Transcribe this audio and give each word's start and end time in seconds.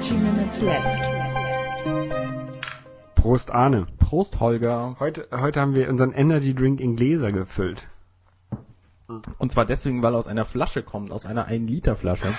30 0.00 0.18
minutes 0.18 0.62
left. 0.62 0.86
Prost 3.16 3.50
Arne. 3.50 3.86
Prost, 3.98 4.40
Holger. 4.40 4.96
Heute, 4.98 5.28
heute 5.30 5.60
haben 5.60 5.74
wir 5.74 5.90
unseren 5.90 6.14
Energy 6.14 6.54
Drink 6.54 6.80
in 6.80 6.96
Gläser 6.96 7.32
gefüllt. 7.32 7.86
Und 9.36 9.52
zwar 9.52 9.66
deswegen, 9.66 10.02
weil 10.02 10.14
er 10.14 10.18
aus 10.18 10.26
einer 10.26 10.46
Flasche 10.46 10.82
kommt, 10.82 11.12
aus 11.12 11.26
einer 11.26 11.50
1-Liter-Flasche. 11.50 12.34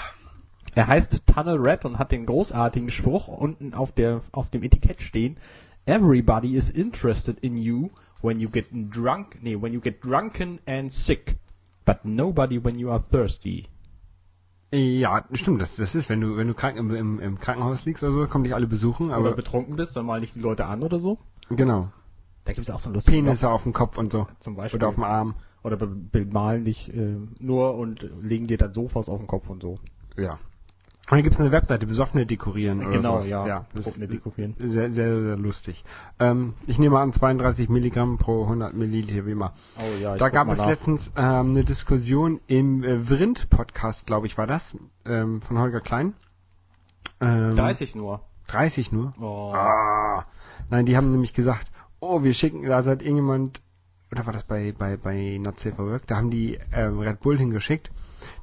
Er 0.73 0.87
heißt 0.87 1.27
Tunnel 1.27 1.57
Red 1.57 1.85
und 1.85 1.99
hat 1.99 2.11
den 2.11 2.25
großartigen 2.25 2.89
Spruch 2.89 3.27
unten 3.27 3.75
auf, 3.75 3.91
der, 3.91 4.21
auf 4.31 4.49
dem 4.49 4.63
Etikett 4.63 4.99
stehen. 4.99 5.37
Everybody 5.85 6.55
is 6.55 6.71
interested 6.71 7.37
in 7.41 7.57
you 7.57 7.91
when 8.23 8.39
you 8.39 8.49
get 8.49 8.65
drunk, 8.71 9.37
nee, 9.43 9.55
when 9.55 9.71
you 9.71 9.81
get 9.81 10.03
drunken 10.03 10.57
and 10.65 10.91
sick. 10.91 11.35
But 11.85 12.05
nobody 12.05 12.63
when 12.63 12.79
you 12.79 12.89
are 12.89 13.03
thirsty. 13.11 13.67
Ja, 14.73 15.25
stimmt, 15.33 15.61
das, 15.61 15.75
das 15.75 15.95
ist, 15.95 16.09
wenn 16.09 16.21
du, 16.21 16.37
wenn 16.37 16.47
du 16.47 16.53
krank 16.53 16.77
im, 16.77 16.95
im, 16.95 17.19
im 17.19 17.39
Krankenhaus 17.39 17.85
liegst 17.85 18.03
oder 18.03 18.13
so, 18.13 18.27
kommen 18.27 18.45
dich 18.45 18.55
alle 18.55 18.67
besuchen, 18.67 19.11
aber 19.11 19.25
Oder 19.27 19.35
betrunken 19.35 19.75
bist, 19.75 19.95
dann 19.97 20.05
mal 20.05 20.21
nicht 20.21 20.35
die 20.35 20.39
Leute 20.39 20.65
an 20.65 20.81
oder 20.83 20.99
so. 20.99 21.17
genau. 21.49 21.91
Da 22.45 22.53
gibt's 22.53 22.71
auch 22.71 22.79
so 22.79 22.89
ein 22.89 22.93
lustiges 22.93 23.19
Penisse 23.21 23.49
auf 23.51 23.63
dem 23.63 23.73
Kopf 23.73 23.97
und 23.99 24.11
so. 24.11 24.27
zum 24.39 24.55
Beispiel. 24.55 24.79
Oder 24.79 24.87
auf 24.87 24.95
dem 24.95 25.03
Arm. 25.03 25.35
Oder 25.63 25.77
be 25.77 25.85
bemalen 25.87 26.65
dich 26.65 26.91
äh, 26.91 27.17
nur 27.39 27.75
und 27.75 28.09
legen 28.23 28.47
dir 28.47 28.57
dann 28.57 28.73
Sofas 28.73 29.09
auf 29.09 29.19
den 29.19 29.27
Kopf 29.27 29.47
und 29.49 29.61
so. 29.61 29.77
Ja. 30.17 30.39
Und 31.09 31.17
dann 31.17 31.23
gibt's 31.23 31.39
eine 31.39 31.51
Webseite, 31.51 31.87
Besoffene 31.87 32.25
dekorieren 32.25 32.81
oder 32.81 32.89
genau, 32.91 33.11
sowas. 33.15 33.27
ja. 33.27 33.47
ja 33.47 33.65
ist 33.73 33.99
dekorieren. 33.99 34.55
sehr, 34.59 34.93
sehr, 34.93 35.21
sehr 35.21 35.35
lustig. 35.35 35.83
Ähm, 36.19 36.53
ich 36.67 36.79
nehme 36.79 36.99
an, 36.99 37.11
32 37.11 37.67
Milligramm 37.69 38.17
pro 38.17 38.43
100 38.43 38.73
Milliliter, 38.73 39.25
wie 39.25 39.31
immer. 39.31 39.53
Oh 39.79 39.97
ja, 39.99 40.13
ich 40.13 40.19
Da 40.19 40.29
gab 40.29 40.49
es 40.49 40.59
nach. 40.59 40.67
letztens 40.67 41.11
ähm, 41.17 41.49
eine 41.49 41.65
Diskussion 41.65 42.39
im 42.47 42.83
äh, 42.83 42.99
Vrind-Podcast, 42.99 44.05
glaube 44.05 44.27
ich, 44.27 44.37
war 44.37 44.47
das, 44.47 44.77
ähm, 45.05 45.41
von 45.41 45.57
Holger 45.59 45.81
Klein. 45.81 46.13
Ähm, 47.19 47.55
30 47.55 47.95
nur. 47.95 48.21
30 48.47 48.91
nur? 48.91 49.13
Oh. 49.19 49.51
Ah. 49.53 50.25
Nein, 50.69 50.85
die 50.85 50.95
haben 50.95 51.11
nämlich 51.11 51.33
gesagt, 51.33 51.71
oh, 51.99 52.23
wir 52.23 52.33
schicken, 52.33 52.63
da 52.63 52.77
hat 52.77 53.01
irgendjemand, 53.01 53.61
oder 54.11 54.25
war 54.25 54.33
das 54.33 54.43
bei, 54.43 54.73
bei, 54.77 54.97
bei 54.97 55.37
Not 55.41 55.59
Safe 55.59 55.75
for 55.75 55.87
Work, 55.87 56.07
da 56.07 56.17
haben 56.17 56.29
die 56.29 56.57
ähm, 56.71 56.99
Red 56.99 57.19
Bull 57.19 57.37
hingeschickt, 57.37 57.91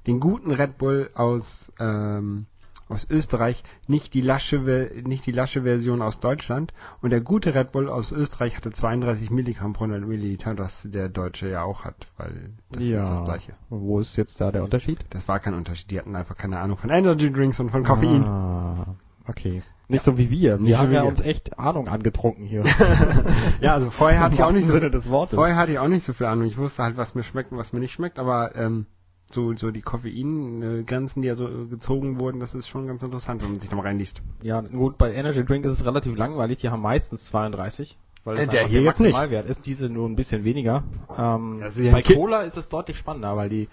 den 0.07 0.21
guten 0.21 0.51
Red 0.51 0.79
Bull 0.79 1.11
aus, 1.15 1.73
ähm, 1.79 2.47
aus 2.89 3.09
Österreich, 3.09 3.63
nicht 3.87 4.15
die 4.15 4.21
lasche, 4.21 4.59
nicht 5.05 5.27
die 5.27 5.33
lasche 5.33 5.63
Version 5.63 6.03
aus 6.03 6.21
Deutschland. 6.21 6.73
Und 7.03 7.11
der 7.11 7.21
gute 7.21 7.55
Red 7.55 7.73
Bull 7.73 7.89
aus 7.89 8.13
Österreich 8.13 8.57
hatte 8.57 8.71
32 8.71 9.31
Milligramm 9.31 9.73
pro 9.73 9.85
100 9.85 10.09
Milliliter, 10.09 10.55
das 10.55 10.83
der 10.85 11.09
deutsche 11.09 11.49
ja 11.49 11.63
auch 11.63 11.85
hat, 11.85 12.09
weil 12.17 12.51
das 12.71 12.85
ja. 12.85 13.03
ist 13.03 13.11
das 13.11 13.25
gleiche. 13.25 13.53
Wo 13.69 14.01
ist 14.01 14.17
jetzt 14.17 14.41
da 14.41 14.51
der 14.51 14.65
Unterschied? 14.65 14.99
Das 15.11 15.29
war 15.29 15.41
kein 15.41 15.55
Unterschied. 15.55 15.91
Die 15.91 15.99
hatten 15.99 16.17
einfach 16.17 16.37
keine 16.37 16.59
Ahnung 16.59 16.77
von 16.79 16.91
Energy 16.91 17.33
Drinks 17.33 17.61
und 17.61 17.71
von 17.71 17.85
Koffein. 17.85 18.25
Ah, 18.25 18.97
okay. 19.27 19.63
Nicht 19.91 20.03
so 20.03 20.19
wie 20.19 20.31
wir. 20.31 20.59
Wir 20.59 20.59
Nicht 20.59 20.77
so 20.77 20.83
haben 20.83 20.91
wie 20.91 20.95
ja 20.97 21.03
wir. 21.03 21.09
uns 21.09 21.21
echt 21.21 21.59
Ahnung 21.59 21.89
angetrunken 21.89 22.45
hier. 22.45 22.63
Ja, 23.61 23.73
also 23.73 23.91
vorher 23.91 24.21
hatte 24.21 24.35
ich 24.35 24.43
auch 24.43 24.53
nicht 24.53 24.67
so, 24.67 24.75
Sinne 24.75 24.91
des 24.91 25.11
Wortes. 25.11 25.35
vorher 25.37 25.57
hatte 25.57 25.73
ich 25.73 25.79
auch 25.79 25.89
nicht 25.89 26.05
so 26.05 26.13
viel 26.13 26.27
Ahnung. 26.27 26.47
Ich 26.47 26.59
wusste 26.59 26.83
halt, 26.83 26.97
was 26.97 27.15
mir 27.15 27.23
schmeckt 27.25 27.53
und 27.53 27.59
was 27.59 27.73
mir 27.73 27.81
nicht 27.81 27.93
schmeckt, 27.93 28.19
aber 28.19 28.55
ähm, 28.55 28.87
so, 29.31 29.55
so 29.57 29.71
die 29.71 29.83
Koffein-Grenzen, 29.83 31.23
die 31.23 31.29
ja 31.29 31.35
so 31.35 31.49
gezogen 31.69 32.19
wurden, 32.21 32.41
das 32.41 32.55
ist 32.55 32.69
schon 32.69 32.87
ganz 32.87 33.03
interessant, 33.03 33.43
wenn 33.43 33.51
man 33.51 33.61
sich 33.61 33.69
da 33.69 33.77
mal 33.77 33.83
reinliest. 33.83 34.23
Ja, 34.43 34.61
gut, 34.61 34.99
bei 34.99 35.13
Energy 35.13 35.45
Drink 35.45 35.65
ist 35.65 35.73
es 35.73 35.85
relativ 35.85 36.17
langweilig. 36.17 36.59
Die 36.61 36.71
haben 36.71 36.83
meistens 36.83 37.27
32. 37.27 37.99
Weil 38.25 38.37
das 38.37 38.49
Äh, 38.49 38.51
der 38.51 38.67
hier 38.67 38.81
der 38.81 38.83
jetzt 38.89 39.01
nicht. 39.01 39.13
Maximalwert 39.13 39.49
ist. 39.49 39.67
Diese 39.67 39.89
nur 39.89 40.09
ein 40.09 40.17
bisschen 40.17 40.45
weniger. 40.45 40.83
Ähm, 41.17 41.63
ja 41.77 41.93
bei 41.93 42.03
Cola 42.03 42.43
ist 42.43 42.57
es 42.57 42.69
deutlich 42.69 42.97
spannender, 42.99 43.37
weil 43.37 43.49
die 43.49 43.69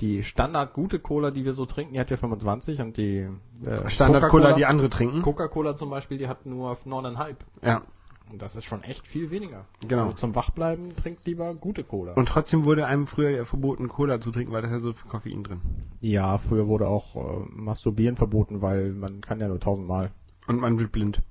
die 0.00 0.22
Standard 0.22 0.72
gute 0.72 0.98
Cola, 0.98 1.30
die 1.30 1.44
wir 1.44 1.52
so 1.52 1.66
trinken, 1.66 1.92
die 1.92 2.00
hat 2.00 2.10
ja 2.10 2.16
25 2.16 2.80
und 2.80 2.96
die 2.96 3.28
äh, 3.64 3.88
Standard-Cola, 3.90 4.48
die 4.48 4.62
Coca-Cola- 4.62 4.66
andere 4.68 4.88
trinken. 4.90 5.20
Coca-Cola 5.22 5.76
zum 5.76 5.90
Beispiel, 5.90 6.16
die 6.16 6.28
hat 6.28 6.46
nur 6.46 6.72
9,5. 6.86 7.34
Ja, 7.62 7.82
Und 8.30 8.40
das 8.40 8.56
ist 8.56 8.64
schon 8.64 8.82
echt 8.82 9.06
viel 9.06 9.30
weniger. 9.30 9.66
Genau. 9.86 10.04
Also 10.04 10.14
zum 10.14 10.34
Wachbleiben 10.34 10.96
trinkt 10.96 11.26
lieber 11.26 11.54
gute 11.54 11.84
Cola. 11.84 12.12
und 12.14 12.28
trotzdem 12.28 12.64
wurde 12.64 12.86
einem 12.86 13.06
früher 13.06 13.30
ja 13.30 13.44
verboten, 13.44 13.88
Cola 13.88 14.20
zu 14.20 14.30
trinken, 14.30 14.52
weil 14.52 14.62
da 14.62 14.68
ist 14.68 14.72
ja 14.74 14.80
so 14.80 14.92
viel 14.92 15.08
Koffein 15.10 15.44
drin. 15.44 15.60
ja, 16.00 16.38
früher 16.38 16.66
wurde 16.66 16.88
auch 16.88 17.16
äh, 17.16 17.44
Masturbieren 17.50 18.16
verboten, 18.16 18.62
weil 18.62 18.92
man 18.92 19.20
kann 19.20 19.40
ja 19.40 19.48
nur 19.48 19.60
tausendmal. 19.60 20.10
Und 20.46 20.60
man 20.60 20.78
wird 20.78 20.92
blind. 20.92 21.22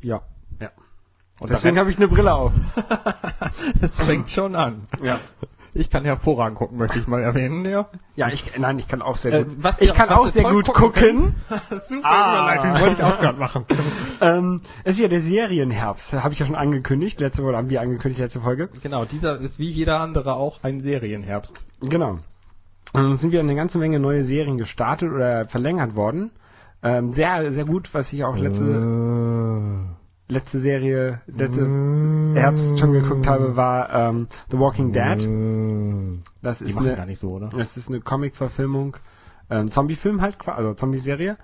Ja. 0.00 0.22
Ja. 0.60 0.70
Und 1.40 1.50
Deswegen 1.50 1.78
habe 1.78 1.90
ich 1.90 1.96
eine 1.96 2.08
Brille 2.08 2.34
auf. 2.34 2.52
es 3.80 4.00
fängt 4.00 4.30
schon 4.30 4.56
an. 4.56 4.88
Ja. 5.02 5.20
Ich 5.74 5.90
kann 5.90 6.04
hervorragend 6.04 6.58
gucken, 6.58 6.78
möchte 6.78 6.98
ich 6.98 7.06
mal 7.06 7.22
erwähnen, 7.22 7.64
ja. 7.64 7.88
Ja, 8.16 8.28
ich, 8.28 8.58
nein, 8.58 8.78
ich 8.78 8.88
kann 8.88 9.02
auch 9.02 9.16
sehr 9.16 9.32
Äh, 9.32 9.44
gut. 9.44 9.56
was 9.62 9.78
ich 9.80 9.88
wir- 9.90 9.94
kann 9.94 10.08
was 10.10 10.18
auch 10.18 10.24
wir 10.24 10.30
sehr 10.30 10.44
gut 10.44 10.66
gucken 10.66 10.92
gucken. 10.92 11.34
Super 11.80 12.00
Ah. 12.08 12.54
Überleitung, 12.54 12.80
wollte 12.80 12.94
ich 12.94 13.02
auch 13.02 13.20
gerade 13.20 13.38
machen. 13.38 13.64
ähm, 14.20 14.60
es 14.84 14.94
ist 14.94 15.00
ja 15.00 15.08
der 15.08 15.20
Serienherbst, 15.20 16.12
habe 16.14 16.32
ich 16.32 16.40
ja 16.40 16.46
schon 16.46 16.54
angekündigt. 16.54 17.20
Letzte 17.20 17.44
Woche 17.44 17.56
haben 17.56 17.70
wir 17.70 17.80
angekündigt, 17.80 18.20
letzte 18.20 18.40
Folge. 18.40 18.68
Genau, 18.82 19.04
dieser 19.04 19.38
ist 19.38 19.58
wie 19.58 19.68
jeder 19.68 20.00
andere 20.00 20.34
auch 20.34 20.58
ein 20.62 20.80
Serienherbst. 20.80 21.64
Genau. 21.82 22.18
Ähm, 22.94 23.16
sind 23.18 23.30
wieder 23.32 23.40
eine 23.42 23.54
ganze 23.54 23.78
Menge 23.78 24.00
neue 24.00 24.24
Serien 24.24 24.56
gestartet 24.56 25.12
oder 25.12 25.46
verlängert 25.46 25.94
worden. 25.94 26.30
Ähm, 26.82 27.12
sehr, 27.12 27.52
sehr 27.52 27.64
gut, 27.66 27.92
was 27.92 28.12
ich 28.12 28.24
auch 28.24 28.36
letzte, 28.36 28.64
Äh. 28.64 29.97
Letzte 30.28 30.60
Serie, 30.60 31.20
letzte 31.26 31.66
Herbst 32.34 32.78
schon 32.78 32.92
geguckt 32.92 33.26
habe, 33.26 33.56
war 33.56 33.92
ähm, 33.92 34.28
The 34.50 34.58
Walking 34.58 34.92
Dead. 34.92 36.22
Das 36.42 36.58
Die 36.58 36.64
ist 36.64 36.76
eine, 36.76 37.06
nicht 37.06 37.18
so, 37.18 37.28
oder? 37.28 37.48
das 37.48 37.76
ist 37.76 37.88
eine 37.88 38.00
Comic-Verfilmung, 38.00 38.96
ähm, 39.50 39.70
Zombie-Film 39.70 40.20
halt, 40.20 40.36
also 40.46 40.74
Zombie-Serie. 40.74 41.36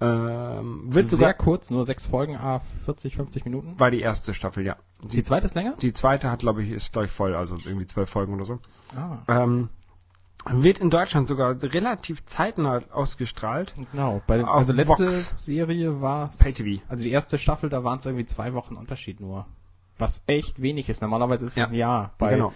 Ähm, 0.00 0.82
wird 0.86 1.06
Sehr 1.06 1.16
sogar, 1.18 1.34
kurz, 1.34 1.70
nur 1.70 1.86
sechs 1.86 2.06
Folgen, 2.06 2.36
ah, 2.36 2.60
40, 2.86 3.14
50 3.14 3.44
Minuten. 3.44 3.78
war 3.78 3.92
die 3.92 4.00
erste 4.00 4.34
Staffel, 4.34 4.66
ja. 4.66 4.76
Die 5.04 5.22
zweite 5.22 5.46
ist 5.46 5.54
länger? 5.54 5.76
Die 5.80 5.92
zweite 5.92 6.28
hat, 6.28 6.40
glaube 6.40 6.64
ich, 6.64 6.70
ist, 6.72 6.92
glaube 6.92 7.06
ich, 7.06 7.12
voll, 7.12 7.36
also 7.36 7.56
irgendwie 7.64 7.86
zwölf 7.86 8.10
Folgen 8.10 8.34
oder 8.34 8.44
so. 8.44 8.58
Ah. 8.96 9.18
Ähm, 9.28 9.68
wird 10.50 10.78
in 10.78 10.90
Deutschland 10.90 11.28
sogar 11.28 11.60
relativ 11.62 12.24
zeitnah 12.26 12.82
ausgestrahlt. 12.92 13.74
Genau, 13.92 14.22
bei 14.26 14.36
den, 14.38 14.46
also 14.46 14.72
letzte 14.72 15.06
Vox. 15.06 15.44
Serie 15.44 16.00
war 16.00 16.30
Pay-TV. 16.38 16.82
also 16.88 17.04
die 17.04 17.10
erste 17.10 17.38
Staffel, 17.38 17.68
da 17.70 17.84
waren 17.84 17.98
es 17.98 18.06
irgendwie 18.06 18.26
zwei 18.26 18.52
Wochen 18.54 18.74
Unterschied 18.76 19.20
nur. 19.20 19.46
Was 19.98 20.24
echt 20.26 20.60
wenig 20.60 20.88
ist. 20.88 21.02
Normalerweise 21.02 21.46
ist 21.46 21.52
es 21.52 21.56
Ja. 21.58 21.66
ein 21.68 21.74
Jahr. 21.74 22.12
Bei 22.18 22.34
genau. 22.34 22.52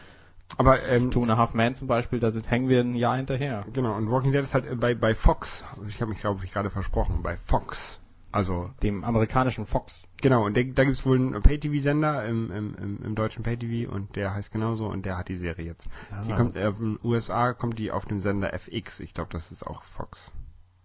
Aber 0.59 0.83
ähm, 0.89 1.11
Two 1.11 1.23
and 1.23 1.31
a 1.31 1.37
Half 1.37 1.55
Men 1.55 1.75
zum 1.75 1.89
Beispiel, 1.89 2.21
da 2.21 2.31
sind, 2.31 2.49
hängen 2.51 2.69
wir 2.69 2.81
ein 2.81 2.95
Jahr 2.95 3.17
hinterher. 3.17 3.65
genau, 3.73 3.95
und 3.97 4.11
Walking 4.11 4.33
Dead 4.33 4.43
ist 4.43 4.55
halt 4.55 4.65
äh, 4.67 4.75
bei 4.77 4.95
bei 4.95 5.15
Fox. 5.15 5.65
Ich 5.89 6.01
habe 6.01 6.11
mich 6.11 6.21
glaube 6.21 6.45
ich 6.45 6.53
gerade 6.53 6.71
versprochen, 6.71 7.23
bei 7.23 7.37
Fox. 7.37 8.01
Also 8.33 8.71
Dem 8.83 9.03
amerikanischen 9.05 9.67
Fox. 9.67 10.07
genau, 10.21 10.45
und 10.45 10.55
der, 10.57 10.65
da 10.65 10.85
gibt's 10.85 11.07
wohl 11.07 11.17
einen 11.17 11.43
Pay-TV-Sender 11.43 12.27
im, 12.27 12.51
im, 12.51 13.03
im, 13.03 13.15
deutschen 13.15 13.43
Pay-TV 13.43 13.91
und 13.91 14.15
der 14.17 14.35
heißt 14.35 14.53
genauso 14.53 14.87
und 14.87 15.07
der 15.07 15.17
hat 15.17 15.29
die 15.29 15.37
Serie 15.37 15.65
jetzt. 15.65 15.89
Die 16.27 16.33
Ah. 16.33 16.37
kommt 16.37 16.55
äh, 16.57 16.69
in 16.69 16.75
den 16.97 16.99
USA 17.03 17.55
kommt 17.55 17.79
die 17.79 17.91
auf 17.93 18.05
dem 18.05 18.21
Sender 18.21 18.53
FX. 18.53 19.01
Ich 19.01 19.15
glaube, 19.15 19.31
das 19.33 19.53
ist 19.53 19.67
auch 19.67 19.83
Fox. 19.85 20.33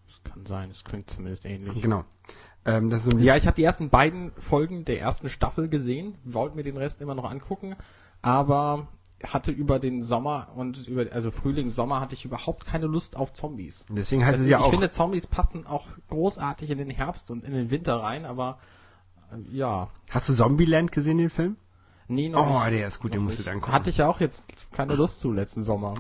Das 0.08 0.24
kann 0.24 0.46
sein, 0.46 0.70
das 0.70 0.84
klingt 0.84 1.10
zumindest 1.10 1.46
ähnlich. 1.46 1.82
Genau. 1.82 2.06
Ähm, 2.64 2.96
so 2.98 3.18
Ja, 3.18 3.36
ich 3.38 3.48
habe 3.48 3.56
die 3.56 3.64
ersten 3.64 3.90
beiden 3.90 4.32
Folgen 4.34 4.86
der 4.86 5.00
ersten 5.02 5.30
Staffel 5.30 5.68
gesehen, 5.68 6.16
wollte 6.24 6.56
mir 6.56 6.64
den 6.64 6.78
Rest 6.78 7.02
immer 7.02 7.16
noch 7.16 7.30
angucken, 7.30 7.76
aber 8.22 8.88
hatte 9.28 9.52
über 9.52 9.80
den 9.80 10.04
Sommer 10.04 10.50
und 10.56 10.88
über 10.88 11.06
also 11.12 11.32
Frühling, 11.32 11.70
Sommer 11.70 12.00
hatte 12.02 12.14
ich 12.16 12.26
überhaupt 12.26 12.66
keine 12.66 12.86
Lust 12.88 13.16
auf 13.16 13.34
Zombies. 13.34 13.86
deswegen 13.90 14.24
heißt 14.24 14.34
Also 14.34 14.44
es 14.44 14.50
ja 14.50 14.60
ich 14.60 14.66
auch 14.66 14.70
finde 14.70 14.90
Zombies 14.90 15.28
passen 15.28 15.66
auch 15.68 15.88
großartig 16.10 16.70
in 16.70 16.78
den 16.78 16.90
Herbst 16.90 17.32
und 17.32 17.44
in 17.44 17.54
den 17.54 17.70
Winter 17.72 17.96
rein, 18.02 18.26
aber 18.26 18.60
äh, 19.32 19.56
ja, 19.56 19.90
Hast 20.10 20.30
du 20.30 20.34
Zombieland 20.34 20.92
gesehen 20.92 21.18
den 21.18 21.30
Film? 21.30 21.58
nee 22.08 22.30
noch 22.30 22.66
Oh, 22.66 22.70
der 22.70 22.88
ist 22.88 23.00
gut, 23.00 23.14
den 23.14 23.24
musst 23.24 23.38
du 23.38 23.42
nicht. 23.42 23.48
dir 23.48 23.52
angucken. 23.54 23.72
Hatte 23.74 23.90
ich 23.90 23.98
ja 23.98 24.08
auch 24.08 24.20
jetzt 24.20 24.44
keine 24.74 24.96
Lust 24.96 25.20
zu 25.20 25.32
letzten 25.32 25.64
Sommer. 25.64 25.94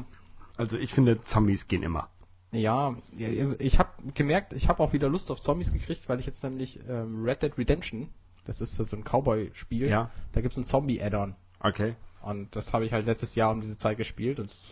Also 0.57 0.77
ich 0.77 0.93
finde 0.93 1.21
Zombies 1.21 1.67
gehen 1.67 1.83
immer. 1.83 2.09
Ja, 2.51 2.95
ja, 3.17 3.29
also 3.41 3.55
ich 3.59 3.79
habe 3.79 3.89
gemerkt, 4.13 4.51
ich 4.51 4.67
habe 4.67 4.83
auch 4.83 4.91
wieder 4.91 5.07
Lust 5.07 5.31
auf 5.31 5.39
Zombies 5.39 5.71
gekriegt, 5.71 6.09
weil 6.09 6.19
ich 6.19 6.25
jetzt 6.25 6.43
nämlich 6.43 6.79
ähm, 6.89 7.23
Red 7.23 7.43
Dead 7.43 7.57
Redemption, 7.57 8.09
das 8.43 8.59
ist 8.59 8.75
so 8.75 8.97
ein 8.97 9.03
Cowboy-Spiel, 9.05 9.87
Ja. 9.87 10.09
da 10.33 10.41
gibt's 10.41 10.57
ein 10.57 10.65
Zombie-Add-on. 10.65 11.35
Okay. 11.61 11.95
Und 12.23 12.55
das 12.55 12.73
habe 12.73 12.85
ich 12.85 12.93
halt 12.93 13.05
letztes 13.05 13.35
Jahr 13.35 13.51
um 13.51 13.61
diese 13.61 13.77
Zeit 13.77 13.97
gespielt 13.97 14.39
und 14.39 14.45
es- 14.45 14.71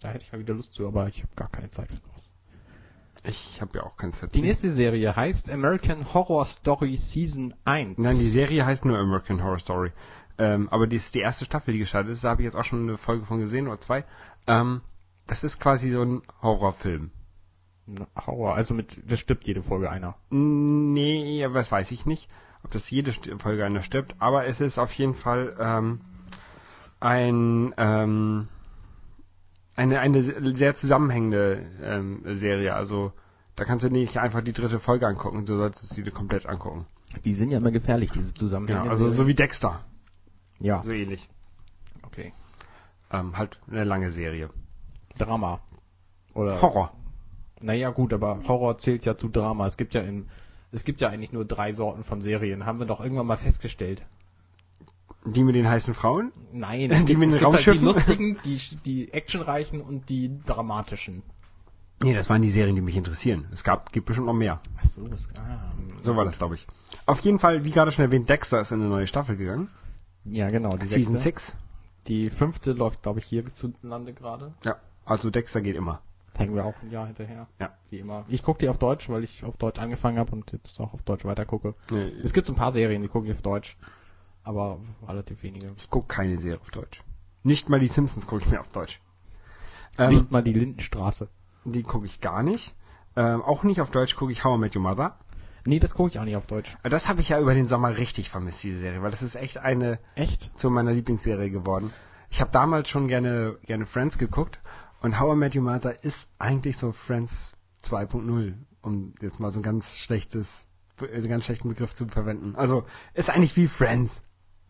da 0.00 0.08
hätte 0.08 0.24
ich 0.24 0.32
mal 0.32 0.38
wieder 0.38 0.54
Lust 0.54 0.72
zu, 0.74 0.86
aber 0.86 1.08
ich 1.08 1.22
habe 1.22 1.34
gar 1.36 1.48
keine 1.50 1.70
Zeit 1.70 1.88
für 1.88 1.96
sowas. 1.96 2.30
Ich 3.26 3.60
habe 3.62 3.78
ja 3.78 3.84
auch 3.84 3.96
kein 3.96 4.12
Set. 4.12 4.34
Die 4.34 4.42
nächste 4.42 4.70
Serie 4.70 5.16
heißt 5.16 5.50
American 5.50 6.12
Horror 6.12 6.44
Story 6.44 6.96
Season 6.96 7.54
1. 7.64 7.96
Nein, 7.96 8.10
die 8.16 8.28
Serie 8.28 8.66
heißt 8.66 8.84
nur 8.84 8.98
American 8.98 9.42
Horror 9.42 9.58
Story. 9.58 9.92
Ähm, 10.36 10.68
aber 10.68 10.86
die 10.86 10.96
ist 10.96 11.14
die 11.14 11.20
erste 11.20 11.44
Staffel, 11.46 11.72
die 11.72 11.78
gestartet 11.78 12.12
ist. 12.12 12.24
Da 12.24 12.30
habe 12.30 12.42
ich 12.42 12.44
jetzt 12.44 12.56
auch 12.56 12.64
schon 12.64 12.82
eine 12.82 12.98
Folge 12.98 13.24
von 13.24 13.38
gesehen 13.38 13.66
oder 13.66 13.80
zwei. 13.80 14.04
Ähm, 14.46 14.82
das 15.26 15.42
ist 15.42 15.58
quasi 15.58 15.88
so 15.90 16.02
ein 16.02 16.20
Horrorfilm. 16.42 17.12
Horror, 18.26 18.54
also 18.54 18.74
mit, 18.74 18.98
das 19.10 19.20
stirbt 19.20 19.46
jede 19.46 19.62
Folge 19.62 19.90
einer. 19.90 20.16
Nee, 20.30 21.42
aber 21.44 21.54
das 21.54 21.70
weiß 21.72 21.90
ich 21.92 22.04
nicht, 22.04 22.28
ob 22.62 22.72
das 22.72 22.90
jede 22.90 23.12
Folge 23.38 23.64
einer 23.64 23.82
stirbt. 23.82 24.14
Aber 24.18 24.46
es 24.46 24.60
ist 24.60 24.78
auf 24.78 24.92
jeden 24.94 25.14
Fall 25.14 25.56
ähm, 25.58 26.00
ein 27.04 27.74
ähm, 27.76 28.48
eine 29.76 30.00
eine 30.00 30.22
se- 30.22 30.56
sehr 30.56 30.74
zusammenhängende 30.74 31.66
ähm, 31.82 32.22
Serie. 32.36 32.74
Also 32.74 33.12
Da 33.56 33.64
kannst 33.64 33.84
du 33.84 33.90
nicht 33.90 34.16
einfach 34.18 34.42
die 34.42 34.52
dritte 34.52 34.80
Folge 34.80 35.06
angucken, 35.06 35.44
du 35.46 35.56
solltest 35.56 35.92
sie 35.94 36.02
dir 36.02 36.10
komplett 36.10 36.46
angucken. 36.46 36.86
Die 37.24 37.34
sind 37.34 37.50
ja 37.50 37.58
immer 37.58 37.70
gefährlich, 37.70 38.10
diese 38.10 38.34
Zusammenhänge. 38.34 38.80
Genau, 38.80 38.90
also 38.90 39.08
so 39.10 39.26
wie 39.28 39.34
Dexter. 39.34 39.84
ja, 40.58 40.82
So 40.84 40.90
ähnlich. 40.90 41.28
okay. 42.02 42.32
Ähm, 43.12 43.36
halt 43.38 43.60
eine 43.70 43.84
lange 43.84 44.10
Serie. 44.10 44.50
Drama. 45.18 45.60
Oder 46.34 46.60
Horror. 46.60 46.92
Naja, 47.60 47.90
gut, 47.90 48.12
aber 48.12 48.40
Horror 48.48 48.76
zählt 48.78 49.04
ja 49.04 49.16
zu 49.16 49.28
Drama. 49.28 49.66
Es 49.66 49.76
gibt 49.76 49.94
ja 49.94 50.00
in, 50.00 50.26
es 50.72 50.82
gibt 50.84 51.00
ja 51.00 51.08
eigentlich 51.08 51.32
nur 51.32 51.44
drei 51.44 51.70
Sorten 51.72 52.02
von 52.02 52.20
Serien. 52.20 52.66
Haben 52.66 52.80
wir 52.80 52.86
doch 52.86 53.00
irgendwann 53.00 53.26
mal 53.26 53.36
festgestellt. 53.36 54.04
Die 55.26 55.42
mit 55.42 55.54
den 55.56 55.68
heißen 55.68 55.94
Frauen? 55.94 56.32
Nein, 56.52 56.90
Die 56.90 57.04
gibt, 57.04 57.20
mit 57.20 57.28
den 57.28 57.30
halt 57.30 57.40
die 57.40 57.44
Raumschiffen? 57.44 57.84
lustigen, 57.84 58.38
die, 58.44 58.58
die 58.84 59.12
actionreichen 59.12 59.80
und 59.80 60.08
die 60.08 60.30
dramatischen. 60.44 61.22
Nee, 62.02 62.12
das 62.12 62.28
waren 62.28 62.42
die 62.42 62.50
Serien, 62.50 62.74
die 62.74 62.82
mich 62.82 62.96
interessieren. 62.96 63.46
Es 63.52 63.64
gab, 63.64 63.92
gibt 63.92 64.06
bestimmt 64.06 64.26
noch 64.26 64.34
mehr. 64.34 64.60
Ach 64.78 64.84
so, 64.84 65.06
es, 65.06 65.28
ah, 65.36 65.72
So 66.02 66.16
war 66.16 66.24
das, 66.24 66.38
glaube 66.38 66.56
ich. 66.56 66.66
Auf 67.06 67.20
jeden 67.20 67.38
Fall, 67.38 67.64
wie 67.64 67.70
gerade 67.70 67.92
schon 67.92 68.04
erwähnt, 68.04 68.28
Dexter 68.28 68.60
ist 68.60 68.72
in 68.72 68.80
eine 68.80 68.90
neue 68.90 69.06
Staffel 69.06 69.36
gegangen. 69.36 69.68
Ja, 70.24 70.50
genau. 70.50 70.76
Die 70.76 70.86
Season 70.86 71.12
sechste. 71.18 71.52
6. 71.52 71.56
Die 72.08 72.30
fünfte 72.30 72.72
läuft, 72.72 73.02
glaube 73.02 73.20
ich, 73.20 73.24
hier 73.24 73.46
zulande 73.46 74.12
gerade. 74.12 74.52
Ja, 74.64 74.76
also 75.06 75.30
Dexter 75.30 75.62
geht 75.62 75.76
immer. 75.76 76.02
Hängen 76.36 76.54
wir 76.54 76.64
auch 76.66 76.74
ein 76.82 76.90
Jahr 76.90 77.06
hinterher. 77.06 77.46
Ja. 77.60 77.72
Wie 77.90 78.00
immer. 78.00 78.24
Ich 78.28 78.42
gucke 78.42 78.58
die 78.58 78.68
auf 78.68 78.76
Deutsch, 78.78 79.08
weil 79.08 79.22
ich 79.22 79.44
auf 79.44 79.56
Deutsch 79.56 79.78
angefangen 79.78 80.18
habe 80.18 80.32
und 80.32 80.50
jetzt 80.52 80.78
auch 80.80 80.92
auf 80.92 81.02
Deutsch 81.02 81.24
weiter 81.24 81.46
gucke. 81.46 81.74
Nee, 81.90 82.12
Es 82.22 82.32
gibt 82.32 82.46
so 82.48 82.52
ein 82.52 82.56
paar 82.56 82.72
Serien, 82.72 83.00
die 83.02 83.08
gucke 83.08 83.28
ich 83.28 83.32
auf 83.34 83.40
Deutsch. 83.42 83.76
Aber 84.44 84.78
relativ 85.06 85.42
wenige. 85.42 85.72
ich 85.76 85.90
gucke 85.90 86.06
keine 86.06 86.40
Serie 86.40 86.60
auf 86.60 86.70
Deutsch. 86.70 87.02
Nicht 87.42 87.68
mal 87.68 87.80
die 87.80 87.88
Simpsons 87.88 88.26
gucke 88.26 88.42
ich 88.44 88.50
mir 88.50 88.60
auf 88.60 88.70
Deutsch. 88.70 89.00
Ähm, 89.98 90.10
Nicht 90.10 90.30
mal 90.30 90.42
die 90.42 90.52
Lindenstraße. 90.52 91.28
Die 91.64 91.82
gucke 91.82 92.06
ich 92.06 92.20
gar 92.20 92.42
nicht. 92.42 92.74
Ähm, 93.16 93.42
auch 93.42 93.62
nicht 93.62 93.80
auf 93.80 93.90
Deutsch 93.90 94.16
gucke 94.16 94.32
ich 94.32 94.44
How 94.44 94.56
I 94.56 94.60
Met 94.60 94.76
Your 94.76 94.82
Mother. 94.82 95.18
Nee, 95.66 95.78
das 95.78 95.94
gucke 95.94 96.08
ich 96.08 96.18
auch 96.18 96.24
nicht 96.24 96.36
auf 96.36 96.46
Deutsch. 96.46 96.76
Das 96.82 97.08
habe 97.08 97.20
ich 97.20 97.30
ja 97.30 97.40
über 97.40 97.54
den 97.54 97.66
Sommer 97.66 97.96
richtig 97.96 98.28
vermisst, 98.28 98.62
diese 98.62 98.78
Serie, 98.80 99.02
weil 99.02 99.10
das 99.10 99.22
ist 99.22 99.34
echt 99.34 99.58
eine 99.58 99.98
Echt? 100.14 100.50
zu 100.58 100.68
meiner 100.68 100.92
Lieblingsserie 100.92 101.50
geworden. 101.50 101.90
Ich 102.28 102.40
habe 102.40 102.50
damals 102.50 102.88
schon 102.90 103.08
gerne, 103.08 103.56
gerne 103.64 103.86
Friends 103.86 104.18
geguckt 104.18 104.60
und 105.00 105.18
How 105.18 105.34
I 105.34 105.38
Met 105.38 105.56
Your 105.56 105.62
Mother 105.62 106.04
ist 106.04 106.28
eigentlich 106.38 106.76
so 106.76 106.92
Friends 106.92 107.54
2.0, 107.82 108.54
um 108.82 109.14
jetzt 109.22 109.40
mal 109.40 109.50
so 109.50 109.60
ein 109.60 109.62
ganz 109.62 109.96
schlechtes, 109.96 110.68
einen 111.00 111.28
ganz 111.28 111.44
schlechten 111.44 111.68
Begriff 111.68 111.94
zu 111.94 112.06
verwenden. 112.08 112.56
Also 112.56 112.84
ist 113.14 113.30
eigentlich 113.30 113.56
wie 113.56 113.68
Friends 113.68 114.20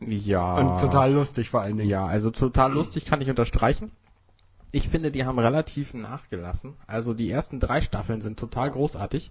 Ja. 0.00 0.56
und 0.56 0.80
total 0.80 1.12
lustig 1.12 1.50
vor 1.50 1.60
allen 1.62 1.76
Dingen. 1.76 1.88
Ja, 1.88 2.06
also 2.06 2.30
total 2.30 2.72
lustig 2.72 3.04
kann 3.04 3.20
ich 3.20 3.30
unterstreichen. 3.30 3.92
Ich 4.72 4.88
finde, 4.88 5.12
die 5.12 5.24
haben 5.24 5.38
relativ 5.38 5.94
nachgelassen. 5.94 6.74
Also 6.86 7.14
die 7.14 7.30
ersten 7.30 7.60
drei 7.60 7.80
Staffeln 7.80 8.20
sind 8.20 8.38
total 8.38 8.70
großartig. 8.72 9.30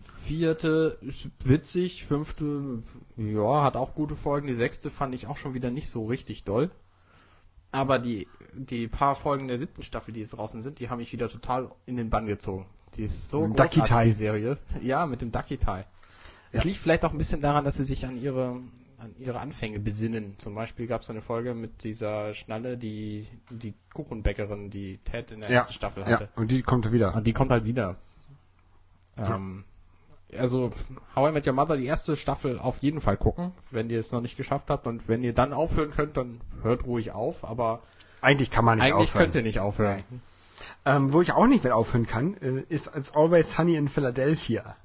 Vierte 0.00 0.98
ist 1.02 1.28
witzig, 1.44 2.04
fünfte, 2.06 2.82
ja, 3.16 3.62
hat 3.62 3.76
auch 3.76 3.94
gute 3.94 4.16
Folgen. 4.16 4.46
Die 4.46 4.54
sechste 4.54 4.90
fand 4.90 5.14
ich 5.14 5.26
auch 5.26 5.36
schon 5.36 5.54
wieder 5.54 5.70
nicht 5.70 5.90
so 5.90 6.06
richtig 6.06 6.44
doll. 6.44 6.70
Aber 7.70 7.98
die, 7.98 8.26
die 8.54 8.88
paar 8.88 9.14
Folgen 9.14 9.48
der 9.48 9.58
siebten 9.58 9.82
Staffel, 9.82 10.14
die 10.14 10.20
jetzt 10.20 10.30
draußen 10.36 10.62
sind, 10.62 10.80
die 10.80 10.88
haben 10.88 10.98
mich 10.98 11.12
wieder 11.12 11.28
total 11.28 11.68
in 11.84 11.96
den 11.96 12.08
Bann 12.10 12.26
gezogen. 12.26 12.66
Die 12.96 13.02
ist 13.04 13.30
so 13.30 13.46
großartig, 13.46 13.82
die 14.04 14.12
Serie. 14.12 14.56
Ja, 14.82 15.06
mit 15.06 15.20
dem 15.20 15.32
Ducky 15.32 15.58
Tie. 15.58 15.84
Es 16.52 16.62
Ja. 16.62 16.68
liegt 16.68 16.78
vielleicht 16.78 17.04
auch 17.04 17.12
ein 17.12 17.18
bisschen 17.18 17.42
daran, 17.42 17.64
dass 17.64 17.74
sie 17.74 17.84
sich 17.84 18.06
an 18.06 18.16
ihre, 18.16 18.60
an 18.98 19.14
ihre 19.18 19.40
Anfänge 19.40 19.78
besinnen. 19.78 20.38
Zum 20.38 20.54
Beispiel 20.54 20.86
gab 20.86 21.02
es 21.02 21.10
eine 21.10 21.22
Folge 21.22 21.54
mit 21.54 21.84
dieser 21.84 22.34
Schnalle, 22.34 22.76
die, 22.76 23.26
die 23.50 23.74
Kuchenbäckerin, 23.92 24.70
die 24.70 24.98
Ted 24.98 25.32
in 25.32 25.40
der 25.40 25.50
ja, 25.50 25.56
ersten 25.56 25.74
Staffel 25.74 26.02
ja, 26.02 26.10
hatte. 26.10 26.28
und 26.36 26.50
die 26.50 26.62
kommt 26.62 26.90
wieder. 26.92 27.14
Und 27.14 27.26
die 27.26 27.32
kommt 27.32 27.50
halt 27.50 27.64
wieder. 27.64 27.96
Ähm, 29.16 29.64
also, 30.36 30.72
How 31.14 31.30
I 31.30 31.32
Met 31.32 31.46
Your 31.46 31.52
Mother, 31.52 31.76
die 31.76 31.86
erste 31.86 32.16
Staffel 32.16 32.58
auf 32.58 32.78
jeden 32.78 33.00
Fall 33.00 33.16
gucken, 33.16 33.52
wenn 33.70 33.90
ihr 33.90 34.00
es 34.00 34.12
noch 34.12 34.20
nicht 34.20 34.36
geschafft 34.36 34.70
habt. 34.70 34.86
Und 34.86 35.08
wenn 35.08 35.22
ihr 35.22 35.32
dann 35.32 35.52
aufhören 35.52 35.90
könnt, 35.90 36.16
dann 36.16 36.40
hört 36.62 36.84
ruhig 36.84 37.12
auf. 37.12 37.44
Aber 37.44 37.82
Eigentlich 38.20 38.50
kann 38.50 38.64
man 38.64 38.78
nicht 38.78 38.86
eigentlich 38.86 39.10
aufhören. 39.10 39.24
könnt 39.24 39.34
ihr 39.36 39.42
nicht 39.42 39.60
aufhören. 39.60 40.04
Ähm, 40.84 41.12
wo 41.12 41.20
ich 41.20 41.32
auch 41.32 41.46
nicht 41.46 41.64
mehr 41.64 41.76
aufhören 41.76 42.06
kann, 42.06 42.36
äh, 42.38 42.64
ist 42.68 42.94
It's 42.96 43.14
Always 43.14 43.52
Sunny 43.52 43.76
in 43.76 43.88
Philadelphia. 43.88 44.76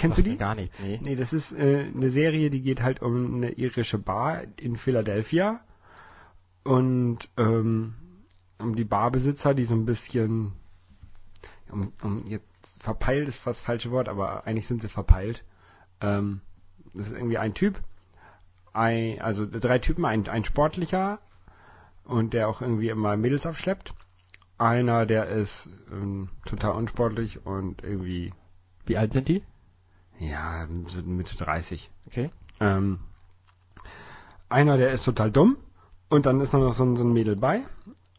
Kennst 0.00 0.18
du 0.18 0.22
die? 0.22 0.36
Gar 0.36 0.54
nichts, 0.54 0.80
nee. 0.80 0.98
Nee, 1.02 1.14
das 1.14 1.32
ist 1.32 1.52
äh, 1.52 1.90
eine 1.94 2.08
Serie, 2.08 2.50
die 2.50 2.62
geht 2.62 2.82
halt 2.82 3.02
um 3.02 3.34
eine 3.34 3.52
irische 3.52 3.98
Bar 3.98 4.42
in 4.56 4.76
Philadelphia 4.76 5.60
und 6.64 7.28
ähm, 7.36 7.94
um 8.58 8.74
die 8.74 8.84
Barbesitzer, 8.84 9.54
die 9.54 9.64
so 9.64 9.74
ein 9.74 9.84
bisschen 9.84 10.52
um, 11.70 11.92
um 12.02 12.26
jetzt 12.26 12.82
verpeilt 12.82 13.28
ist 13.28 13.38
fast 13.38 13.60
das 13.60 13.66
falsche 13.66 13.90
Wort, 13.90 14.08
aber 14.08 14.46
eigentlich 14.46 14.66
sind 14.66 14.82
sie 14.82 14.88
verpeilt. 14.88 15.44
Ähm, 16.00 16.40
das 16.94 17.08
ist 17.08 17.12
irgendwie 17.12 17.38
ein 17.38 17.54
Typ, 17.54 17.80
ein, 18.72 19.20
also 19.20 19.46
drei 19.46 19.78
Typen, 19.78 20.04
ein, 20.04 20.28
ein 20.28 20.44
sportlicher 20.44 21.18
und 22.04 22.32
der 22.32 22.48
auch 22.48 22.62
irgendwie 22.62 22.88
immer 22.88 23.16
Mädels 23.16 23.46
abschleppt. 23.46 23.94
Einer, 24.58 25.06
der 25.06 25.28
ist 25.28 25.68
ähm, 25.90 26.28
total 26.44 26.72
unsportlich 26.72 27.44
und 27.46 27.82
irgendwie, 27.82 28.32
Wie 28.86 28.96
alt 28.96 29.12
sind 29.12 29.28
die? 29.28 29.42
Ja, 30.20 30.66
so 30.86 31.00
Mitte 31.02 31.36
30. 31.36 31.90
Okay. 32.06 32.30
Ähm, 32.60 33.00
einer, 34.48 34.76
der 34.76 34.92
ist 34.92 35.04
total 35.04 35.30
dumm 35.30 35.56
und 36.08 36.26
dann 36.26 36.40
ist 36.40 36.52
noch 36.52 36.72
so 36.72 36.84
ein, 36.84 36.96
so 36.96 37.04
ein 37.04 37.12
Mädel 37.12 37.36
bei. 37.36 37.62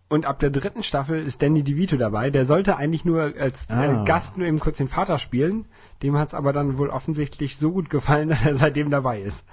Und 0.10 0.26
ab 0.26 0.40
der 0.40 0.50
dritten 0.50 0.84
Staffel 0.84 1.22
ist 1.26 1.42
Danny 1.42 1.64
DeVito 1.64 1.96
dabei. 1.96 2.32
Der 2.32 2.46
sollte 2.46 2.76
eigentlich 2.76 3.06
nur 3.06 3.34
als 3.40 3.70
Ah. 3.70 4.04
Gast 4.04 4.38
nur 4.38 4.46
eben 4.46 4.60
kurz 4.60 4.78
den 4.78 4.90
Vater 4.90 5.18
spielen. 5.20 5.66
Dem 6.04 6.18
hat 6.18 6.30
es 6.30 6.34
aber 6.34 6.52
dann 6.52 6.78
wohl 6.78 6.90
offensichtlich 6.90 7.58
so 7.58 7.72
gut 7.72 7.90
gefallen, 7.90 8.28
dass 8.30 8.46
er 8.46 8.56
seitdem 8.56 8.90
dabei 8.90 9.20
ist. 9.22 9.46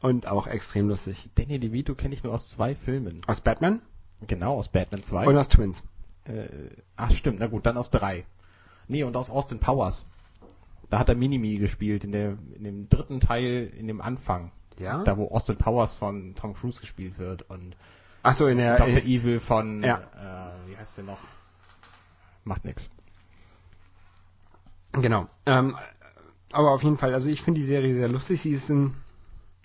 Und 0.00 0.26
auch 0.26 0.46
extrem 0.48 0.88
lustig. 0.88 1.30
Danny 1.36 1.58
DeVito 1.58 1.94
kenne 1.94 2.12
ich 2.14 2.24
nur 2.24 2.34
aus 2.34 2.50
zwei 2.50 2.74
Filmen. 2.74 3.22
Aus 3.26 3.40
Batman 3.40 3.80
Genau, 4.26 4.56
aus 4.58 4.68
Batman 4.68 5.02
2. 5.02 5.26
und 5.26 5.36
aus 5.36 5.48
Twins. 5.48 5.82
Äh, 6.24 6.46
ach 6.96 7.10
stimmt, 7.10 7.38
na 7.40 7.46
gut, 7.48 7.66
dann 7.66 7.76
aus 7.76 7.90
drei. 7.90 8.24
Nee, 8.86 9.02
und 9.04 9.16
aus 9.16 9.30
Austin 9.30 9.58
Powers. 9.58 10.06
Da 10.92 10.98
hat 10.98 11.08
er 11.08 11.14
Minimi 11.14 11.56
gespielt 11.56 12.04
in, 12.04 12.12
der, 12.12 12.36
in 12.54 12.64
dem 12.64 12.88
dritten 12.90 13.18
Teil, 13.18 13.72
in 13.74 13.86
dem 13.86 14.02
Anfang. 14.02 14.52
Ja? 14.78 15.02
Da, 15.04 15.16
wo 15.16 15.28
Austin 15.28 15.56
Powers 15.56 15.94
von 15.94 16.34
Tom 16.34 16.52
Cruise 16.52 16.82
gespielt 16.82 17.16
wird 17.16 17.48
und 17.48 17.78
Achso, 18.22 18.46
in 18.46 18.58
der... 18.58 18.76
Dr. 18.76 18.98
in, 18.98 19.06
Evil 19.06 19.40
von, 19.40 19.82
Ja. 19.82 20.02
äh, 20.66 20.68
wie 20.68 20.76
heißt 20.76 20.98
der 20.98 21.04
noch? 21.04 21.16
Macht 22.44 22.66
nix. 22.66 22.90
Genau. 24.92 25.28
Ähm, 25.46 25.78
aber 26.52 26.72
auf 26.72 26.82
jeden 26.82 26.98
Fall, 26.98 27.14
also 27.14 27.30
ich 27.30 27.40
finde 27.40 27.60
die 27.60 27.66
Serie 27.66 27.94
sehr 27.94 28.08
lustig. 28.08 28.42
Sie 28.42 28.52
ist 28.52 28.68
ein, 28.68 28.94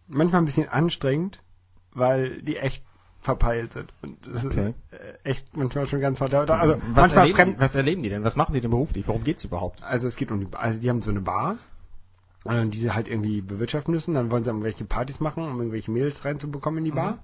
manchmal 0.07 0.43
ein 0.43 0.45
bisschen 0.45 0.69
anstrengend, 0.69 1.43
weil 1.91 2.41
die 2.41 2.55
echt 2.55 2.85
verpeilt 3.27 3.73
sind. 3.73 3.93
Und 4.01 4.17
das 4.25 4.45
Okay. 4.45 4.73
ist 4.91 4.99
äh, 4.99 5.29
echt 5.29 5.55
manchmal 5.55 5.85
schon 5.85 5.99
ganz 5.99 6.19
hart. 6.21 6.33
Also 6.33 6.73
was, 6.73 6.81
manchmal 6.95 7.17
erleben 7.19 7.35
fremd. 7.35 7.57
die, 7.57 7.59
was 7.61 7.75
erleben 7.75 8.03
die 8.03 8.09
denn? 8.09 8.23
Was 8.23 8.35
machen 8.37 8.53
die 8.53 8.61
denn 8.61 8.71
beruflich? 8.71 9.07
Worum 9.07 9.23
geht's 9.23 9.43
überhaupt? 9.43 9.83
Also 9.83 10.07
es 10.07 10.15
geht 10.15 10.31
um 10.31 10.39
die, 10.39 10.47
also 10.55 10.79
die 10.79 10.89
haben 10.89 11.01
so 11.01 11.11
eine 11.11 11.21
Bar, 11.21 11.57
äh, 12.45 12.65
die 12.65 12.77
sie 12.79 12.91
halt 12.91 13.07
irgendwie 13.07 13.41
bewirtschaften 13.41 13.93
müssen. 13.93 14.15
Dann 14.15 14.31
wollen 14.31 14.43
sie 14.45 14.49
irgendwelche 14.49 14.85
Partys 14.85 15.19
machen, 15.19 15.43
um 15.43 15.57
irgendwelche 15.59 15.91
Mädels 15.91 16.23
reinzubekommen 16.25 16.79
in 16.79 16.85
die 16.85 16.91
Bar. 16.91 17.19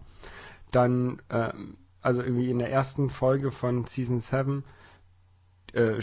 Dann, 0.72 1.22
ähm, 1.29 1.77
also 2.01 2.22
irgendwie 2.22 2.50
in 2.51 2.60
der 2.60 2.69
ersten 2.69 3.10
Folge 3.10 3.51
von 3.51 3.86
Season 3.86 4.19
7 4.19 4.63
äh, 5.74 6.00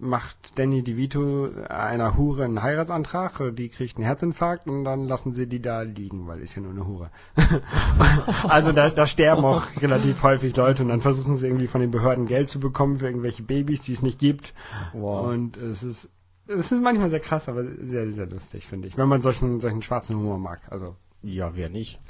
macht 0.00 0.58
Danny 0.58 0.82
DeVito 0.82 1.48
einer 1.68 2.16
Hure 2.16 2.44
einen 2.44 2.62
Heiratsantrag, 2.62 3.40
äh, 3.40 3.52
die 3.52 3.68
kriegt 3.68 3.96
einen 3.96 4.04
Herzinfarkt 4.04 4.66
und 4.66 4.84
dann 4.84 5.06
lassen 5.06 5.34
sie 5.34 5.46
die 5.46 5.60
da 5.60 5.82
liegen, 5.82 6.26
weil 6.26 6.40
ist 6.40 6.54
ja 6.56 6.62
nur 6.62 6.72
eine 6.72 6.86
Hure. 6.86 7.10
also 8.48 8.72
da, 8.72 8.90
da 8.90 9.06
sterben 9.06 9.44
auch 9.44 9.64
relativ 9.80 10.22
häufig 10.22 10.54
Leute 10.56 10.82
und 10.82 10.88
dann 10.88 11.00
versuchen 11.00 11.36
sie 11.36 11.46
irgendwie 11.46 11.68
von 11.68 11.80
den 11.80 11.90
Behörden 11.90 12.26
Geld 12.26 12.48
zu 12.48 12.60
bekommen 12.60 12.96
für 12.96 13.06
irgendwelche 13.06 13.42
Babys, 13.42 13.80
die 13.82 13.92
es 13.92 14.02
nicht 14.02 14.18
gibt. 14.18 14.54
Wow. 14.92 15.28
Und 15.28 15.56
es 15.56 15.82
ist 15.82 16.10
es 16.48 16.72
ist 16.72 16.82
manchmal 16.82 17.10
sehr 17.10 17.20
krass, 17.20 17.48
aber 17.48 17.62
sehr, 17.64 18.10
sehr 18.10 18.26
lustig, 18.26 18.66
finde 18.66 18.88
ich, 18.88 18.96
wenn 18.96 19.08
man 19.08 19.20
solchen, 19.20 19.60
solchen 19.60 19.82
schwarzen 19.82 20.16
Humor 20.16 20.38
mag. 20.38 20.60
Also 20.70 20.96
Ja, 21.22 21.54
wer 21.54 21.68
nicht? 21.68 22.00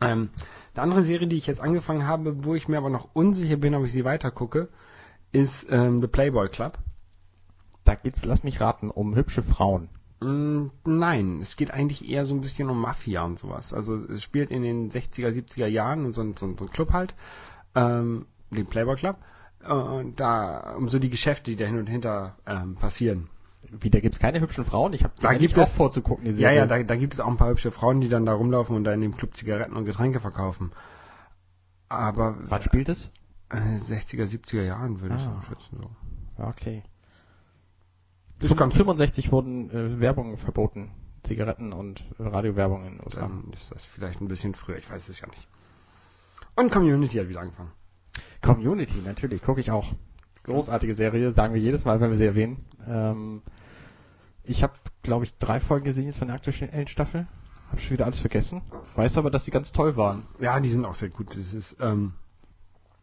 ähm, 0.00 0.30
eine 0.74 0.82
andere 0.82 1.02
Serie, 1.02 1.28
die 1.28 1.36
ich 1.36 1.46
jetzt 1.46 1.60
angefangen 1.60 2.06
habe, 2.06 2.44
wo 2.44 2.54
ich 2.54 2.68
mir 2.68 2.78
aber 2.78 2.90
noch 2.90 3.08
unsicher 3.14 3.56
bin, 3.56 3.74
ob 3.74 3.84
ich 3.84 3.92
sie 3.92 4.04
weiter 4.04 4.30
gucke, 4.30 4.68
ist 5.32 5.66
ähm, 5.70 6.00
The 6.00 6.06
Playboy 6.06 6.48
Club. 6.48 6.78
Da 7.84 7.94
geht's, 7.94 8.24
lass 8.24 8.42
mich 8.44 8.60
raten, 8.60 8.90
um 8.90 9.14
hübsche 9.14 9.42
Frauen. 9.42 9.88
Mm, 10.20 10.66
nein, 10.84 11.40
es 11.40 11.56
geht 11.56 11.70
eigentlich 11.70 12.08
eher 12.08 12.26
so 12.26 12.34
ein 12.34 12.40
bisschen 12.40 12.68
um 12.70 12.80
Mafia 12.80 13.22
und 13.24 13.38
sowas. 13.38 13.72
Also 13.72 13.96
es 13.96 14.22
spielt 14.22 14.50
in 14.50 14.62
den 14.62 14.90
60er, 14.90 15.30
70er 15.30 15.66
Jahren 15.66 16.04
und 16.04 16.14
so, 16.14 16.22
ein- 16.22 16.36
so, 16.36 16.46
ein- 16.46 16.56
Club 16.56 16.92
halt, 16.92 17.14
ähm, 17.74 18.26
den 18.50 18.66
Playboy 18.66 18.96
Club. 18.96 19.16
Äh, 19.62 19.72
Und 19.72 20.20
da 20.20 20.74
um 20.76 20.88
so 20.88 20.98
die 20.98 21.10
Geschäfte, 21.10 21.50
die 21.50 21.56
da 21.56 21.66
hin 21.66 21.78
und 21.78 21.86
hinter 21.88 22.36
ähm, 22.46 22.74
passieren. 22.76 23.28
Wieder 23.70 24.00
gibt's 24.00 24.18
keine 24.20 24.40
hübschen 24.40 24.64
Frauen? 24.64 24.92
Ich 24.92 25.02
habe 25.04 25.12
Da 25.20 25.34
gibt 25.34 25.58
auch 25.58 25.62
es- 25.62 25.72
vorzugucken, 25.72 26.24
die 26.24 26.40
Ja, 26.40 26.52
ja, 26.52 26.66
da, 26.66 26.82
da 26.82 26.96
gibt 26.96 27.14
es 27.14 27.20
auch 27.20 27.26
ein 27.28 27.36
paar 27.36 27.50
hübsche 27.50 27.70
Frauen, 27.72 28.00
die 28.00 28.08
dann 28.08 28.24
da 28.24 28.32
rumlaufen 28.32 28.76
und 28.76 28.84
da 28.84 28.92
in 28.92 29.00
dem 29.00 29.16
Club 29.16 29.36
Zigaretten 29.36 29.76
und 29.76 29.84
Getränke 29.84 30.20
verkaufen. 30.20 30.72
Aber 31.88 32.36
Wann 32.48 32.62
spielt 32.62 32.88
es? 32.88 33.10
Äh, 33.50 33.78
60er, 33.78 34.24
70er 34.26 34.62
Jahren 34.62 35.00
würde 35.00 35.16
ich 35.16 35.22
Ah. 35.22 35.40
so 35.42 35.48
schätzen. 35.48 35.78
So. 35.82 35.90
Okay. 36.42 36.82
Das 38.40 38.54
kann- 38.56 38.70
65 38.70 39.32
wurden 39.32 39.70
äh, 39.70 40.00
Werbung 40.00 40.36
verboten. 40.36 40.90
Zigaretten 41.24 41.72
und 41.72 42.04
Radiowerbung 42.18 42.84
in 42.86 42.92
den 42.96 43.04
USA. 43.04 43.22
Dann 43.22 43.50
ist 43.52 43.70
das 43.72 43.84
vielleicht 43.84 44.20
ein 44.20 44.28
bisschen 44.28 44.54
früher, 44.54 44.76
ich 44.76 44.88
weiß 44.90 45.08
es 45.08 45.20
ja 45.20 45.26
nicht. 45.28 45.48
Und 46.54 46.70
Community 46.70 47.18
hat 47.18 47.28
wieder 47.28 47.40
angefangen. 47.40 47.72
Community, 48.40 49.00
natürlich, 49.04 49.42
gucke 49.42 49.60
ich 49.60 49.70
auch. 49.70 49.92
Großartige 50.44 50.94
Serie, 50.94 51.32
sagen 51.32 51.52
wir 51.54 51.60
jedes 51.60 51.84
Mal, 51.84 52.00
wenn 52.00 52.10
wir 52.10 52.16
sie 52.16 52.24
erwähnen. 52.24 52.64
Ähm, 52.86 53.42
ich 54.44 54.62
habe, 54.62 54.72
glaube 55.02 55.24
ich, 55.24 55.36
drei 55.38 55.60
Folgen 55.60 55.84
gesehen 55.84 56.04
jetzt 56.06 56.18
von 56.18 56.28
der 56.28 56.36
aktuellen 56.36 56.86
Staffel. 56.88 57.26
Hab 57.70 57.80
schon 57.80 57.90
wieder 57.90 58.06
alles 58.06 58.20
vergessen. 58.20 58.62
Weiß 58.94 59.18
aber, 59.18 59.30
dass 59.30 59.44
sie 59.44 59.50
ganz 59.50 59.72
toll 59.72 59.96
waren. 59.96 60.26
Ja, 60.40 60.58
die 60.60 60.70
sind 60.70 60.84
auch 60.86 60.94
sehr 60.94 61.10
gut. 61.10 61.36
Das 61.36 61.52
ist, 61.52 61.76
ähm, 61.80 62.14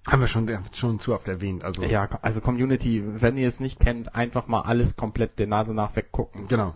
haben 0.07 0.19
wir 0.21 0.27
schon, 0.27 0.49
schon 0.73 0.99
zu 0.99 1.13
oft 1.13 1.27
erwähnt. 1.27 1.63
Also 1.63 1.83
Ja, 1.83 2.07
also 2.21 2.41
Community, 2.41 3.03
wenn 3.21 3.37
ihr 3.37 3.47
es 3.47 3.59
nicht 3.59 3.79
kennt, 3.79 4.15
einfach 4.15 4.47
mal 4.47 4.61
alles 4.61 4.95
komplett 4.95 5.39
der 5.39 5.47
Nase 5.47 5.73
nach 5.73 5.95
weggucken. 5.95 6.47
genau. 6.47 6.75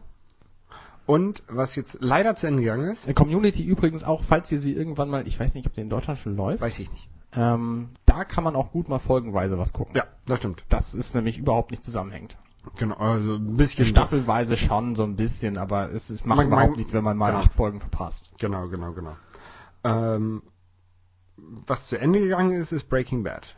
Und 1.06 1.42
was 1.48 1.76
jetzt 1.76 1.98
leider 2.02 2.36
zu 2.36 2.46
Ende 2.46 2.62
gegangen 2.62 2.92
ist, 2.92 3.08
Äh, 3.08 3.14
Community 3.16 3.64
übrigens 3.64 4.04
auch, 4.04 4.22
falls 4.22 4.52
ihr 4.52 4.60
sie 4.60 4.74
irgendwann 4.74 5.10
mal, 5.10 5.28
ich 5.28 5.40
weiß 5.40 5.56
nicht, 5.56 5.66
ob 5.66 5.74
die 5.74 5.82
in 5.82 5.90
Deutschland 5.90 6.20
schon 6.20 6.36
läuft, 6.36 6.62
weiß 6.62 6.78
ich 6.80 6.92
nicht. 6.92 7.10
ähm, 7.34 7.90
da 8.06 8.24
kann 8.26 8.44
man 8.44 8.56
auch 8.56 8.72
gut 8.72 8.90
mal 8.90 9.00
folgenweise 9.00 9.58
was 9.58 9.74
gucken. 9.74 9.96
Ja, 9.96 10.04
das 10.28 10.38
stimmt. 10.38 10.64
Das 10.70 10.94
ist 10.94 11.16
nämlich 11.16 11.40
überhaupt 11.40 11.72
nicht 11.72 11.84
zusammenhängt. 11.84 12.38
Genau, 12.78 12.96
also 12.98 13.36
ein 13.36 13.58
bisschen. 13.58 13.86
Staffelweise 13.86 14.56
schon 14.56 14.94
so 14.96 15.04
ein 15.04 15.16
bisschen, 15.16 15.58
aber 15.58 15.92
es, 15.92 16.12
es 16.12 16.26
macht 16.26 16.38
Man- 16.38 16.48
überhaupt 16.48 16.70
man- 16.72 16.78
nichts, 16.78 16.94
wenn 16.94 17.04
man 17.04 17.18
mal 17.18 17.32
genau. 17.32 17.40
acht 17.44 17.54
Folgen 17.54 17.80
verpasst. 17.80 18.32
Genau, 18.38 18.68
genau, 18.68 18.92
genau. 18.92 19.16
Ähm, 19.84 20.44
was 21.67 21.88
zu 21.88 22.00
Ende 22.00 22.19
gegangen 22.19 22.53
ist, 22.53 22.72
ist 22.72 22.89
Breaking 22.89 23.24
Bad. 23.24 23.55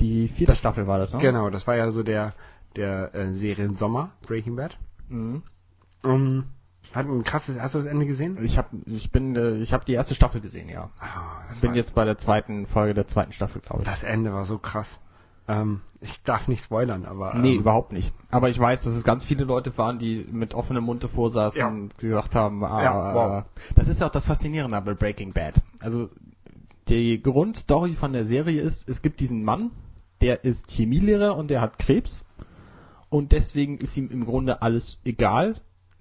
Die 0.00 0.28
vierte 0.28 0.52
Das- 0.52 0.58
Staffel 0.58 0.86
war 0.86 0.98
das, 0.98 1.12
ne? 1.14 1.20
Genau, 1.20 1.50
das 1.50 1.66
war 1.66 1.76
ja 1.76 1.90
so 1.90 2.02
der, 2.02 2.34
der 2.74 3.14
äh, 3.14 3.32
Seriensommer, 3.32 4.10
Breaking 4.26 4.56
Bad. 4.56 4.78
Mhm. 5.08 5.42
Um, 6.02 6.44
hat 6.94 7.06
ein 7.06 7.24
krasses, 7.24 7.60
hast 7.60 7.74
du 7.74 7.78
das 7.78 7.86
Ende 7.86 8.06
gesehen? 8.06 8.38
Ich 8.44 8.58
habe 8.58 8.68
ich 8.86 9.10
bin 9.10 9.34
äh, 9.36 9.56
ich 9.56 9.72
habe 9.72 9.84
die 9.84 9.92
erste 9.94 10.14
Staffel 10.14 10.40
gesehen, 10.40 10.68
ja. 10.68 10.90
Ah, 11.00 11.42
das 11.48 11.60
bin 11.60 11.74
jetzt 11.74 11.94
bei 11.94 12.04
der 12.04 12.16
zweiten 12.18 12.66
Folge 12.66 12.94
der 12.94 13.06
zweiten 13.06 13.32
Staffel, 13.32 13.60
glaube 13.60 13.82
ich. 13.82 13.88
Das 13.88 14.02
Ende 14.04 14.32
war 14.32 14.44
so 14.44 14.58
krass. 14.58 15.00
Ähm, 15.48 15.80
ich 16.00 16.22
darf 16.24 16.48
nicht 16.48 16.62
spoilern, 16.64 17.04
aber. 17.04 17.34
Nee, 17.34 17.54
ähm, 17.54 17.60
überhaupt 17.60 17.92
nicht. 17.92 18.12
Aber 18.30 18.48
ich 18.48 18.58
weiß, 18.58 18.84
dass 18.84 18.94
es 18.94 19.04
ganz 19.04 19.24
viele 19.24 19.44
Leute 19.44 19.76
waren, 19.78 19.98
die 19.98 20.26
mit 20.30 20.54
offenem 20.54 20.84
Mund 20.84 21.02
davor 21.04 21.30
saßen 21.30 21.58
Ja. 21.58 21.68
und 21.68 21.96
gesagt 21.98 22.34
haben, 22.34 22.64
ah, 22.64 22.82
Ja, 22.82 23.14
wow. 23.14 23.44
das 23.74 23.88
ist 23.88 24.00
ja 24.00 24.06
auch 24.08 24.12
das 24.12 24.26
Faszinierende 24.26 24.80
bei 24.80 24.94
Breaking 24.94 25.32
Bad. 25.32 25.62
Also 25.80 26.10
die 26.88 27.20
Grundstory 27.22 27.94
von 27.94 28.12
der 28.12 28.24
Serie 28.24 28.60
ist, 28.60 28.88
es 28.88 29.02
gibt 29.02 29.20
diesen 29.20 29.42
Mann, 29.44 29.70
der 30.20 30.44
ist 30.44 30.70
Chemielehrer 30.70 31.36
und 31.36 31.48
der 31.50 31.60
hat 31.60 31.78
Krebs 31.78 32.24
und 33.08 33.32
deswegen 33.32 33.78
ist 33.78 33.96
ihm 33.96 34.10
im 34.10 34.24
Grunde 34.24 34.62
alles 34.62 35.00
egal. 35.04 35.56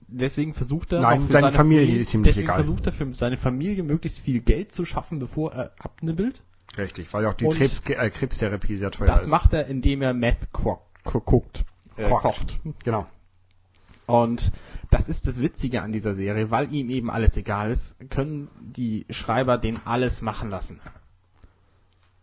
Deswegen 0.07 0.53
versucht 0.53 0.93
er 0.93 1.01
Nein, 1.01 1.21
für 1.21 1.33
seine 1.33 1.51
Familie 1.51 1.97
ist 1.97 2.13
ihm 2.13 2.21
nicht 2.21 2.29
deswegen 2.31 2.45
egal. 2.47 2.59
versucht 2.59 2.85
er 2.85 2.91
für 2.93 3.13
seine 3.15 3.37
Familie 3.37 3.81
möglichst 3.83 4.19
viel 4.19 4.39
Geld 4.39 4.71
zu 4.71 4.85
schaffen, 4.85 5.17
bevor 5.19 5.53
er 5.53 5.71
abnibbelt. 5.79 6.43
Richtig, 6.77 7.11
weil 7.13 7.25
auch 7.25 7.33
die 7.33 7.47
Krebs, 7.47 7.81
äh, 7.89 8.09
Krebstherapie 8.09 8.75
sehr 8.75 8.91
teuer 8.91 9.07
Das 9.07 9.23
ist. 9.23 9.29
macht 9.29 9.53
er, 9.53 9.65
indem 9.67 10.01
er 10.03 10.13
Meth 10.13 10.51
guckt, 10.51 11.65
äh, 11.97 12.07
kocht. 12.09 12.59
Genau. 12.83 13.07
Und 14.05 14.51
das 14.91 15.07
ist 15.07 15.27
das 15.27 15.41
Witzige 15.41 15.81
an 15.81 15.91
dieser 15.91 16.13
Serie, 16.13 16.51
weil 16.51 16.71
ihm 16.73 16.89
eben 16.89 17.09
alles 17.09 17.35
egal 17.37 17.71
ist, 17.71 17.95
können 18.09 18.49
die 18.61 19.05
Schreiber 19.09 19.57
den 19.57 19.79
alles 19.85 20.21
machen 20.21 20.49
lassen. 20.49 20.79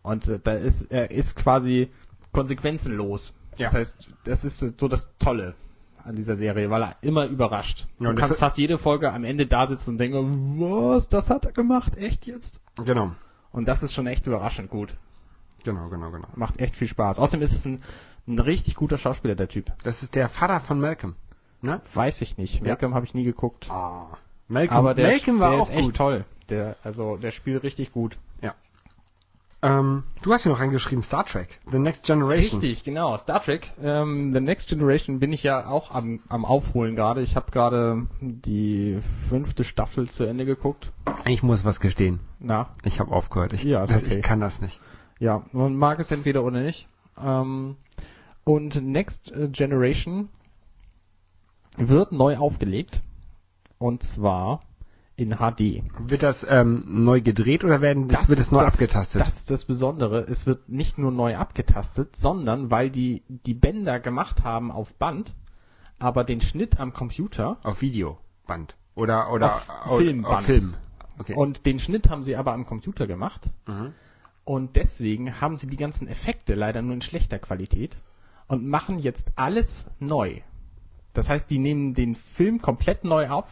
Und 0.01 0.27
äh, 0.27 0.39
da 0.41 0.53
ist, 0.53 0.91
er 0.91 1.11
ist 1.11 1.35
quasi 1.35 1.91
konsequenzenlos. 2.31 3.33
Ja. 3.57 3.67
Das 3.67 3.75
heißt, 3.75 4.09
das 4.23 4.43
ist 4.43 4.79
so 4.79 4.87
das 4.87 5.09
Tolle 5.17 5.55
an 6.03 6.15
dieser 6.15 6.35
Serie, 6.35 6.69
weil 6.69 6.83
er 6.83 6.95
immer 7.01 7.25
überrascht. 7.25 7.87
Ja, 7.99 8.05
du 8.05 8.09
und 8.11 8.15
kannst 8.17 8.39
fast 8.39 8.57
jede 8.57 8.77
Folge 8.77 9.11
am 9.11 9.23
Ende 9.23 9.45
da 9.45 9.67
sitzen 9.67 9.91
und 9.91 9.97
denken, 9.99 10.59
was, 10.59 11.07
das 11.07 11.29
hat 11.29 11.45
er 11.45 11.51
gemacht, 11.51 11.97
echt 11.97 12.25
jetzt? 12.25 12.59
Genau. 12.75 13.11
Und 13.51 13.67
das 13.67 13.83
ist 13.83 13.93
schon 13.93 14.07
echt 14.07 14.27
überraschend 14.27 14.69
gut. 14.69 14.95
Genau, 15.63 15.87
genau, 15.89 16.11
genau. 16.11 16.27
Macht 16.35 16.59
echt 16.59 16.75
viel 16.75 16.87
Spaß. 16.87 17.19
Außerdem 17.19 17.41
ist 17.41 17.53
es 17.53 17.65
ein, 17.65 17.83
ein 18.27 18.39
richtig 18.39 18.75
guter 18.75 18.97
Schauspieler, 18.97 19.35
der 19.35 19.47
Typ. 19.47 19.71
Das 19.83 20.03
ist 20.03 20.15
der 20.15 20.27
Vater 20.27 20.59
von 20.59 20.79
Malcolm. 20.79 21.15
Ne? 21.63 21.81
Weiß 21.93 22.21
ich 22.21 22.37
nicht. 22.37 22.59
Ja. 22.59 22.67
Malcolm 22.67 22.93
habe 22.93 23.05
ich 23.05 23.13
nie 23.15 23.23
geguckt. 23.23 23.69
Ah. 23.71 24.05
Malcolm, 24.47 24.77
Aber 24.77 24.93
der, 24.93 25.07
Malcolm 25.07 25.39
war 25.39 25.51
der 25.51 25.59
auch 25.59 25.63
ist 25.69 25.73
echt 25.75 25.83
gut. 25.85 25.95
toll. 25.95 26.25
Der, 26.49 26.75
also, 26.83 27.17
der 27.17 27.31
spielt 27.31 27.63
richtig 27.63 27.91
gut. 27.91 28.17
Ähm, 29.65 30.03
du 30.21 30.33
hast 30.33 30.43
hier 30.43 30.51
noch 30.51 30.59
reingeschrieben 30.59 31.03
Star 31.03 31.25
Trek, 31.25 31.61
The 31.71 31.79
Next 31.79 32.05
Generation. 32.05 32.59
Richtig, 32.59 32.83
genau. 32.83 33.15
Star 33.15 33.41
Trek, 33.41 33.71
ähm, 33.81 34.33
The 34.33 34.41
Next 34.41 34.67
Generation 34.67 35.19
bin 35.19 35.31
ich 35.31 35.41
ja 35.43 35.67
auch 35.67 35.91
am, 35.91 36.19
am 36.27 36.43
Aufholen 36.43 36.97
gerade. 36.97 37.21
Ich 37.21 37.37
habe 37.37 37.49
gerade 37.49 38.05
die 38.19 38.99
fünfte 39.29 39.63
Staffel 39.63 40.09
zu 40.09 40.25
Ende 40.25 40.43
geguckt. 40.43 40.91
Ich 41.25 41.43
muss 41.43 41.63
was 41.63 41.79
gestehen. 41.79 42.19
Na, 42.41 42.71
Ich 42.83 42.99
habe 42.99 43.13
aufgehört. 43.13 43.53
Ich, 43.53 43.63
Ja, 43.63 43.83
okay. 43.83 44.01
ich 44.05 44.21
kann 44.21 44.41
das 44.41 44.59
nicht. 44.59 44.81
ja, 45.19 45.43
man 45.53 45.77
mag 45.77 45.97
es 45.99 46.11
entweder 46.11 46.43
oder 46.43 46.59
nicht. 46.59 46.89
Ähm, 47.23 47.77
und 48.43 48.83
Next 48.83 49.31
Generation 49.53 50.27
wird 51.77 52.11
neu 52.11 52.37
aufgelegt. 52.37 53.01
Und 53.77 54.03
zwar 54.03 54.61
in 55.15 55.35
HD. 55.37 55.83
Wird 56.07 56.23
das 56.23 56.45
ähm, 56.49 56.83
neu 56.87 57.21
gedreht 57.21 57.63
oder 57.63 57.81
werden 57.81 58.07
das, 58.07 58.29
wird 58.29 58.39
es 58.39 58.51
neu 58.51 58.59
das, 58.59 58.73
abgetastet? 58.75 59.21
Das 59.21 59.35
ist 59.37 59.51
das 59.51 59.65
Besondere. 59.65 60.21
Es 60.21 60.47
wird 60.47 60.69
nicht 60.69 60.97
nur 60.97 61.11
neu 61.11 61.35
abgetastet, 61.37 62.15
sondern 62.15 62.71
weil 62.71 62.89
die 62.89 63.23
die 63.27 63.53
Bänder 63.53 63.99
gemacht 63.99 64.43
haben 64.43 64.71
auf 64.71 64.93
Band, 64.95 65.35
aber 65.99 66.23
den 66.23 66.41
Schnitt 66.41 66.79
am 66.79 66.93
Computer 66.93 67.57
auf 67.63 67.81
Videoband 67.81 68.75
oder 68.95 69.31
oder 69.31 69.55
Auf 69.55 69.69
au- 69.85 69.97
Filmband. 69.97 70.33
Auf 70.33 70.45
Film. 70.45 70.73
Okay. 71.19 71.35
und 71.35 71.67
den 71.67 71.77
Schnitt 71.77 72.09
haben 72.09 72.23
sie 72.23 72.35
aber 72.35 72.53
am 72.53 72.65
Computer 72.65 73.05
gemacht 73.05 73.51
mhm. 73.67 73.93
und 74.45 74.75
deswegen 74.75 75.39
haben 75.41 75.57
sie 75.57 75.67
die 75.67 75.77
ganzen 75.77 76.07
Effekte 76.07 76.55
leider 76.55 76.81
nur 76.81 76.95
in 76.95 77.01
schlechter 77.03 77.37
Qualität 77.37 77.97
und 78.47 78.65
machen 78.65 78.97
jetzt 78.97 79.31
alles 79.35 79.85
neu. 79.99 80.41
Das 81.13 81.29
heißt, 81.29 81.49
die 81.49 81.59
nehmen 81.59 81.93
den 81.93 82.15
Film 82.15 82.61
komplett 82.61 83.03
neu 83.03 83.29
auf, 83.29 83.47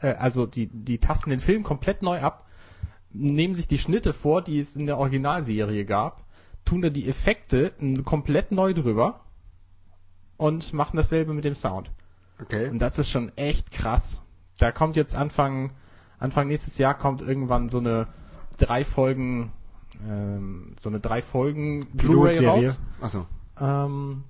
äh, 0.00 0.14
also 0.14 0.46
die 0.46 0.66
die 0.66 0.98
tasten 0.98 1.30
den 1.30 1.40
Film 1.40 1.62
komplett 1.62 2.02
neu 2.02 2.20
ab, 2.20 2.46
nehmen 3.10 3.54
sich 3.54 3.68
die 3.68 3.78
Schnitte 3.78 4.12
vor, 4.12 4.42
die 4.42 4.58
es 4.58 4.76
in 4.76 4.86
der 4.86 4.98
Originalserie 4.98 5.84
gab, 5.84 6.24
tun 6.64 6.82
da 6.82 6.90
die 6.90 7.08
Effekte 7.08 7.72
komplett 8.04 8.52
neu 8.52 8.74
drüber 8.74 9.20
und 10.36 10.72
machen 10.72 10.96
dasselbe 10.96 11.34
mit 11.34 11.44
dem 11.44 11.54
Sound. 11.54 11.90
Okay. 12.40 12.68
Und 12.68 12.80
das 12.80 12.98
ist 12.98 13.10
schon 13.10 13.36
echt 13.36 13.70
krass. 13.70 14.22
Da 14.58 14.72
kommt 14.72 14.96
jetzt 14.96 15.14
Anfang, 15.14 15.72
Anfang 16.18 16.48
nächstes 16.48 16.78
Jahr 16.78 16.94
kommt 16.94 17.22
irgendwann 17.22 17.68
so 17.68 17.78
eine 17.78 18.08
drei 18.58 18.84
Folgen, 18.84 19.52
ähm, 20.06 20.74
so 20.78 20.88
eine 20.88 21.00
drei 21.00 21.22
Folgen 21.22 21.86
Blu-ray 21.92 22.46
raus. 22.46 22.80
Achso. 23.00 23.26
Ähm, 23.60 24.24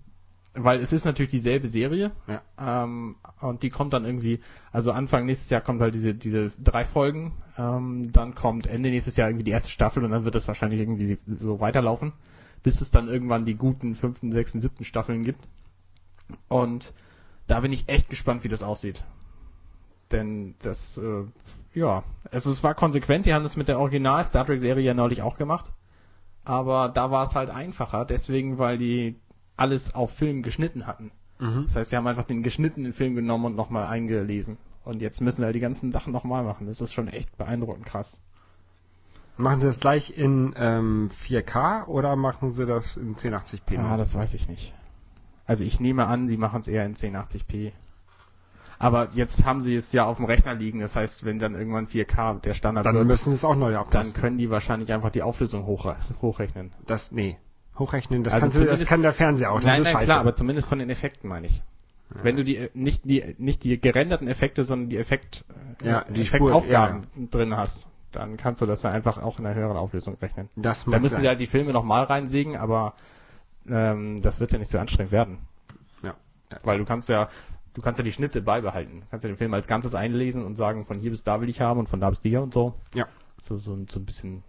weil 0.54 0.80
es 0.80 0.92
ist 0.92 1.04
natürlich 1.04 1.30
dieselbe 1.30 1.68
Serie. 1.68 2.12
Ja. 2.26 2.42
Ähm, 2.59 3.16
und 3.40 3.62
die 3.62 3.71
kommt 3.71 3.92
dann 3.92 4.04
irgendwie, 4.04 4.40
also 4.71 4.92
Anfang 4.92 5.26
nächstes 5.26 5.50
Jahr 5.50 5.61
kommt 5.61 5.80
halt 5.80 5.94
diese, 5.94 6.14
diese 6.14 6.52
drei 6.62 6.85
Folgen, 6.85 7.32
ähm, 7.59 8.12
dann 8.12 8.35
kommt 8.35 8.66
Ende 8.66 8.90
nächstes 8.90 9.16
Jahr 9.16 9.28
irgendwie 9.28 9.44
die 9.44 9.50
erste 9.50 9.71
Staffel 9.71 10.04
und 10.04 10.11
dann 10.11 10.25
wird 10.25 10.35
es 10.35 10.49
wahrscheinlich 10.49 10.80
irgendwie 10.80 11.18
so 11.26 11.61
weiterlaufen, 11.61 12.12
bis 12.62 12.80
es 12.80 12.90
dann 12.90 13.09
irgendwann 13.09 13.44
die 13.44 13.54
guten 13.54 13.94
fünften, 13.94 14.32
sechsten, 14.32 14.61
siebten 14.61 14.85
Staffeln 14.85 15.25
gibt. 15.25 15.49
Und 16.49 16.92
da 17.47 17.61
bin 17.61 17.73
ich 17.73 17.88
echt 17.88 18.09
gespannt, 18.11 18.44
wie 18.44 18.49
das 18.49 18.62
aussieht. 18.62 19.04
Denn 20.12 20.54
das, 20.61 20.99
äh, 20.99 21.25
ja, 21.75 22.04
also 22.30 22.50
es 22.50 22.62
war 22.62 22.75
konsequent, 22.75 23.25
die 23.25 23.32
haben 23.32 23.42
das 23.42 23.56
mit 23.56 23.68
der 23.68 23.80
Original 23.80 24.25
Star 24.25 24.44
Trek 24.44 24.61
Serie 24.61 24.85
ja 24.85 24.94
neulich 24.94 25.23
auch 25.23 25.38
gemacht. 25.38 25.73
Aber 26.44 26.88
da 26.88 27.11
war 27.11 27.25
es 27.25 27.35
halt 27.35 27.50
einfacher, 27.50 28.04
deswegen, 28.04 28.59
weil 28.59 28.76
die 28.76 29.16
alles 29.62 29.95
auf 29.95 30.11
Film 30.12 30.42
geschnitten 30.42 30.87
hatten. 30.87 31.12
Mhm. 31.38 31.64
Das 31.66 31.76
heißt, 31.76 31.90
sie 31.90 31.97
haben 31.97 32.07
einfach 32.07 32.25
den 32.25 32.42
geschnittenen 32.42 32.92
Film 32.92 33.14
genommen 33.14 33.47
und 33.47 33.57
nochmal 33.57 33.87
eingelesen. 33.87 34.59
Und 34.85 35.00
jetzt 35.00 35.21
müssen 35.21 35.42
sie 35.42 35.45
halt 35.45 35.54
die 35.54 35.61
ganzen 35.61 35.92
Sachen 35.92 36.12
nochmal 36.12 36.42
machen. 36.42 36.66
Das 36.66 36.81
ist 36.81 36.92
schon 36.92 37.07
echt 37.07 37.37
beeindruckend 37.38 37.87
krass. 37.87 38.21
Machen 39.37 39.61
Sie 39.61 39.66
das 39.66 39.81
gleich 39.81 40.16
in 40.16 40.54
ähm, 40.57 41.11
4K 41.26 41.87
oder 41.87 42.16
machen 42.16 42.52
Sie 42.52 42.66
das 42.66 42.97
in 42.97 43.14
1080p? 43.14 43.75
Ja, 43.75 43.97
das 43.97 44.14
weiß 44.14 44.35
ich 44.35 44.49
nicht. 44.49 44.75
Also 45.47 45.64
ich 45.64 45.81
nehme 45.81 46.07
an, 46.07 46.28
sie 46.28 46.37
machen 46.37 46.61
es 46.61 46.69
eher 46.69 46.85
in 46.85 46.95
1080p. 46.95 47.73
Aber 48.78 49.09
jetzt 49.14 49.45
haben 49.45 49.61
sie 49.61 49.76
es 49.76 49.92
ja 49.92 50.04
auf 50.07 50.16
dem 50.16 50.26
Rechner 50.26 50.54
liegen. 50.54 50.81
Das 50.81 50.97
heißt, 50.97 51.25
wenn 51.25 51.38
dann 51.38 51.54
irgendwann 51.54 51.87
4K 51.87 52.40
der 52.40 52.54
Standard 52.54 52.85
dann 52.85 52.97
wird, 52.97 53.07
müssen 53.07 53.31
Sie 53.31 53.37
es 53.37 53.45
auch 53.45 53.54
neu 53.54 53.71
dann 53.73 53.83
abtasten. 53.83 54.21
können 54.21 54.38
die 54.38 54.50
wahrscheinlich 54.50 54.92
einfach 54.92 55.11
die 55.11 55.23
Auflösung 55.23 55.66
hochre 55.66 55.97
hochrechnen. 56.21 56.73
Das, 56.85 57.12
nee. 57.12 57.38
Hochrechnen, 57.78 58.22
das, 58.24 58.34
Also 58.34 58.44
kannst 58.46 58.60
du, 58.60 58.64
das 58.66 58.84
kann 58.86 59.02
der 59.02 59.12
Fernseher 59.12 59.50
auch. 59.52 59.56
Das 59.56 59.64
nein, 59.66 59.78
ist 59.80 59.84
nein, 59.84 59.92
scheiße. 59.94 60.04
klar, 60.06 60.20
aber 60.20 60.34
zumindest 60.34 60.68
von 60.68 60.78
den 60.78 60.90
Effekten 60.90 61.28
meine 61.28 61.46
ich. 61.46 61.62
Wenn 62.10 62.36
du 62.36 62.44
die 62.44 62.56
äh, 62.56 62.70
nicht 62.74 63.04
die 63.06 63.34
nicht 63.38 63.64
die 63.64 63.80
gerenderten 63.80 64.28
Effekte, 64.28 64.64
sondern 64.64 64.90
die 64.90 64.98
Effekt 64.98 65.44
äh, 65.82 65.88
Ja, 65.88 66.04
die 66.04 66.20
Effektaufgaben 66.20 67.06
drin 67.30 67.56
hast, 67.56 67.88
dann 68.10 68.36
kannst 68.36 68.60
du 68.60 68.66
das 68.66 68.82
dann 68.82 68.92
einfach 68.92 69.16
auch 69.16 69.38
in 69.38 69.46
einer 69.46 69.54
höheren 69.54 69.78
Auflösung 69.78 70.16
rechnen. 70.16 70.50
das 70.56 70.84
Da 70.84 70.98
müssen 70.98 71.14
sein. 71.14 71.22
sie 71.22 71.28
halt 71.28 71.40
die 71.40 71.46
Filme 71.46 71.72
nochmal 71.72 72.04
reinsägen, 72.04 72.56
aber 72.58 72.92
ähm, 73.66 74.20
das 74.20 74.40
wird 74.40 74.52
ja 74.52 74.58
nicht 74.58 74.70
so 74.70 74.78
anstrengend 74.78 75.10
werden. 75.12 75.38
Ja. 76.02 76.14
Weil 76.62 76.76
du 76.76 76.84
kannst 76.84 77.08
ja, 77.08 77.30
du 77.72 77.80
kannst 77.80 77.96
ja 77.98 78.04
die 78.04 78.12
Schnitte 78.12 78.42
beibehalten. 78.42 79.00
Du 79.00 79.06
kannst 79.10 79.24
ja 79.24 79.30
den 79.30 79.38
Film 79.38 79.54
als 79.54 79.66
Ganzes 79.66 79.94
einlesen 79.94 80.44
und 80.44 80.56
sagen, 80.56 80.84
von 80.84 80.98
hier 80.98 81.10
bis 81.10 81.22
da 81.22 81.40
will 81.40 81.48
ich 81.48 81.62
haben 81.62 81.80
und 81.80 81.88
von 81.88 82.00
da 82.00 82.10
bis 82.10 82.20
hier 82.20 82.42
und 82.42 82.52
so. 82.52 82.74
Ja. 82.94 83.06
So, 83.38 83.56
so, 83.56 83.78
so 83.88 83.98
ein 84.00 84.04
bisschen, 84.04 84.42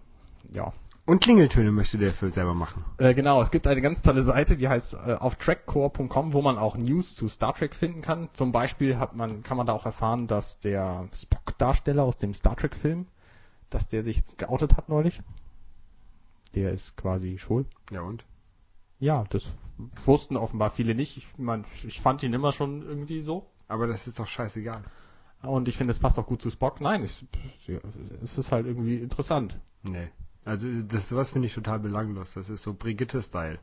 ja. 0.52 0.74
Und 1.06 1.22
Klingeltöne 1.22 1.72
möchte 1.72 1.98
der 1.98 2.14
Phil 2.14 2.32
selber 2.32 2.54
machen. 2.54 2.86
Äh, 2.98 3.14
genau, 3.14 3.42
es 3.42 3.52
gibt 3.52 3.68
eine 3.68 3.82
ganz 3.82 4.02
tolle 4.02 4.24
Seite, 4.24 4.56
die 4.56 4.70
heißt 4.70 4.94
äh, 4.94 5.16
auf 5.20 5.36
trackcore.com, 5.36 6.32
wo 6.32 6.42
man 6.42 6.58
auch 6.58 6.78
News 6.78 7.14
zu 7.14 7.28
Star 7.28 7.54
Trek 7.54 7.76
finden 7.76 8.02
kann. 8.02 8.30
Zum 8.32 8.54
Beispiel 8.54 8.98
hat 8.98 9.14
man, 9.14 9.44
kann 9.44 9.58
man 9.58 9.68
da 9.68 9.74
auch 9.74 9.86
erfahren, 9.86 10.28
dass 10.28 10.60
der 10.60 11.10
Spock-Darsteller 11.14 12.04
aus 12.04 12.16
dem 12.16 12.34
Star 12.34 12.56
Trek-Film, 12.56 13.08
dass 13.70 13.88
der 13.90 14.02
sich 14.02 14.38
geoutet 14.38 14.78
hat 14.78 14.88
neulich. 14.88 15.22
Der 16.56 16.72
ist 16.72 16.96
quasi 16.96 17.38
schwul. 17.38 17.66
Ja 17.92 18.02
und? 18.02 18.24
Ja, 19.00 19.26
das 19.30 19.52
wussten 20.06 20.38
offenbar 20.38 20.70
viele 20.70 20.96
nicht. 20.96 21.18
Ich, 21.18 21.28
mein, 21.38 21.66
ich 21.86 22.00
fand 22.00 22.24
ihn 22.24 22.34
immer 22.34 22.54
schon 22.54 22.82
irgendwie 22.82 23.22
so. 23.22 23.50
Aber 23.68 23.88
das 23.88 24.08
ist 24.08 24.20
doch 24.20 24.28
scheißegal. 24.28 24.84
Und 25.42 25.68
ich 25.68 25.76
finde, 25.76 25.92
es 25.92 26.00
passt 26.00 26.18
auch 26.18 26.28
gut 26.28 26.42
zu 26.42 26.50
Spock. 26.50 26.80
Nein, 26.80 27.02
es, 27.02 27.26
es 28.22 28.38
ist 28.38 28.54
halt 28.54 28.66
irgendwie 28.66 28.98
interessant. 28.98 29.60
Nee. 29.82 30.08
Also 30.46 30.68
das 30.88 31.10
sowas 31.10 31.32
finde 31.32 31.48
ich 31.48 31.54
total 31.54 31.80
belanglos. 31.80 32.34
Das 32.34 32.50
ist 32.50 32.64
so 32.64 32.74
Brigitte-Style. 32.74 33.60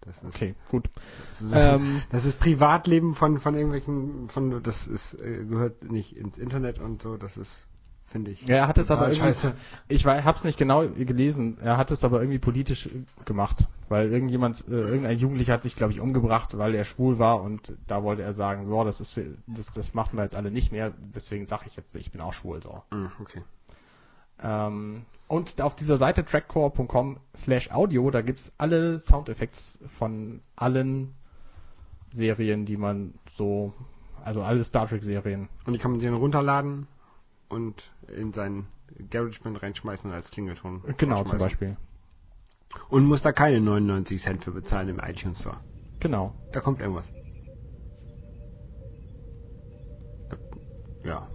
Das 0.00 0.22
ist, 0.22 0.34
Okay, 0.36 0.54
gut. 0.70 0.88
das 1.28 1.40
ist, 1.40 1.52
Ähm, 1.56 2.02
das 2.10 2.24
ist 2.24 2.38
Privatleben 2.38 3.14
von 3.14 3.38
von 3.38 3.54
irgendwelchen 3.54 4.28
von 4.28 4.62
das 4.62 4.86
ist 4.86 5.14
äh, 5.14 5.44
gehört 5.44 5.90
nicht 5.90 6.16
ins 6.16 6.38
Internet 6.38 6.78
und 6.78 7.02
so. 7.02 7.16
Das 7.16 7.36
ist 7.36 7.68
finde 8.06 8.30
ich. 8.30 8.46
Ja, 8.48 8.56
er 8.56 8.68
hat 8.68 8.78
es 8.78 8.90
aber 8.90 9.14
scheiße. 9.14 9.54
ich 9.88 10.04
war, 10.06 10.24
hab's 10.24 10.42
nicht 10.44 10.58
genau 10.58 10.88
gelesen, 10.88 11.58
er 11.60 11.76
hat 11.76 11.90
es 11.90 12.04
aber 12.04 12.20
irgendwie 12.20 12.38
politisch 12.38 12.86
äh, 12.86 13.04
gemacht, 13.26 13.68
weil 13.88 14.10
irgendjemand, 14.10 14.66
äh, 14.68 14.72
irgendein 14.72 15.18
Jugendlicher 15.18 15.52
hat 15.52 15.62
sich, 15.62 15.76
glaube 15.76 15.92
ich, 15.92 16.00
umgebracht, 16.00 16.56
weil 16.56 16.74
er 16.74 16.84
schwul 16.84 17.18
war 17.18 17.42
und 17.42 17.76
da 17.86 18.02
wollte 18.02 18.22
er 18.22 18.32
sagen, 18.32 18.66
so, 18.66 18.82
das 18.84 19.00
ist, 19.00 19.20
das, 19.46 19.66
das 19.72 19.92
machen 19.94 20.16
wir 20.16 20.22
jetzt 20.22 20.34
alle 20.36 20.50
nicht 20.50 20.72
mehr, 20.72 20.94
deswegen 21.14 21.44
sage 21.44 21.64
ich 21.66 21.76
jetzt, 21.76 21.94
ich 21.96 22.10
bin 22.10 22.22
auch 22.22 22.32
schwul, 22.32 22.62
so. 22.62 22.82
Mm, 22.90 23.08
Okay. 23.20 23.42
Ähm, 24.42 25.04
und 25.28 25.60
auf 25.60 25.74
dieser 25.74 25.98
Seite 25.98 26.24
trackcore.com 26.24 27.18
slash 27.36 27.70
audio, 27.70 28.10
da 28.10 28.22
gibt's 28.22 28.52
alle 28.56 28.98
Soundeffekte 28.98 29.58
von 29.98 30.40
allen 30.56 31.14
Serien, 32.12 32.64
die 32.64 32.78
man 32.78 33.14
so, 33.30 33.74
also 34.24 34.42
alle 34.42 34.64
Star 34.64 34.88
Trek 34.88 35.04
Serien. 35.04 35.48
Und 35.66 35.74
die 35.74 35.78
kann 35.78 35.90
man 35.90 36.00
sich 36.00 36.08
dann 36.08 36.18
runterladen 36.18 36.86
und 37.48 37.92
in 38.14 38.32
sein 38.32 38.66
GarageBand 39.10 39.62
reinschmeißen 39.62 40.10
und 40.10 40.16
als 40.16 40.30
Klingelton. 40.30 40.82
Genau, 40.96 41.22
zum 41.24 41.38
Beispiel. 41.38 41.76
Und 42.88 43.04
muss 43.04 43.22
da 43.22 43.32
keine 43.32 43.60
99 43.60 44.20
Cent 44.20 44.44
für 44.44 44.52
bezahlen 44.52 44.88
im 44.88 44.98
iTunes 44.98 45.40
Store. 45.40 45.58
Genau. 46.00 46.34
Da 46.52 46.60
kommt 46.60 46.80
irgendwas. 46.80 47.12
Ja. 51.04 51.28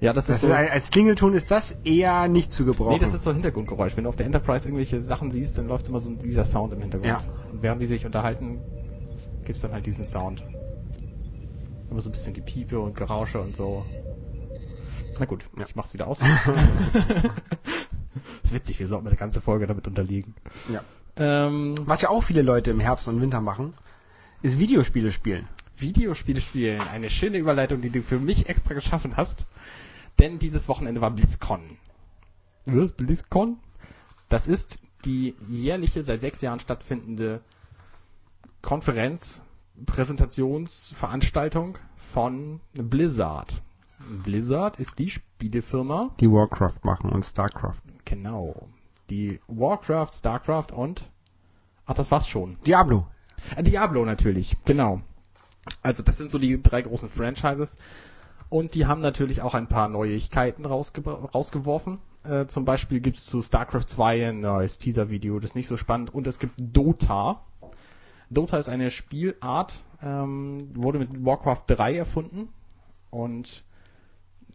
Ja, 0.00 0.12
das, 0.14 0.26
Das 0.26 0.36
ist 0.36 0.42
so. 0.42 0.52
als 0.52 0.90
Klingelton 0.90 1.34
ist 1.34 1.50
das 1.50 1.72
eher 1.84 2.26
nicht 2.28 2.50
zu 2.50 2.64
gebrauchen. 2.64 2.94
Nee, 2.94 2.98
das 2.98 3.12
ist 3.12 3.22
so 3.22 3.32
Hintergrundgeräusch. 3.32 3.96
Wenn 3.96 4.04
du 4.04 4.10
auf 4.10 4.16
der 4.16 4.24
Enterprise 4.26 4.66
irgendwelche 4.66 5.02
Sachen 5.02 5.30
siehst, 5.30 5.58
dann 5.58 5.68
läuft 5.68 5.88
immer 5.88 6.00
so 6.00 6.10
dieser 6.14 6.44
Sound 6.46 6.72
im 6.72 6.80
Hintergrund. 6.80 7.08
Ja. 7.08 7.22
Und 7.52 7.62
während 7.62 7.82
die 7.82 7.86
sich 7.86 8.06
unterhalten, 8.06 8.60
gibt's 9.44 9.60
dann 9.60 9.72
halt 9.72 9.84
diesen 9.84 10.06
Sound. 10.06 10.42
Immer 11.90 12.00
so 12.00 12.08
ein 12.08 12.12
bisschen 12.12 12.32
Gepiepe 12.32 12.80
und 12.80 12.96
Gerausche 12.96 13.40
und 13.40 13.56
so. 13.56 13.84
Na 15.18 15.26
gut, 15.26 15.44
Ja. 15.58 15.66
ich 15.66 15.76
mach's 15.76 15.92
wieder 15.92 16.06
aus. 16.06 16.22
ist 18.42 18.54
witzig, 18.54 18.78
wir 18.78 18.86
sollten 18.86 19.06
eine 19.06 19.16
ganze 19.16 19.40
Folge 19.40 19.66
damit 19.66 19.86
unterliegen. 19.86 20.34
ja. 20.72 20.82
Ähm, 21.16 21.74
Was 21.84 22.02
ja 22.02 22.08
auch 22.08 22.22
viele 22.22 22.42
Leute 22.42 22.70
im 22.70 22.80
Herbst 22.80 23.08
und 23.08 23.20
Winter 23.20 23.40
machen, 23.40 23.74
ist 24.42 24.58
Videospiele 24.58 25.12
spielen. 25.12 25.48
Videospiele 25.76 26.40
spielen. 26.40 26.80
Eine 26.92 27.10
schöne 27.10 27.38
Überleitung, 27.38 27.80
die 27.80 27.90
du 27.90 28.02
für 28.02 28.18
mich 28.18 28.48
extra 28.48 28.74
geschaffen 28.74 29.16
hast. 29.16 29.46
Denn 30.20 30.38
dieses 30.38 30.68
Wochenende 30.68 31.00
war 31.00 31.10
BlizzCon. 31.10 31.78
Was? 32.66 32.92
BlizzCon? 32.92 33.58
Das 34.28 34.46
ist 34.46 34.78
die 35.04 35.34
jährliche, 35.48 36.02
seit 36.02 36.20
sechs 36.20 36.42
Jahren 36.42 36.60
stattfindende 36.60 37.40
Konferenz, 38.62 39.40
Präsentationsveranstaltung 39.86 41.78
von 41.96 42.60
Blizzard. 42.74 43.62
Blizzard 44.22 44.78
ist 44.78 44.98
die 44.98 45.08
Spielefirma, 45.08 46.10
Die 46.20 46.30
Warcraft 46.30 46.84
machen 46.84 47.10
und 47.10 47.24
Starcraft. 47.24 47.80
genau, 48.04 48.68
die 49.08 49.40
Warcraft, 49.48 50.10
Starcraft 50.14 50.72
und, 50.74 51.10
ach, 51.86 51.94
das 51.94 52.10
war's 52.10 52.28
schon. 52.28 52.58
Diablo. 52.66 53.06
Äh, 53.56 53.62
Diablo 53.62 54.04
natürlich, 54.04 54.56
genau. 54.64 55.00
Also 55.82 56.02
das 56.02 56.18
sind 56.18 56.30
so 56.30 56.38
die 56.38 56.62
drei 56.62 56.82
großen 56.82 57.08
Franchises. 57.08 57.78
Und 58.50 58.74
die 58.74 58.86
haben 58.86 59.00
natürlich 59.00 59.40
auch 59.42 59.54
ein 59.54 59.68
paar 59.68 59.88
Neuigkeiten 59.88 60.66
rausge 60.66 61.02
rausgeworfen. 61.02 61.98
Äh, 62.24 62.46
zum 62.46 62.64
Beispiel 62.64 63.00
gibt 63.00 63.16
es 63.16 63.24
zu 63.24 63.40
StarCraft 63.40 63.86
2 63.86 64.28
ein 64.28 64.40
neues 64.40 64.76
Teaser-Video, 64.76 65.38
das 65.38 65.52
ist 65.52 65.54
nicht 65.54 65.68
so 65.68 65.76
spannend. 65.76 66.12
Und 66.12 66.26
es 66.26 66.38
gibt 66.38 66.54
Dota. 66.58 67.42
Dota 68.28 68.58
ist 68.58 68.68
eine 68.68 68.90
Spielart, 68.90 69.82
ähm, 70.02 70.58
wurde 70.74 70.98
mit 70.98 71.24
Warcraft 71.24 71.62
3 71.68 71.96
erfunden. 71.96 72.48
Und 73.10 73.64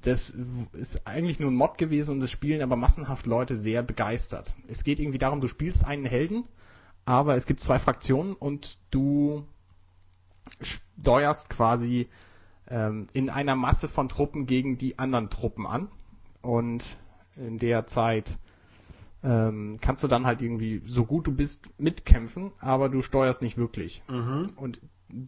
das 0.03 0.36
ist 0.73 1.08
eigentlich 1.08 1.39
nur 1.39 1.49
ein 1.49 1.55
Mod 1.55 1.77
gewesen 1.77 2.12
und 2.12 2.19
das 2.19 2.29
spielen 2.29 2.62
aber 2.62 2.75
massenhaft 2.75 3.25
Leute 3.25 3.55
sehr 3.55 3.81
begeistert. 3.81 4.53
Es 4.67 4.84
geht 4.84 4.99
irgendwie 4.99 5.17
darum, 5.17 5.41
du 5.41 5.47
spielst 5.47 5.86
einen 5.86 6.05
Helden, 6.05 6.43
aber 7.05 7.36
es 7.36 7.45
gibt 7.45 7.62
zwei 7.62 7.79
Fraktionen 7.79 8.34
und 8.34 8.77
du 8.91 9.45
steuerst 10.62 11.49
quasi 11.49 12.10
ähm, 12.69 13.08
in 13.13 13.30
einer 13.30 13.56
Masse 13.56 13.88
von 13.88 14.10
Truppen 14.10 14.45
gegen 14.45 14.78
die 14.78 14.99
anderen 14.99 15.30
Truppen 15.30 15.65
an. 15.65 15.89
Und 16.41 16.97
in 17.36 17.58
der 17.58 17.88
Zeit 17.88 18.38
ähm, 19.23 19.80
kannst 19.82 20.04
du 20.04 20.08
dann 20.08 20.25
halt 20.25 20.41
irgendwie, 20.41 20.82
so 20.86 21.06
gut 21.06 21.28
du 21.28 21.34
bist, 21.34 21.69
mitkämpfen, 21.80 22.51
aber 22.60 22.89
du 22.89 23.01
steuerst 23.01 23.41
nicht 23.41 23.58
wirklich. 23.58 24.04
Mhm. 24.08 24.51
Und 24.56 24.80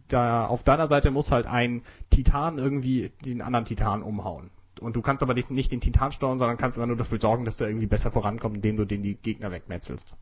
da 0.08 0.46
auf 0.46 0.62
deiner 0.62 0.88
Seite 0.88 1.10
muss 1.10 1.30
halt 1.30 1.46
ein 1.46 1.82
Titan 2.10 2.58
irgendwie 2.58 3.12
den 3.24 3.42
anderen 3.42 3.64
Titan 3.64 4.02
umhauen. 4.02 4.50
Und 4.80 4.94
du 4.94 5.02
kannst 5.02 5.22
aber 5.22 5.34
nicht, 5.34 5.72
den 5.72 5.80
Titan 5.80 6.12
steuern, 6.12 6.38
sondern 6.38 6.56
kannst 6.56 6.76
immer 6.76 6.86
nur 6.86 6.96
dafür 6.96 7.20
sorgen, 7.20 7.44
dass 7.44 7.56
der 7.56 7.68
irgendwie 7.68 7.86
besser 7.86 8.12
vorankommt, 8.12 8.56
indem 8.56 8.76
du 8.76 8.84
den 8.84 9.02
die 9.02 9.16
Gegner 9.16 9.50
wegmetzelst. 9.50 10.14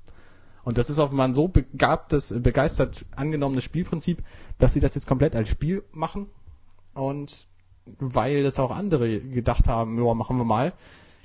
Und 0.65 0.79
das 0.79 0.91
ist 0.91 0.99
offenbar 0.99 1.29
ein 1.29 1.35
so 1.35 1.47
begabtes, 1.47 2.35
begeistert 2.43 3.05
angenommenes 3.15 3.65
Spielprinzip, 3.65 4.25
dass 4.59 4.73
sie 4.73 4.81
das 4.81 4.95
jetzt 4.95 5.07
komplett 5.07 5.37
als 5.37 5.49
Spiel 5.49 5.85
machen. 5.93 6.27
Und 6.97 7.47
weil 7.99 8.43
das 8.43 8.59
auch 8.59 8.71
andere 8.71 9.21
gedacht 9.21 9.69
haben, 9.69 10.03
ja, 10.03 10.15
machen 10.15 10.39
wir 10.39 10.45
mal, 10.45 10.73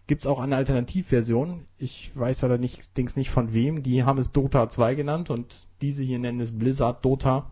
gibt's 0.06 0.28
auch 0.28 0.40
eine 0.40 0.58
Alternativversion. 0.58 1.66
Ich 1.78 2.12
weiß 2.16 2.44
allerdings 2.44 2.92
nicht, 2.96 3.18
nicht 3.18 3.30
von 3.30 3.54
wem. 3.54 3.82
Die 3.82 4.04
haben 4.04 4.20
es 4.20 4.32
Dota 4.32 4.70
2 4.70 4.96
genannt 4.96 5.30
und 5.30 5.68
diese 5.82 6.04
hier 6.04 6.20
nennen 6.20 6.42
es 6.42 6.58
Blizzard 6.58 7.04
Dota. 7.06 7.50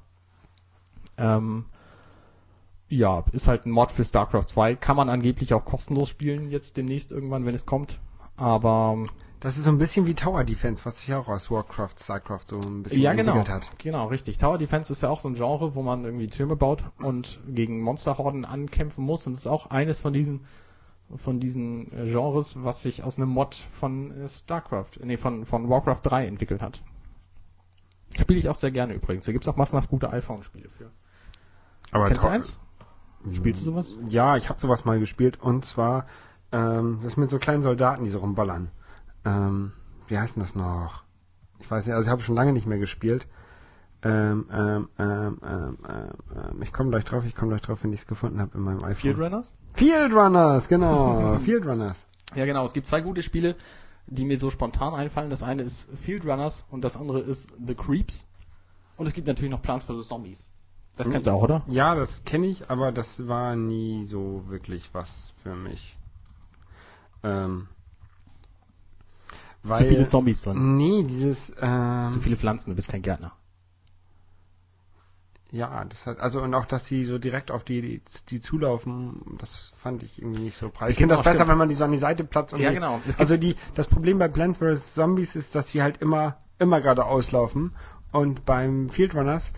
Ähm, 1.17 1.65
ja, 2.89 3.23
ist 3.31 3.47
halt 3.47 3.65
ein 3.65 3.71
Mod 3.71 3.91
für 3.91 4.03
StarCraft 4.03 4.47
2. 4.47 4.75
Kann 4.75 4.97
man 4.97 5.09
angeblich 5.09 5.53
auch 5.53 5.63
kostenlos 5.63 6.09
spielen, 6.09 6.49
jetzt 6.49 6.75
demnächst 6.75 7.11
irgendwann, 7.11 7.45
wenn 7.45 7.55
es 7.55 7.65
kommt. 7.65 7.99
Aber 8.35 9.05
Das 9.39 9.57
ist 9.57 9.63
so 9.63 9.71
ein 9.71 9.77
bisschen 9.77 10.05
wie 10.05 10.15
Tower 10.15 10.43
Defense, 10.43 10.83
was 10.85 10.99
sich 10.99 11.13
auch 11.13 11.29
aus 11.29 11.49
Warcraft, 11.49 11.95
Starcraft 11.97 12.45
so 12.47 12.59
ein 12.59 12.83
bisschen 12.83 13.01
ja, 13.01 13.13
genau. 13.13 13.31
entwickelt 13.31 13.55
hat. 13.55 13.79
Genau, 13.79 14.07
richtig. 14.07 14.37
Tower 14.37 14.57
Defense 14.57 14.91
ist 14.91 15.01
ja 15.01 15.09
auch 15.09 15.21
so 15.21 15.29
ein 15.29 15.35
Genre, 15.35 15.75
wo 15.75 15.81
man 15.81 16.03
irgendwie 16.03 16.27
Türme 16.27 16.57
baut 16.57 16.83
und 17.01 17.39
gegen 17.47 17.81
Monsterhorden 17.81 18.43
ankämpfen 18.43 19.03
muss. 19.03 19.25
Und 19.27 19.33
das 19.33 19.41
ist 19.41 19.47
auch 19.47 19.67
eines 19.69 19.99
von 19.99 20.11
diesen 20.11 20.41
von 21.17 21.39
diesen 21.39 21.91
äh, 21.91 22.11
Genres, 22.11 22.63
was 22.63 22.83
sich 22.83 23.03
aus 23.03 23.17
einem 23.17 23.29
Mod 23.29 23.55
von 23.55 24.11
äh, 24.11 24.29
StarCraft, 24.29 24.99
nee, 25.03 25.17
von, 25.17 25.45
von 25.45 25.69
Warcraft 25.69 26.01
3 26.03 26.27
entwickelt 26.27 26.61
hat. 26.61 26.83
Spiele 28.19 28.39
ich 28.39 28.49
auch 28.49 28.55
sehr 28.55 28.71
gerne 28.71 28.93
übrigens. 28.93 29.25
Da 29.25 29.31
gibt's 29.31 29.47
auch 29.47 29.55
massenhaft 29.55 29.89
gute 29.89 30.11
iPhone-Spiele 30.11 30.69
für. 30.69 30.91
Aber 31.91 32.07
Kennst 32.07 32.23
du 32.23 32.29
eins? 32.29 32.59
Spielst 33.33 33.61
du 33.61 33.65
sowas? 33.65 33.97
Ja, 34.07 34.37
ich 34.37 34.49
habe 34.49 34.59
sowas 34.59 34.85
mal 34.85 34.99
gespielt 34.99 35.41
und 35.41 35.65
zwar 35.65 36.05
ähm, 36.51 36.99
das 37.03 37.17
mit 37.17 37.29
so 37.29 37.37
kleinen 37.37 37.63
Soldaten, 37.63 38.03
die 38.03 38.09
so 38.09 38.19
rumballern. 38.19 38.71
Ähm, 39.25 39.73
wie 40.07 40.17
heißt 40.17 40.35
denn 40.35 40.43
das 40.43 40.55
noch? 40.55 41.03
Ich 41.59 41.69
weiß 41.69 41.85
nicht, 41.85 41.93
also 41.95 42.07
ich 42.07 42.11
habe 42.11 42.21
schon 42.21 42.35
lange 42.35 42.53
nicht 42.53 42.65
mehr 42.67 42.79
gespielt. 42.79 43.27
Ähm, 44.01 44.45
ähm, 44.51 44.89
ähm, 44.97 45.37
ähm, 45.43 45.77
ähm, 45.87 46.09
ähm, 46.33 46.61
ich 46.61 46.71
komme 46.71 46.89
gleich 46.89 47.03
drauf, 47.03 47.25
ich 47.25 47.35
komme 47.35 47.49
gleich 47.51 47.61
drauf, 47.61 47.83
wenn 47.83 47.91
ich 47.91 48.01
es 48.01 48.07
gefunden 48.07 48.39
habe 48.39 48.57
in 48.57 48.63
meinem 48.63 48.79
iPhone. 48.83 48.95
Field 48.95 49.17
Runners? 49.19 49.53
Field 49.73 50.13
Runners, 50.13 50.69
genau, 50.69 51.37
Field 51.43 51.65
Runners. 51.65 51.97
Ja, 52.33 52.45
genau. 52.45 52.63
Es 52.63 52.71
gibt 52.73 52.87
zwei 52.87 53.01
gute 53.01 53.21
Spiele, 53.23 53.55
die 54.07 54.23
mir 54.23 54.39
so 54.39 54.49
spontan 54.51 54.93
einfallen. 54.93 55.29
Das 55.29 55.43
eine 55.43 55.63
ist 55.63 55.89
Field 55.97 56.25
Runners 56.25 56.65
und 56.69 56.83
das 56.83 56.95
andere 56.95 57.19
ist 57.19 57.51
The 57.65 57.75
Creeps. 57.75 58.25
Und 58.95 59.05
es 59.05 59.13
gibt 59.13 59.27
natürlich 59.27 59.51
noch 59.51 59.61
Plants 59.61 59.85
vs. 59.85 60.07
Zombies. 60.07 60.47
Das 60.95 61.07
Mhm. 61.07 61.11
kennst 61.11 61.27
du 61.27 61.31
auch, 61.31 61.41
oder? 61.43 61.63
Ja, 61.67 61.95
das 61.95 62.23
kenne 62.23 62.47
ich, 62.47 62.69
aber 62.69 62.91
das 62.93 63.27
war 63.27 63.55
nie 63.57 64.05
so 64.05 64.43
wirklich 64.47 64.89
was 64.93 65.33
für 65.43 65.55
mich. 65.55 65.97
Ähm, 67.23 67.67
weil, 69.63 69.79
Zu 69.79 69.85
viele 69.85 70.07
Zombies 70.07 70.41
drin. 70.43 70.77
Nee, 70.77 71.03
dieses, 71.03 71.53
ähm, 71.61 72.09
Zu 72.11 72.21
viele 72.21 72.37
Pflanzen, 72.37 72.69
du 72.69 72.75
bist 72.75 72.89
kein 72.89 73.01
Gärtner. 73.01 73.33
Ja, 75.51 75.83
das 75.85 76.05
hat, 76.05 76.19
also 76.19 76.43
und 76.43 76.53
auch, 76.53 76.65
dass 76.65 76.85
sie 76.85 77.03
so 77.05 77.17
direkt 77.17 77.49
auf 77.49 77.63
die, 77.63 77.81
die, 77.81 78.01
die 78.29 78.39
zulaufen, 78.39 79.35
das 79.39 79.73
fand 79.77 80.03
ich 80.03 80.21
irgendwie 80.21 80.41
nicht 80.43 80.55
so 80.55 80.69
preislich. 80.69 80.91
Ich 80.93 80.97
finde 80.99 81.15
das 81.15 81.23
besser, 81.23 81.37
stimmt. 81.37 81.49
wenn 81.49 81.57
man 81.57 81.69
die 81.69 81.73
so 81.75 81.85
an 81.85 81.91
die 81.91 81.97
Seite 81.97 82.23
platzt. 82.23 82.53
Und 82.53 82.59
Ja, 82.61 82.69
die, 82.69 82.75
genau. 82.75 82.99
Gibt- 83.03 83.19
Also 83.19 83.35
die, 83.35 83.55
das 83.73 83.87
Problem 83.87 84.19
bei 84.19 84.27
Plants 84.27 84.59
vs. 84.59 84.93
Zombies 84.93 85.35
ist, 85.35 85.55
dass 85.55 85.71
sie 85.71 85.81
halt 85.81 85.97
immer, 86.01 86.37
immer 86.59 86.81
gerade 86.81 87.03
auslaufen 87.05 87.71
und 88.11 88.45
beim 88.45 88.89
Field 88.91 89.15
Runners 89.15 89.51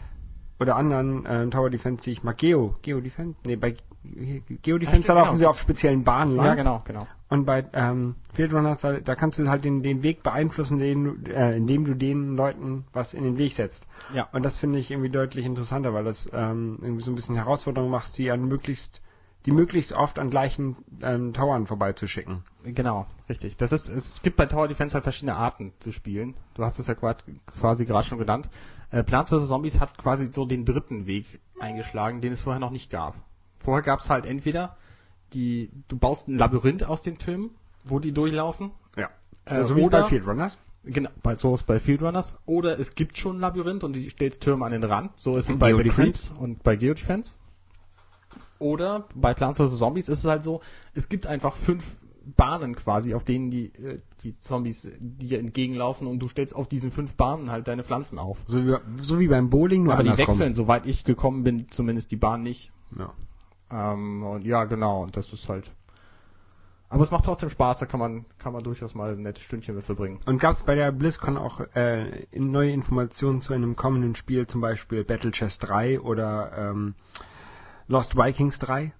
oder 0.61 0.77
anderen 0.77 1.25
äh, 1.25 1.49
Tower 1.49 1.69
Defense, 1.69 2.03
die 2.03 2.11
ich 2.11 2.23
mag, 2.23 2.37
Geo, 2.37 2.75
Geo 2.83 3.01
Defense, 3.01 3.37
nee, 3.45 3.57
bei 3.57 3.75
Geo 4.03 4.77
Defense, 4.77 5.03
stimmt, 5.03 5.09
da 5.09 5.13
laufen 5.13 5.27
genau. 5.27 5.37
sie 5.37 5.45
auf 5.45 5.59
speziellen 5.59 6.03
Bahnen 6.03 6.35
lang. 6.35 6.45
Ja, 6.45 6.55
genau, 6.55 6.81
genau. 6.85 7.07
Und 7.29 7.45
bei 7.45 7.65
ähm, 7.73 8.15
Field 8.33 8.53
Runners, 8.53 8.81
da, 8.81 8.93
da 8.99 9.15
kannst 9.15 9.39
du 9.39 9.47
halt 9.47 9.63
den, 9.63 9.83
den 9.83 10.03
Weg 10.03 10.23
beeinflussen, 10.23 10.79
den, 10.79 11.23
du- 11.23 11.31
äh, 11.31 11.55
indem 11.55 11.85
du 11.85 11.93
den 11.95 12.35
Leuten 12.35 12.85
was 12.93 13.13
in 13.13 13.23
den 13.23 13.37
Weg 13.37 13.53
setzt. 13.53 13.87
Ja. 14.13 14.27
Und 14.33 14.43
das 14.43 14.57
finde 14.57 14.79
ich 14.79 14.91
irgendwie 14.91 15.09
deutlich 15.09 15.45
interessanter, 15.45 15.93
weil 15.93 16.03
das 16.03 16.29
ähm, 16.33 16.79
irgendwie 16.81 17.03
so 17.03 17.11
ein 17.11 17.15
bisschen 17.15 17.35
Herausforderung 17.35 17.89
macht, 17.89 18.17
die 18.17 18.31
an 18.31 18.43
möglichst, 18.47 19.01
die 19.45 19.51
möglichst 19.51 19.93
oft 19.93 20.19
an 20.19 20.29
gleichen 20.29 20.75
ähm, 21.01 21.31
Towern 21.33 21.67
vorbeizuschicken. 21.67 22.43
Genau, 22.63 23.05
richtig. 23.29 23.55
Das 23.55 23.71
ist, 23.71 23.87
es 23.87 24.21
gibt 24.23 24.35
bei 24.35 24.47
Tower 24.47 24.67
Defense 24.67 24.93
halt 24.93 25.03
verschiedene 25.03 25.35
Arten 25.35 25.71
zu 25.79 25.91
spielen. 25.91 26.33
Du 26.55 26.63
hast 26.65 26.79
es 26.79 26.87
ja 26.87 26.95
quasi 26.95 27.85
gerade 27.85 28.07
schon 28.07 28.17
genannt. 28.17 28.49
Äh, 28.89 29.03
Plants 29.03 29.29
vs. 29.29 29.47
Zombies 29.47 29.79
hat 29.79 29.97
quasi 29.97 30.31
so 30.33 30.45
den 30.45 30.65
dritten 30.65 31.05
Weg 31.05 31.39
eingeschlagen, 31.59 32.19
den 32.19 32.33
es 32.33 32.41
vorher 32.41 32.59
noch 32.59 32.71
nicht 32.71 32.89
gab. 32.89 33.15
Vorher 33.63 33.83
gab 33.83 33.99
es 33.99 34.09
halt 34.09 34.25
entweder 34.25 34.77
die, 35.33 35.71
du 35.87 35.97
baust 35.97 36.27
ein 36.27 36.37
Labyrinth 36.37 36.83
aus 36.83 37.01
den 37.01 37.17
Türmen, 37.17 37.51
wo 37.85 37.99
die 37.99 38.11
durchlaufen. 38.11 38.71
Ja. 38.97 39.09
Äh, 39.45 39.63
so 39.63 39.75
wie 39.75 39.81
oder- 39.81 40.01
bei 40.01 40.09
Field 40.09 40.27
Runners. 40.27 40.57
Genau, 40.83 41.11
bei, 41.21 41.35
so 41.35 41.53
ist 41.53 41.67
bei 41.67 41.79
Field 41.79 42.01
Runners. 42.01 42.39
Oder 42.47 42.79
es 42.79 42.95
gibt 42.95 43.17
schon 43.17 43.37
ein 43.37 43.39
Labyrinth 43.39 43.83
und 43.83 43.95
du 43.95 44.09
stellst 44.09 44.41
Türme 44.41 44.65
an 44.65 44.71
den 44.71 44.83
Rand. 44.83 45.11
So 45.15 45.37
ist 45.37 45.47
es 45.47 45.57
bei 45.57 45.75
The. 45.75 45.89
Creeps 45.89 46.33
und 46.39 46.63
bei 46.63 46.75
Geodefense. 46.75 47.35
Oder 48.57 49.05
bei 49.15 49.33
Plants 49.33 49.59
vs. 49.59 49.77
Zombies 49.77 50.09
ist 50.09 50.19
es 50.19 50.25
halt 50.25 50.43
so, 50.43 50.61
es 50.93 51.07
gibt 51.07 51.27
einfach 51.27 51.55
fünf 51.55 51.97
Bahnen 52.37 52.75
quasi, 52.75 53.13
auf 53.15 53.23
denen 53.23 53.49
die, 53.49 53.73
äh, 53.75 53.99
die 54.23 54.33
Zombies 54.33 54.91
dir 54.99 55.39
entgegenlaufen 55.39 56.07
und 56.07 56.19
du 56.19 56.27
stellst 56.27 56.55
auf 56.55 56.67
diesen 56.67 56.91
fünf 56.91 57.15
Bahnen 57.15 57.51
halt 57.51 57.67
deine 57.67 57.83
Pflanzen 57.83 58.19
auf. 58.19 58.37
So 58.45 58.65
wie, 58.65 58.77
so 59.01 59.19
wie 59.19 59.27
beim 59.27 59.49
Bowling, 59.49 59.83
nur 59.83 59.93
Aber 59.93 60.03
die 60.03 60.17
wechseln, 60.17 60.53
soweit 60.53 60.85
ich 60.85 61.03
gekommen 61.03 61.43
bin, 61.43 61.69
zumindest 61.71 62.11
die 62.11 62.15
Bahn 62.17 62.43
nicht. 62.43 62.71
Ja. 62.97 63.13
Ähm, 63.71 64.23
und 64.23 64.45
ja, 64.45 64.65
genau, 64.65 65.03
und 65.03 65.15
das 65.17 65.31
ist 65.33 65.47
halt. 65.49 65.71
Aber 66.89 67.03
es 67.03 67.11
macht 67.11 67.23
trotzdem 67.23 67.49
Spaß, 67.49 67.79
da 67.79 67.85
kann 67.85 68.01
man, 68.01 68.25
kann 68.37 68.51
man 68.51 68.65
durchaus 68.65 68.93
mal 68.95 69.13
ein 69.13 69.21
nettes 69.21 69.43
Stündchen 69.43 69.75
mit 69.75 69.85
verbringen. 69.85 70.19
Und 70.25 70.39
gab 70.39 70.51
es 70.51 70.63
bei 70.63 70.75
der 70.75 70.91
BlizzCon 70.91 71.37
auch 71.37 71.61
äh, 71.73 72.25
neue 72.37 72.71
Informationen 72.71 73.39
zu 73.39 73.53
einem 73.53 73.77
kommenden 73.77 74.15
Spiel, 74.15 74.45
zum 74.45 74.59
Beispiel 74.59 75.05
Battle 75.05 75.31
Chess 75.31 75.57
3 75.59 76.01
oder 76.01 76.51
ähm, 76.57 76.95
Lost 77.87 78.17
Vikings 78.17 78.59
3? 78.59 78.91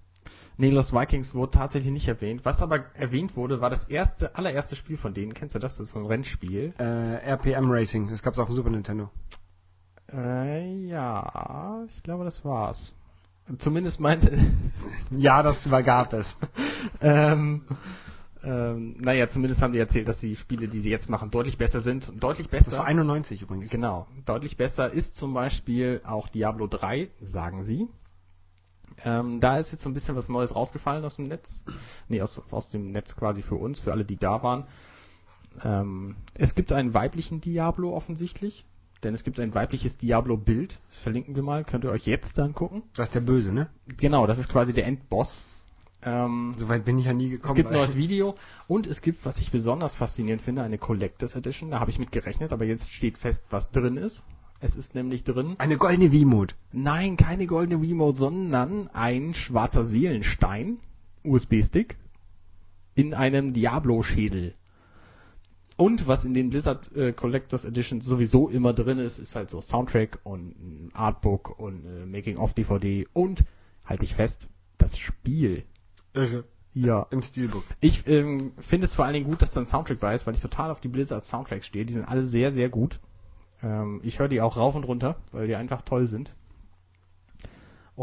Nee, 0.56 0.70
Lost 0.70 0.94
Vikings 0.94 1.34
wurde 1.34 1.50
tatsächlich 1.50 1.92
nicht 1.92 2.08
erwähnt. 2.08 2.44
Was 2.44 2.62
aber 2.62 2.84
erwähnt 2.94 3.36
wurde, 3.36 3.60
war 3.60 3.68
das 3.68 3.84
erste, 3.84 4.36
allererste 4.36 4.74
Spiel 4.74 4.96
von 4.96 5.12
denen. 5.12 5.34
Kennst 5.34 5.54
du 5.54 5.58
das? 5.58 5.76
Das 5.76 5.88
ist 5.88 5.92
so 5.92 5.98
ein 5.98 6.06
Rennspiel. 6.06 6.72
Äh, 6.78 7.30
RPM 7.30 7.70
Racing, 7.70 8.08
das 8.08 8.22
gab 8.22 8.32
es 8.32 8.38
auf 8.38 8.48
dem 8.48 8.56
Super 8.56 8.70
Nintendo. 8.70 9.10
Äh, 10.10 10.86
ja, 10.86 11.84
ich 11.86 12.02
glaube, 12.02 12.24
das 12.24 12.44
war's. 12.44 12.94
Zumindest 13.58 14.00
meinte, 14.00 14.38
Ja, 15.10 15.42
das 15.42 15.70
war, 15.70 15.82
gab 15.82 16.12
es. 16.12 16.36
ähm, 17.00 17.62
ähm, 18.42 18.96
naja, 18.98 19.28
zumindest 19.28 19.62
haben 19.62 19.72
die 19.72 19.78
erzählt, 19.78 20.08
dass 20.08 20.20
die 20.20 20.36
Spiele, 20.36 20.68
die 20.68 20.80
sie 20.80 20.90
jetzt 20.90 21.08
machen, 21.10 21.30
deutlich 21.30 21.58
besser 21.58 21.80
sind. 21.80 22.12
Deutlich 22.22 22.48
besser. 22.48 22.70
Das 22.70 22.78
war 22.78 22.86
91 22.86 23.42
übrigens. 23.42 23.68
Genau. 23.70 24.06
Deutlich 24.24 24.56
besser 24.56 24.90
ist 24.90 25.14
zum 25.14 25.34
Beispiel 25.34 26.00
auch 26.04 26.28
Diablo 26.28 26.66
3, 26.66 27.10
sagen 27.20 27.64
sie. 27.64 27.88
Ähm, 29.04 29.40
da 29.40 29.58
ist 29.58 29.72
jetzt 29.72 29.82
so 29.82 29.90
ein 29.90 29.94
bisschen 29.94 30.16
was 30.16 30.28
Neues 30.28 30.54
rausgefallen 30.54 31.04
aus 31.04 31.16
dem 31.16 31.26
Netz. 31.26 31.64
Nee, 32.08 32.22
aus, 32.22 32.42
aus 32.50 32.70
dem 32.70 32.92
Netz 32.92 33.16
quasi 33.16 33.42
für 33.42 33.56
uns, 33.56 33.78
für 33.78 33.92
alle, 33.92 34.04
die 34.04 34.16
da 34.16 34.42
waren. 34.42 34.64
Ähm, 35.62 36.16
es 36.36 36.54
gibt 36.54 36.72
einen 36.72 36.94
weiblichen 36.94 37.40
Diablo 37.40 37.94
offensichtlich. 37.94 38.64
Denn 39.02 39.14
es 39.14 39.24
gibt 39.24 39.40
ein 39.40 39.54
weibliches 39.54 39.98
Diablo-Bild. 39.98 40.80
Das 40.90 40.98
verlinken 40.98 41.34
wir 41.34 41.42
mal. 41.42 41.64
Könnt 41.64 41.84
ihr 41.84 41.90
euch 41.90 42.06
jetzt 42.06 42.38
angucken. 42.38 42.82
Das 42.94 43.08
ist 43.08 43.14
der 43.14 43.20
Böse, 43.20 43.52
ne? 43.52 43.68
Genau, 43.96 44.26
das 44.26 44.38
ist 44.38 44.48
quasi 44.48 44.72
der 44.72 44.86
Endboss. 44.86 45.44
Ähm, 46.04 46.54
Soweit 46.56 46.84
bin 46.84 46.98
ich 46.98 47.06
ja 47.06 47.12
nie 47.12 47.28
gekommen. 47.30 47.50
es 47.52 47.56
gibt 47.56 47.68
ein 47.70 47.74
neues 47.78 47.96
Video 47.96 48.34
und 48.66 48.86
es 48.86 49.02
gibt, 49.02 49.24
was 49.24 49.38
ich 49.38 49.50
besonders 49.52 49.94
faszinierend 49.94 50.42
finde, 50.42 50.62
eine 50.62 50.78
Collectors 50.78 51.34
Edition. 51.36 51.70
Da 51.70 51.80
habe 51.80 51.90
ich 51.90 51.98
mit 51.98 52.12
gerechnet, 52.12 52.52
aber 52.52 52.64
jetzt 52.64 52.92
steht 52.92 53.18
fest, 53.18 53.44
was 53.50 53.70
drin 53.70 53.96
ist. 53.96 54.24
Es 54.60 54.76
ist 54.76 54.94
nämlich 54.94 55.24
drin, 55.24 55.56
Eine 55.58 55.76
goldene 55.76 56.12
Wiimote. 56.12 56.54
nein, 56.70 57.16
keine 57.16 57.46
goldene 57.46 57.82
Remote, 57.82 58.16
sondern 58.16 58.88
ein 58.92 59.34
schwarzer 59.34 59.84
Seelenstein, 59.84 60.78
USB-Stick, 61.24 61.96
in 62.94 63.12
einem 63.12 63.52
Diablo-Schädel. 63.54 64.54
Und 65.76 66.06
was 66.06 66.24
in 66.24 66.34
den 66.34 66.50
Blizzard 66.50 66.94
äh, 66.94 67.12
Collectors 67.12 67.64
Editions 67.64 68.04
sowieso 68.04 68.48
immer 68.48 68.72
drin 68.72 68.98
ist, 68.98 69.18
ist 69.18 69.34
halt 69.34 69.50
so 69.50 69.60
Soundtrack 69.60 70.18
und 70.24 70.50
ein 70.50 70.90
Artbook 70.92 71.58
und 71.58 71.84
äh, 71.84 72.06
Making-of-DVD 72.06 73.06
und, 73.12 73.44
halte 73.84 74.04
ich 74.04 74.14
fest, 74.14 74.48
das 74.78 74.98
Spiel. 74.98 75.64
Irre. 76.12 76.44
Ja. 76.74 77.06
Im 77.10 77.22
Steelbook. 77.22 77.64
Ich 77.80 78.06
ähm, 78.06 78.52
finde 78.58 78.86
es 78.86 78.94
vor 78.94 79.04
allen 79.04 79.14
Dingen 79.14 79.26
gut, 79.26 79.42
dass 79.42 79.52
da 79.52 79.60
ein 79.60 79.66
Soundtrack 79.66 80.00
bei 80.00 80.14
ist, 80.14 80.26
weil 80.26 80.34
ich 80.34 80.40
total 80.40 80.70
auf 80.70 80.80
die 80.80 80.88
Blizzard 80.88 81.24
Soundtracks 81.24 81.66
stehe. 81.66 81.84
Die 81.84 81.92
sind 81.92 82.04
alle 82.04 82.24
sehr, 82.24 82.50
sehr 82.50 82.68
gut. 82.68 82.98
Ähm, 83.62 84.00
ich 84.02 84.18
höre 84.18 84.28
die 84.28 84.40
auch 84.40 84.56
rauf 84.56 84.74
und 84.74 84.84
runter, 84.84 85.16
weil 85.32 85.46
die 85.46 85.56
einfach 85.56 85.82
toll 85.82 86.06
sind. 86.06 86.34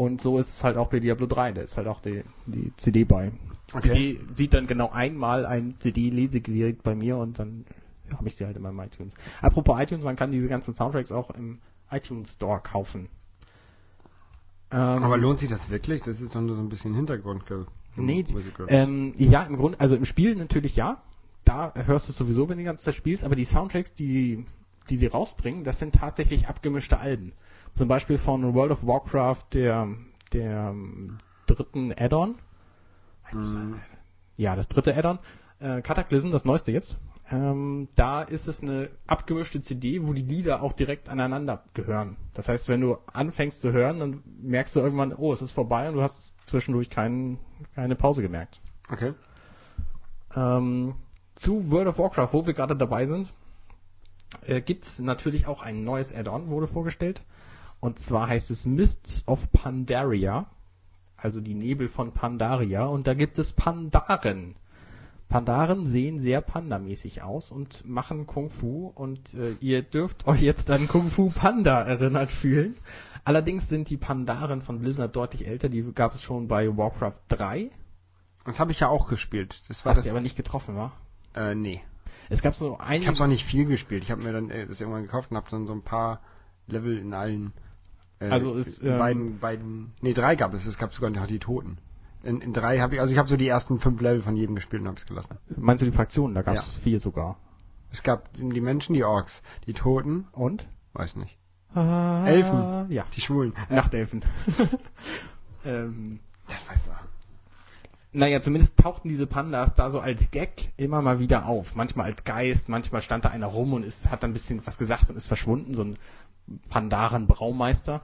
Und 0.00 0.22
so 0.22 0.38
ist 0.38 0.48
es 0.48 0.64
halt 0.64 0.78
auch 0.78 0.88
bei 0.88 0.98
Diablo 0.98 1.26
3. 1.26 1.52
Da 1.52 1.60
ist 1.60 1.76
halt 1.76 1.86
auch 1.86 2.00
die, 2.00 2.24
die 2.46 2.72
CD 2.78 3.04
bei. 3.04 3.32
Die 3.68 3.76
Okay. 3.76 3.88
CD 3.88 4.20
sieht 4.32 4.54
dann 4.54 4.66
genau 4.66 4.88
einmal 4.88 5.44
ein 5.44 5.74
CD-Lesegerät 5.78 6.82
bei 6.82 6.94
mir 6.94 7.18
und 7.18 7.38
dann 7.38 7.66
habe 8.10 8.26
ich 8.26 8.34
sie 8.34 8.46
halt 8.46 8.56
in 8.56 8.62
meinem 8.62 8.80
iTunes. 8.80 9.12
Apropos 9.42 9.78
iTunes, 9.78 10.02
man 10.02 10.16
kann 10.16 10.32
diese 10.32 10.48
ganzen 10.48 10.74
Soundtracks 10.74 11.12
auch 11.12 11.28
im 11.32 11.58
iTunes 11.90 12.32
Store 12.32 12.60
kaufen. 12.62 13.10
Ähm, 14.70 14.78
Aber 14.78 15.18
lohnt 15.18 15.38
sich 15.38 15.50
das 15.50 15.68
wirklich? 15.68 16.00
Das 16.00 16.22
ist 16.22 16.34
doch 16.34 16.40
nur 16.40 16.56
so 16.56 16.62
ein 16.62 16.70
bisschen 16.70 16.94
Hintergrund. 16.94 17.44
Nee, 17.94 18.24
ähm, 18.68 19.12
ja, 19.18 19.42
im 19.42 19.58
Grunde, 19.58 19.78
also 19.80 19.96
im 19.96 20.06
Spiel 20.06 20.34
natürlich 20.34 20.76
ja. 20.76 21.02
Da 21.44 21.74
hörst 21.74 22.08
du 22.08 22.12
es 22.12 22.16
sowieso, 22.16 22.48
wenn 22.48 22.56
du 22.56 22.62
die 22.62 22.66
ganze 22.66 22.86
Zeit 22.86 22.94
spielst, 22.94 23.22
aber 23.22 23.36
die 23.36 23.44
Soundtracks, 23.44 23.92
die, 23.92 24.46
die 24.88 24.96
sie 24.96 25.08
rausbringen, 25.08 25.62
das 25.62 25.78
sind 25.78 25.94
tatsächlich 25.94 26.48
abgemischte 26.48 26.98
Alben. 26.98 27.34
Zum 27.74 27.88
Beispiel 27.88 28.18
von 28.18 28.54
World 28.54 28.72
of 28.72 28.86
Warcraft, 28.86 29.44
der, 29.52 29.88
der 30.32 30.70
ähm, 30.70 31.18
dritten 31.46 31.92
Add-on. 31.92 32.36
Mhm. 33.32 33.80
Ja, 34.36 34.56
das 34.56 34.68
dritte 34.68 34.96
Add-on. 34.96 35.18
Äh, 35.60 35.82
Cataclysm, 35.82 36.30
das 36.30 36.44
neueste 36.44 36.72
jetzt. 36.72 36.98
Ähm, 37.30 37.88
da 37.94 38.22
ist 38.22 38.48
es 38.48 38.60
eine 38.60 38.90
abgemischte 39.06 39.60
CD, 39.60 40.06
wo 40.06 40.12
die 40.12 40.22
Lieder 40.22 40.62
auch 40.62 40.72
direkt 40.72 41.08
aneinander 41.08 41.62
gehören. 41.74 42.16
Das 42.34 42.48
heißt, 42.48 42.68
wenn 42.68 42.80
du 42.80 42.98
anfängst 43.12 43.60
zu 43.60 43.72
hören, 43.72 44.00
dann 44.00 44.22
merkst 44.42 44.74
du 44.74 44.80
irgendwann, 44.80 45.14
oh, 45.14 45.32
es 45.32 45.40
ist 45.40 45.52
vorbei 45.52 45.88
und 45.88 45.94
du 45.94 46.02
hast 46.02 46.34
zwischendurch 46.46 46.90
keinen, 46.90 47.38
keine 47.74 47.94
Pause 47.94 48.22
gemerkt. 48.22 48.60
Okay. 48.90 49.14
Ähm, 50.34 50.94
zu 51.36 51.70
World 51.70 51.88
of 51.88 51.98
Warcraft, 51.98 52.32
wo 52.32 52.46
wir 52.46 52.54
gerade 52.54 52.74
dabei 52.74 53.06
sind, 53.06 53.32
äh, 54.46 54.60
gibt's 54.60 54.98
natürlich 54.98 55.46
auch 55.46 55.62
ein 55.62 55.84
neues 55.84 56.12
Add-on, 56.12 56.48
wurde 56.48 56.66
vorgestellt. 56.66 57.22
Und 57.80 57.98
zwar 57.98 58.28
heißt 58.28 58.50
es 58.50 58.66
Mists 58.66 59.26
of 59.26 59.50
Pandaria, 59.52 60.46
also 61.16 61.40
die 61.40 61.54
Nebel 61.54 61.88
von 61.88 62.12
Pandaria. 62.12 62.84
Und 62.84 63.06
da 63.06 63.14
gibt 63.14 63.38
es 63.38 63.52
Pandaren. 63.52 64.56
Pandaren 65.28 65.86
sehen 65.86 66.20
sehr 66.20 66.40
pandamäßig 66.40 67.22
aus 67.22 67.52
und 67.52 67.88
machen 67.88 68.26
Kung 68.26 68.50
Fu. 68.50 68.88
Und 68.94 69.34
äh, 69.34 69.52
ihr 69.60 69.82
dürft 69.82 70.26
euch 70.26 70.42
jetzt 70.42 70.70
an 70.70 70.88
Kung 70.88 71.10
Fu 71.10 71.30
Panda 71.30 71.82
erinnert 71.82 72.30
fühlen. 72.30 72.74
Allerdings 73.24 73.68
sind 73.68 73.90
die 73.90 73.96
Pandaren 73.96 74.60
von 74.60 74.80
Blizzard 74.80 75.14
deutlich 75.14 75.46
älter. 75.46 75.68
Die 75.68 75.82
gab 75.92 76.14
es 76.14 76.22
schon 76.22 76.48
bei 76.48 76.76
Warcraft 76.76 77.20
3. 77.28 77.70
Das 78.44 78.58
habe 78.58 78.72
ich 78.72 78.80
ja 78.80 78.88
auch 78.88 79.06
gespielt. 79.06 79.62
Das 79.68 79.84
war 79.84 79.90
Was 79.90 79.98
das. 79.98 80.04
dir 80.04 80.10
aber 80.10 80.20
nicht 80.20 80.36
getroffen 80.36 80.74
war. 80.74 80.92
Äh, 81.34 81.54
nee. 81.54 81.80
Es 82.28 82.42
gab 82.42 82.54
so 82.54 82.78
einige. 82.78 83.02
Ich 83.02 83.08
habe 83.08 83.18
noch 83.18 83.26
nicht 83.26 83.44
viel 83.44 83.66
gespielt. 83.66 84.02
Ich 84.02 84.10
habe 84.10 84.22
mir 84.22 84.32
dann 84.32 84.50
äh, 84.50 84.66
das 84.66 84.80
irgendwann 84.80 85.02
gekauft 85.02 85.30
und 85.30 85.36
habe 85.36 85.50
dann 85.50 85.66
so 85.66 85.72
ein 85.72 85.82
paar 85.82 86.20
Level 86.66 86.98
in 86.98 87.12
allen. 87.14 87.52
Äh, 88.20 88.28
Also 88.28 88.54
ist, 88.54 88.82
ähm, 88.84 88.98
beiden, 88.98 89.38
beiden. 89.38 89.92
Nee, 90.00 90.12
drei 90.12 90.36
gab 90.36 90.54
es. 90.54 90.66
Es 90.66 90.78
gab 90.78 90.92
sogar 90.92 91.10
noch 91.10 91.26
die 91.26 91.38
Toten. 91.38 91.78
In, 92.22 92.40
in 92.42 92.52
drei 92.52 92.78
habe 92.80 92.94
ich, 92.94 93.00
also 93.00 93.12
ich 93.12 93.18
habe 93.18 93.28
so 93.28 93.36
die 93.36 93.48
ersten 93.48 93.80
fünf 93.80 94.00
Level 94.00 94.20
von 94.22 94.36
jedem 94.36 94.54
gespielt 94.54 94.82
und 94.82 94.88
habe 94.88 94.98
es 94.98 95.06
gelassen. 95.06 95.38
Meinst 95.56 95.80
du 95.80 95.86
die 95.86 95.92
Fraktionen? 95.96 96.34
Da 96.34 96.42
gab 96.42 96.54
es 96.54 96.76
Ja. 96.76 96.82
vier 96.82 97.00
sogar. 97.00 97.38
Es 97.90 98.02
gab 98.02 98.32
die 98.34 98.60
Menschen, 98.60 98.92
die 98.94 99.02
Orks, 99.04 99.42
die 99.66 99.72
Toten, 99.72 100.26
Und? 100.32 100.66
weiß 100.92 101.16
nicht, 101.16 101.38
Elfen. 101.74 102.86
Ja. 102.90 103.04
die 103.16 103.20
Schwulen. 103.20 103.54
Nachtelfen. 103.68 104.22
ähm, 105.64 106.20
Das 106.46 106.68
weiß 106.68 106.88
er. 106.88 107.00
Naja, 108.12 108.40
zumindest 108.40 108.76
tauchten 108.76 109.08
diese 109.08 109.26
Pandas 109.26 109.74
da 109.74 109.88
so 109.88 110.00
als 110.00 110.30
Gag 110.30 110.72
immer 110.76 111.00
mal 111.00 111.20
wieder 111.20 111.46
auf. 111.46 111.76
Manchmal 111.76 112.06
als 112.06 112.24
Geist, 112.24 112.68
manchmal 112.68 113.02
stand 113.02 113.24
da 113.24 113.28
einer 113.28 113.46
rum 113.46 113.72
und 113.72 113.84
ist, 113.84 114.10
hat 114.10 114.22
dann 114.22 114.30
ein 114.30 114.32
bisschen 114.32 114.66
was 114.66 114.78
gesagt 114.78 115.10
und 115.10 115.16
ist 115.16 115.28
verschwunden. 115.28 115.74
So 115.74 115.84
ein 115.84 115.96
Pandaren-Braumeister. 116.68 118.00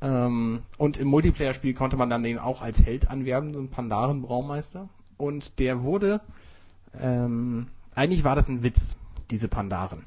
Ähm, 0.00 0.62
und 0.78 0.96
im 0.96 1.08
Multiplayer-Spiel 1.08 1.74
konnte 1.74 1.96
man 1.96 2.08
dann 2.08 2.22
den 2.22 2.38
auch 2.38 2.62
als 2.62 2.82
Held 2.82 3.10
anwerben, 3.10 3.52
so 3.52 3.58
einen 3.58 3.70
Pandaren-Braumeister. 3.70 4.88
Und 5.18 5.58
der 5.58 5.82
wurde, 5.82 6.20
ähm, 6.98 7.66
eigentlich 7.94 8.24
war 8.24 8.36
das 8.36 8.48
ein 8.48 8.62
Witz, 8.62 8.96
diese 9.30 9.48
Pandaren. 9.48 10.04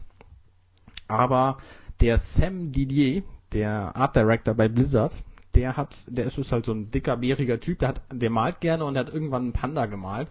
Aber 1.07 1.57
der 1.99 2.17
Sam 2.17 2.71
Didier, 2.71 3.21
der 3.51 3.95
Art 3.95 4.15
Director 4.15 4.55
bei 4.55 4.67
Blizzard, 4.67 5.13
der 5.55 5.77
hat, 5.77 6.05
der 6.07 6.25
ist 6.25 6.51
halt 6.51 6.65
so 6.65 6.73
ein 6.73 6.91
dicker, 6.91 7.17
bäriger 7.17 7.59
Typ, 7.59 7.79
der 7.79 7.89
hat, 7.89 8.01
der 8.11 8.29
malt 8.29 8.61
gerne 8.61 8.85
und 8.85 8.93
der 8.93 9.05
hat 9.05 9.13
irgendwann 9.13 9.43
einen 9.43 9.53
Panda 9.53 9.85
gemalt. 9.85 10.29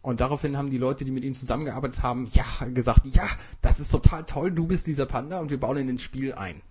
Und 0.00 0.20
daraufhin 0.20 0.56
haben 0.56 0.70
die 0.70 0.78
Leute, 0.78 1.04
die 1.04 1.10
mit 1.10 1.24
ihm 1.24 1.34
zusammengearbeitet 1.34 2.02
haben, 2.02 2.28
ja, 2.32 2.44
gesagt, 2.68 3.02
ja, 3.06 3.26
das 3.62 3.80
ist 3.80 3.90
total 3.90 4.24
toll, 4.24 4.52
du 4.52 4.66
bist 4.66 4.86
dieser 4.86 5.06
Panda 5.06 5.40
und 5.40 5.50
wir 5.50 5.58
bauen 5.58 5.78
ihn 5.78 5.88
ins 5.88 6.02
Spiel 6.02 6.34
ein. 6.34 6.62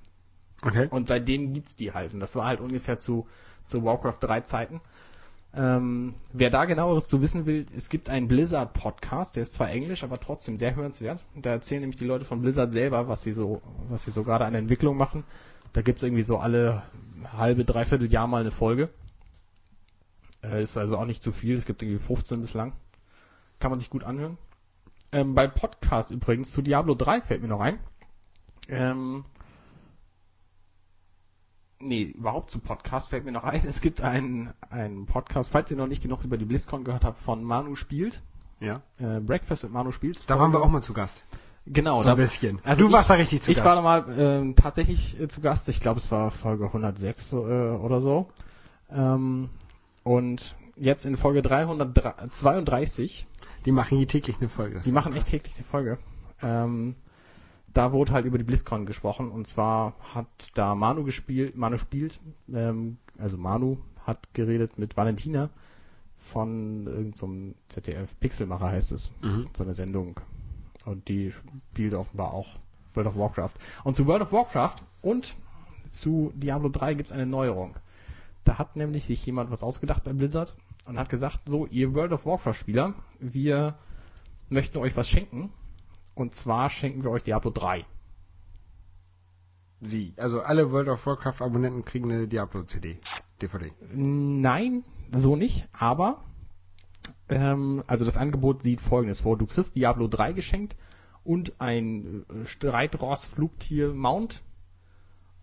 Okay. 0.63 0.87
Und 0.89 1.07
seitdem 1.07 1.53
gibt's 1.53 1.75
die 1.75 1.93
halt. 1.93 2.13
Und 2.13 2.19
das 2.19 2.35
war 2.35 2.45
halt 2.45 2.61
ungefähr 2.61 2.99
zu, 2.99 3.27
zu 3.65 3.83
Warcraft 3.83 4.17
3 4.21 4.41
Zeiten. 4.41 4.81
Ähm, 5.53 6.15
wer 6.33 6.49
da 6.49 6.65
genaueres 6.65 7.07
zu 7.07 7.21
wissen 7.21 7.45
will, 7.45 7.65
es 7.75 7.89
gibt 7.89 8.09
einen 8.09 8.27
Blizzard-Podcast, 8.27 9.35
der 9.35 9.43
ist 9.43 9.53
zwar 9.53 9.69
englisch, 9.69 10.03
aber 10.03 10.19
trotzdem 10.19 10.57
sehr 10.57 10.75
hörenswert. 10.75 11.23
Da 11.35 11.51
erzählen 11.51 11.81
nämlich 11.81 11.97
die 11.97 12.05
Leute 12.05 12.25
von 12.25 12.41
Blizzard 12.41 12.73
selber, 12.73 13.07
was 13.07 13.23
sie 13.23 13.33
so, 13.33 13.61
was 13.89 14.03
sie 14.03 14.11
so 14.11 14.23
gerade 14.23 14.45
an 14.45 14.55
Entwicklung 14.55 14.97
machen. 14.97 15.23
Da 15.77 15.83
gibt's 15.83 16.01
irgendwie 16.01 16.23
so 16.23 16.39
alle 16.39 16.81
halbe, 17.37 17.63
dreiviertel 17.63 18.11
Jahr 18.11 18.25
mal 18.25 18.41
eine 18.41 18.49
Folge. 18.49 18.89
Äh, 20.41 20.63
ist 20.63 20.75
also 20.75 20.97
auch 20.97 21.05
nicht 21.05 21.21
zu 21.21 21.31
viel, 21.31 21.53
es 21.53 21.67
gibt 21.67 21.83
irgendwie 21.83 22.03
15 22.03 22.41
bislang. 22.41 22.73
Kann 23.59 23.69
man 23.69 23.77
sich 23.77 23.91
gut 23.91 24.03
anhören. 24.03 24.39
Ähm, 25.11 25.35
bei 25.35 25.47
Podcast 25.47 26.09
übrigens 26.09 26.51
zu 26.51 26.63
Diablo 26.63 26.95
3 26.95 27.21
fällt 27.21 27.43
mir 27.43 27.47
noch 27.47 27.59
ein. 27.59 27.77
Ähm, 28.69 29.23
nee, 31.77 32.05
überhaupt 32.05 32.49
zu 32.49 32.57
Podcast 32.57 33.09
fällt 33.09 33.25
mir 33.25 33.31
noch 33.31 33.43
ein. 33.43 33.61
Es 33.67 33.79
gibt 33.79 34.01
einen, 34.01 34.55
einen 34.71 35.05
Podcast, 35.05 35.51
falls 35.51 35.69
ihr 35.69 35.77
noch 35.77 35.85
nicht 35.85 36.01
genug 36.01 36.23
über 36.23 36.39
die 36.39 36.45
BlizzCon 36.45 36.85
gehört 36.85 37.05
habt, 37.05 37.19
von 37.19 37.43
Manu 37.43 37.75
spielt. 37.75 38.23
Ja. 38.59 38.81
Äh, 38.97 39.19
Breakfast 39.19 39.63
mit 39.63 39.73
Manu 39.73 39.91
spielt. 39.91 40.27
Da 40.27 40.39
waren 40.39 40.51
wir 40.53 40.63
auch 40.63 40.69
mal 40.69 40.81
zu 40.81 40.93
Gast. 40.93 41.23
Genau, 41.71 42.01
So 42.03 42.09
ein 42.09 42.15
da, 42.17 42.21
bisschen. 42.21 42.59
Also 42.63 42.81
du 42.83 42.87
ich- 42.87 42.93
warst 42.93 43.09
da 43.09 43.15
richtig 43.15 43.41
zu 43.41 43.51
ich 43.51 43.57
Gast. 43.57 43.65
war 43.67 43.75
da 43.75 43.81
mal 43.81 44.05
ähm, 44.19 44.55
tatsächlich 44.55 45.19
äh, 45.19 45.27
zu 45.27 45.41
Gast. 45.41 45.67
Ich 45.69 45.79
glaube, 45.79 45.99
es 45.99 46.11
war 46.11 46.31
Folge 46.31 46.65
106 46.65 47.33
äh, 47.33 47.35
oder 47.35 47.99
so. 48.01 48.29
Ähm, 48.89 49.49
und 50.03 50.55
jetzt 50.77 51.05
in 51.05 51.17
Folge 51.17 51.41
332, 51.41 53.27
die 53.65 53.71
machen 53.71 53.97
hier 53.97 54.07
täglich 54.07 54.37
eine 54.37 54.49
Folge. 54.49 54.81
die 54.85 54.91
machen 54.91 55.13
echt 55.13 55.27
täglich 55.27 55.55
eine 55.57 55.65
Folge. 55.65 55.97
Ähm, 56.41 56.95
da 57.73 57.91
wurde 57.91 58.13
halt 58.13 58.25
über 58.25 58.37
die 58.37 58.43
BlizzCon 58.43 58.85
gesprochen 58.85 59.29
und 59.29 59.45
zwar 59.47 59.93
hat 60.13 60.27
da 60.55 60.73
Manu 60.75 61.03
gespielt, 61.03 61.55
Manu 61.57 61.77
spielt, 61.77 62.19
ähm, 62.53 62.97
also 63.19 63.37
Manu 63.37 63.77
hat 64.05 64.33
geredet 64.33 64.79
mit 64.79 64.95
Valentina 64.97 65.49
von 66.17 66.87
irgendeinem 66.87 67.55
ZDF 67.69 68.17
Pixelmacher 68.19 68.69
heißt 68.69 68.91
es 68.93 69.11
Mhm. 69.21 69.47
so 69.53 69.63
eine 69.63 69.75
Sendung. 69.75 70.19
Und 70.87 71.09
die 71.09 71.33
spielt 71.33 71.93
offenbar 71.93 72.33
auch 72.33 72.47
World 72.93 73.09
of 73.09 73.17
Warcraft. 73.17 73.51
Und 73.83 73.97
zu 73.97 74.07
World 74.07 74.21
of 74.21 74.31
Warcraft 74.31 74.77
und 75.01 75.35
zu 75.89 76.31
Diablo 76.33 76.69
3 76.69 76.93
gibt's 76.93 77.11
eine 77.11 77.25
Neuerung. 77.25 77.75
Da 78.45 78.57
hat 78.57 78.77
nämlich 78.77 79.03
sich 79.03 79.25
jemand 79.25 79.51
was 79.51 79.63
ausgedacht 79.63 80.05
bei 80.05 80.13
Blizzard 80.13 80.55
und 80.85 80.97
hat 80.97 81.09
gesagt, 81.09 81.41
so, 81.45 81.65
ihr 81.65 81.93
World 81.93 82.13
of 82.13 82.25
Warcraft-Spieler, 82.25 82.93
wir 83.19 83.77
möchten 84.47 84.77
euch 84.77 84.95
was 84.95 85.09
schenken. 85.09 85.51
Und 86.15 86.35
zwar 86.35 86.69
schenken 86.69 87.03
wir 87.03 87.11
euch 87.11 87.23
Diablo 87.23 87.51
3. 87.51 87.85
Wie? 89.81 90.13
Also 90.15 90.41
alle 90.41 90.71
World 90.71 90.87
of 90.87 91.05
Warcraft 91.05 91.41
Abonnenten 91.41 91.83
kriegen 91.83 92.09
eine 92.09 92.29
Diablo 92.29 92.63
CD, 92.63 92.97
DVD. 93.41 93.73
Nein, 93.93 94.85
so 95.11 95.35
nicht, 95.35 95.67
aber 95.73 96.23
ähm, 97.29 97.83
also 97.87 98.05
das 98.05 98.17
Angebot 98.17 98.63
sieht 98.63 98.81
folgendes 98.81 99.21
vor. 99.21 99.37
Du 99.37 99.45
kriegst 99.45 99.75
Diablo 99.75 100.07
3 100.07 100.33
geschenkt 100.33 100.75
und 101.23 101.53
ein 101.59 102.25
äh, 102.29 102.45
Streitross-Flugtier 102.45 103.93
Mount, 103.93 104.41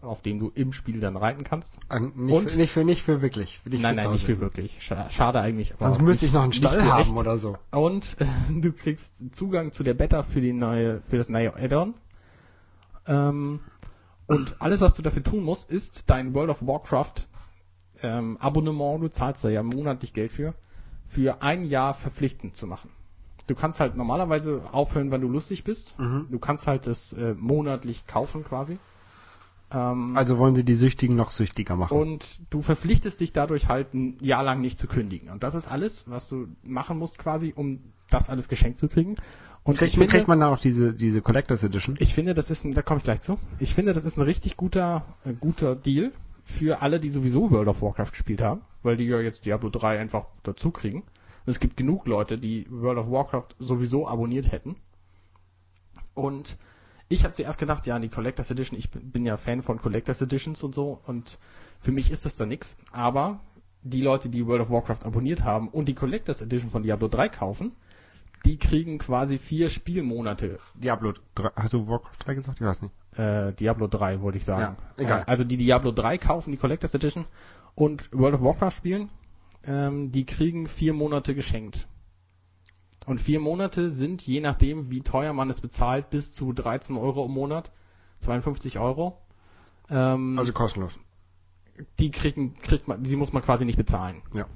auf 0.00 0.20
dem 0.22 0.38
du 0.38 0.50
im 0.54 0.72
Spiel 0.72 1.00
dann 1.00 1.16
reiten 1.16 1.44
kannst. 1.44 1.78
Ah, 1.88 1.98
Nicht, 1.98 2.14
Und? 2.34 2.50
für, 2.50 2.56
nicht 2.58 2.72
für 2.72 2.84
nicht 2.84 3.02
für 3.02 3.22
wirklich. 3.22 3.60
Nicht 3.64 3.80
nein, 3.82 3.96
für 3.98 4.02
nein, 4.04 4.12
nicht 4.12 4.24
für 4.26 4.38
wirklich. 4.40 4.78
Scha- 4.82 5.08
Schade 5.10 5.40
eigentlich. 5.40 5.74
Aber 5.74 5.94
Sonst 5.94 6.02
müsste 6.02 6.26
ich 6.26 6.32
noch 6.32 6.42
einen 6.42 6.52
Stall 6.52 6.80
für 6.82 6.92
haben 6.92 7.00
echt. 7.10 7.16
oder 7.16 7.38
so. 7.38 7.56
Und 7.70 8.16
äh, 8.20 8.26
du 8.60 8.72
kriegst 8.72 9.34
Zugang 9.34 9.72
zu 9.72 9.82
der 9.82 9.94
Beta 9.94 10.22
für 10.22 10.40
die 10.42 10.52
neue, 10.52 11.00
für 11.08 11.16
das 11.16 11.28
neue 11.28 11.54
Add-on. 11.56 11.94
Ähm, 13.06 13.60
und 14.26 14.56
alles, 14.60 14.80
was 14.80 14.94
du 14.94 15.02
dafür 15.02 15.22
tun 15.22 15.42
musst, 15.44 15.70
ist 15.70 16.08
dein 16.08 16.32
World 16.34 16.50
of 16.50 16.66
Warcraft 16.66 17.28
ähm, 18.02 18.36
Abonnement, 18.38 19.02
du 19.02 19.08
zahlst 19.08 19.44
da 19.44 19.48
ja 19.50 19.62
monatlich 19.62 20.12
Geld 20.14 20.32
für, 20.32 20.54
für 21.08 21.42
ein 21.42 21.64
Jahr 21.64 21.94
verpflichtend 21.94 22.56
zu 22.56 22.66
machen. 22.66 22.90
Du 23.46 23.54
kannst 23.54 23.78
halt 23.80 23.96
normalerweise 23.96 24.62
aufhören, 24.72 25.10
wenn 25.10 25.20
du 25.20 25.28
lustig 25.28 25.64
bist. 25.64 25.98
Mhm. 25.98 26.26
Du 26.30 26.38
kannst 26.38 26.66
halt 26.66 26.86
das 26.86 27.12
äh, 27.12 27.34
monatlich 27.38 28.06
kaufen 28.06 28.42
quasi. 28.44 28.78
Ähm, 29.70 30.16
Also 30.16 30.38
wollen 30.38 30.54
sie 30.54 30.64
die 30.64 30.74
Süchtigen 30.74 31.14
noch 31.16 31.30
süchtiger 31.30 31.76
machen. 31.76 31.96
und 31.98 32.40
du 32.50 32.62
verpflichtest 32.62 33.20
dich 33.20 33.32
dadurch 33.32 33.68
halt 33.68 33.92
ein 33.94 34.16
Jahr 34.20 34.42
lang 34.42 34.60
nicht 34.60 34.78
zu 34.78 34.86
kündigen. 34.86 35.28
Und 35.30 35.42
das 35.42 35.54
ist 35.54 35.68
alles, 35.70 36.04
was 36.08 36.28
du 36.28 36.48
machen 36.62 36.98
musst 36.98 37.18
quasi, 37.18 37.52
um 37.54 37.80
das 38.10 38.30
alles 38.30 38.48
geschenkt 38.48 38.78
zu 38.78 38.88
kriegen. 38.88 39.16
Und 39.62 39.78
kriegt, 39.78 39.92
ich 39.92 39.98
finde, 39.98 40.12
kriegt 40.12 40.28
man 40.28 40.40
dann 40.40 40.50
auch 40.52 40.58
diese, 40.58 40.92
diese 40.92 41.22
Collectors 41.22 41.64
Edition? 41.64 41.96
ich 41.98 42.14
finde, 42.14 42.34
das 42.34 42.50
ist 42.50 42.64
ein, 42.64 42.72
da 42.72 42.82
komme 42.82 42.98
ich 42.98 43.04
gleich 43.04 43.22
zu. 43.22 43.38
Ich 43.58 43.74
finde, 43.74 43.92
das 43.94 44.04
ist 44.04 44.16
ein 44.18 44.22
richtig 44.22 44.56
guter, 44.56 45.04
äh, 45.24 45.32
guter 45.32 45.74
Deal 45.74 46.12
für 46.44 46.82
alle, 46.82 47.00
die 47.00 47.08
sowieso 47.08 47.50
World 47.50 47.68
of 47.68 47.80
Warcraft 47.80 48.10
gespielt 48.10 48.42
haben, 48.42 48.60
weil 48.84 48.96
die 48.96 49.06
ja 49.06 49.20
jetzt 49.20 49.44
Diablo 49.44 49.70
3 49.70 49.98
einfach 49.98 50.26
dazu 50.44 50.70
kriegen. 50.70 51.00
Und 51.00 51.50
es 51.50 51.60
gibt 51.60 51.76
genug 51.76 52.06
Leute, 52.06 52.38
die 52.38 52.66
World 52.70 52.98
of 52.98 53.10
Warcraft 53.10 53.48
sowieso 53.58 54.08
abonniert 54.08 54.50
hätten. 54.52 54.76
Und 56.14 56.56
ich 57.08 57.24
habe 57.24 57.34
zuerst 57.34 57.58
gedacht, 57.58 57.86
ja, 57.86 57.98
die 57.98 58.08
Collectors 58.08 58.50
Edition, 58.50 58.78
ich 58.78 58.90
bin 58.90 59.26
ja 59.26 59.36
Fan 59.36 59.62
von 59.62 59.80
Collectors 59.80 60.22
Editions 60.22 60.62
und 60.62 60.74
so 60.74 61.00
und 61.06 61.38
für 61.80 61.92
mich 61.92 62.10
ist 62.10 62.24
das 62.24 62.36
da 62.36 62.46
nix. 62.46 62.78
Aber 62.92 63.40
die 63.82 64.00
Leute, 64.00 64.28
die 64.30 64.46
World 64.46 64.62
of 64.62 64.70
Warcraft 64.70 65.04
abonniert 65.04 65.44
haben 65.44 65.68
und 65.68 65.86
die 65.88 65.94
Collectors 65.94 66.40
Edition 66.40 66.70
von 66.70 66.82
Diablo 66.82 67.08
3 67.08 67.28
kaufen, 67.28 67.72
die 68.46 68.58
kriegen 68.58 68.98
quasi 68.98 69.38
vier 69.38 69.68
Spielmonate 69.70 70.58
Diablo 70.74 71.12
3. 71.34 71.50
Hast 71.56 71.74
du 71.74 71.86
Warcraft 71.88 72.16
3 72.20 72.34
gesagt? 72.34 72.60
Ich 72.60 72.66
weiß 72.66 72.82
nicht. 72.82 72.94
äh, 73.18 73.52
Diablo 73.52 73.86
3, 73.86 74.20
wollte 74.22 74.38
ich 74.38 74.44
sagen. 74.44 74.76
Ja, 74.96 75.02
egal. 75.04 75.20
Äh, 75.22 75.24
also 75.26 75.44
die 75.44 75.56
Diablo 75.56 75.92
3 75.92 76.18
kaufen, 76.18 76.52
die 76.52 76.56
Collectors 76.58 76.94
Edition 76.94 77.26
und 77.74 78.10
World 78.12 78.34
of 78.36 78.42
Warcraft 78.42 78.70
spielen, 78.72 79.10
ähm, 79.66 80.12
die 80.12 80.24
kriegen 80.26 80.68
vier 80.68 80.92
Monate 80.92 81.34
geschenkt. 81.34 81.88
Und 83.06 83.20
vier 83.20 83.40
Monate 83.40 83.90
sind, 83.90 84.22
je 84.26 84.40
nachdem, 84.40 84.90
wie 84.90 85.02
teuer 85.02 85.32
man 85.32 85.50
es 85.50 85.60
bezahlt, 85.60 86.10
bis 86.10 86.32
zu 86.32 86.52
13 86.52 86.96
Euro 86.96 87.26
im 87.26 87.32
Monat, 87.32 87.70
52 88.20 88.78
Euro. 88.78 89.18
Ähm, 89.90 90.38
Also 90.38 90.52
kostenlos. 90.52 90.98
die 91.98 92.10
kriegen, 92.10 92.54
kriegt 92.54 92.88
man, 92.88 93.02
die 93.02 93.16
muss 93.16 93.32
man 93.32 93.42
quasi 93.42 93.64
nicht 93.64 93.76
bezahlen. 93.76 94.22
Ja. 94.32 94.46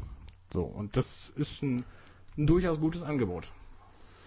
So, 0.50 0.62
und 0.62 0.96
das 0.96 1.30
ist 1.36 1.62
ein, 1.62 1.84
ein 2.38 2.46
durchaus 2.46 2.80
gutes 2.80 3.02
Angebot. 3.02 3.52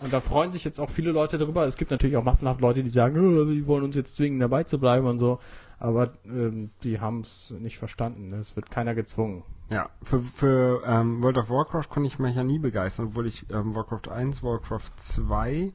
Und 0.02 0.12
da 0.12 0.20
freuen 0.20 0.52
sich 0.52 0.64
jetzt 0.64 0.80
auch 0.80 0.90
viele 0.90 1.12
Leute 1.12 1.38
darüber. 1.38 1.66
Es 1.66 1.78
gibt 1.78 1.92
natürlich 1.92 2.18
auch 2.18 2.24
massenhaft 2.24 2.60
Leute, 2.62 2.84
die 2.84 2.90
sagen, 2.90 3.18
"Oh, 3.18 3.46
die 3.46 3.68
wollen 3.68 3.84
uns 3.84 3.96
jetzt 3.96 4.16
zwingen, 4.16 4.40
dabei 4.40 4.64
zu 4.64 4.80
bleiben 4.80 5.06
und 5.06 5.20
so. 5.20 5.40
Aber 5.80 6.14
ähm, 6.26 6.72
die 6.84 7.00
haben 7.00 7.22
es 7.22 7.52
nicht 7.60 7.78
verstanden. 7.78 8.34
Es 8.34 8.56
wird 8.56 8.70
keiner 8.70 8.94
gezwungen. 8.94 9.44
Ja, 9.70 9.90
für, 10.04 10.22
für 10.22 10.84
ähm, 10.86 11.24
World 11.24 11.38
of 11.38 11.50
Warcraft 11.50 11.90
konnte 11.90 12.08
ich 12.08 12.20
mich 12.20 12.36
ja 12.36 12.44
nie 12.44 12.60
begeistern, 12.60 13.08
obwohl 13.08 13.26
ich 13.26 13.50
ähm, 13.50 13.76
Warcraft 13.76 14.12
1, 14.12 14.44
Warcraft 14.44 14.92
2, 14.98 15.72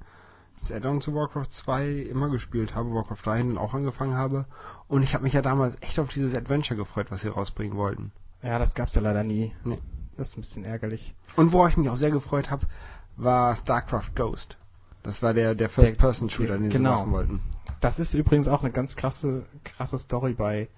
das 0.60 0.70
Add-on 0.70 1.00
zu 1.00 1.14
Warcraft 1.14 1.48
2 1.48 1.88
immer 1.92 2.28
gespielt 2.28 2.74
habe, 2.74 2.90
Warcraft 2.90 3.24
3 3.24 3.38
dann 3.38 3.58
auch 3.58 3.74
angefangen 3.74 4.16
habe. 4.16 4.44
Und 4.86 5.02
ich 5.02 5.14
habe 5.14 5.24
mich 5.24 5.32
ja 5.32 5.42
damals 5.42 5.80
echt 5.82 5.98
auf 5.98 6.08
dieses 6.08 6.34
Adventure 6.34 6.76
gefreut, 6.76 7.06
was 7.10 7.22
sie 7.22 7.28
rausbringen 7.28 7.76
wollten. 7.76 8.12
Ja, 8.42 8.58
das 8.58 8.74
gab's 8.74 8.94
ja 8.94 9.00
leider 9.00 9.24
nie. 9.24 9.52
Nee. 9.64 9.78
Das 10.16 10.28
ist 10.28 10.38
ein 10.38 10.40
bisschen 10.40 10.64
ärgerlich. 10.64 11.14
Und 11.36 11.52
worauf 11.52 11.68
ich 11.68 11.76
mich 11.76 11.90
auch 11.90 11.96
sehr 11.96 12.10
gefreut 12.10 12.50
habe, 12.50 12.66
war 13.16 13.56
StarCraft 13.56 14.14
Ghost. 14.14 14.58
Das 15.02 15.22
war 15.22 15.34
der, 15.34 15.54
der 15.54 15.68
First-Person-Shooter, 15.68 16.58
den 16.58 16.70
genau. 16.70 16.90
sie 16.90 16.96
machen 16.96 17.12
wollten. 17.12 17.40
Das 17.80 17.98
ist 17.98 18.14
übrigens 18.14 18.48
auch 18.48 18.62
eine 18.62 18.72
ganz 18.72 18.96
krasse, 18.96 19.44
krasse 19.64 19.98
Story 19.98 20.32
bei, 20.32 20.68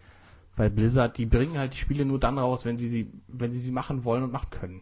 bei 0.57 0.69
Blizzard. 0.69 1.17
Die 1.17 1.27
bringen 1.27 1.59
halt 1.59 1.75
die 1.75 1.79
Spiele 1.79 2.05
nur 2.05 2.19
dann 2.19 2.39
raus, 2.39 2.65
wenn 2.65 2.77
sie 2.77 2.89
sie, 2.89 3.11
wenn 3.29 3.53
sie 3.53 3.59
sie 3.59 3.73
machen 3.73 4.05
wollen 4.05 4.23
und 4.23 4.33
machen 4.33 4.51
können. 4.51 4.81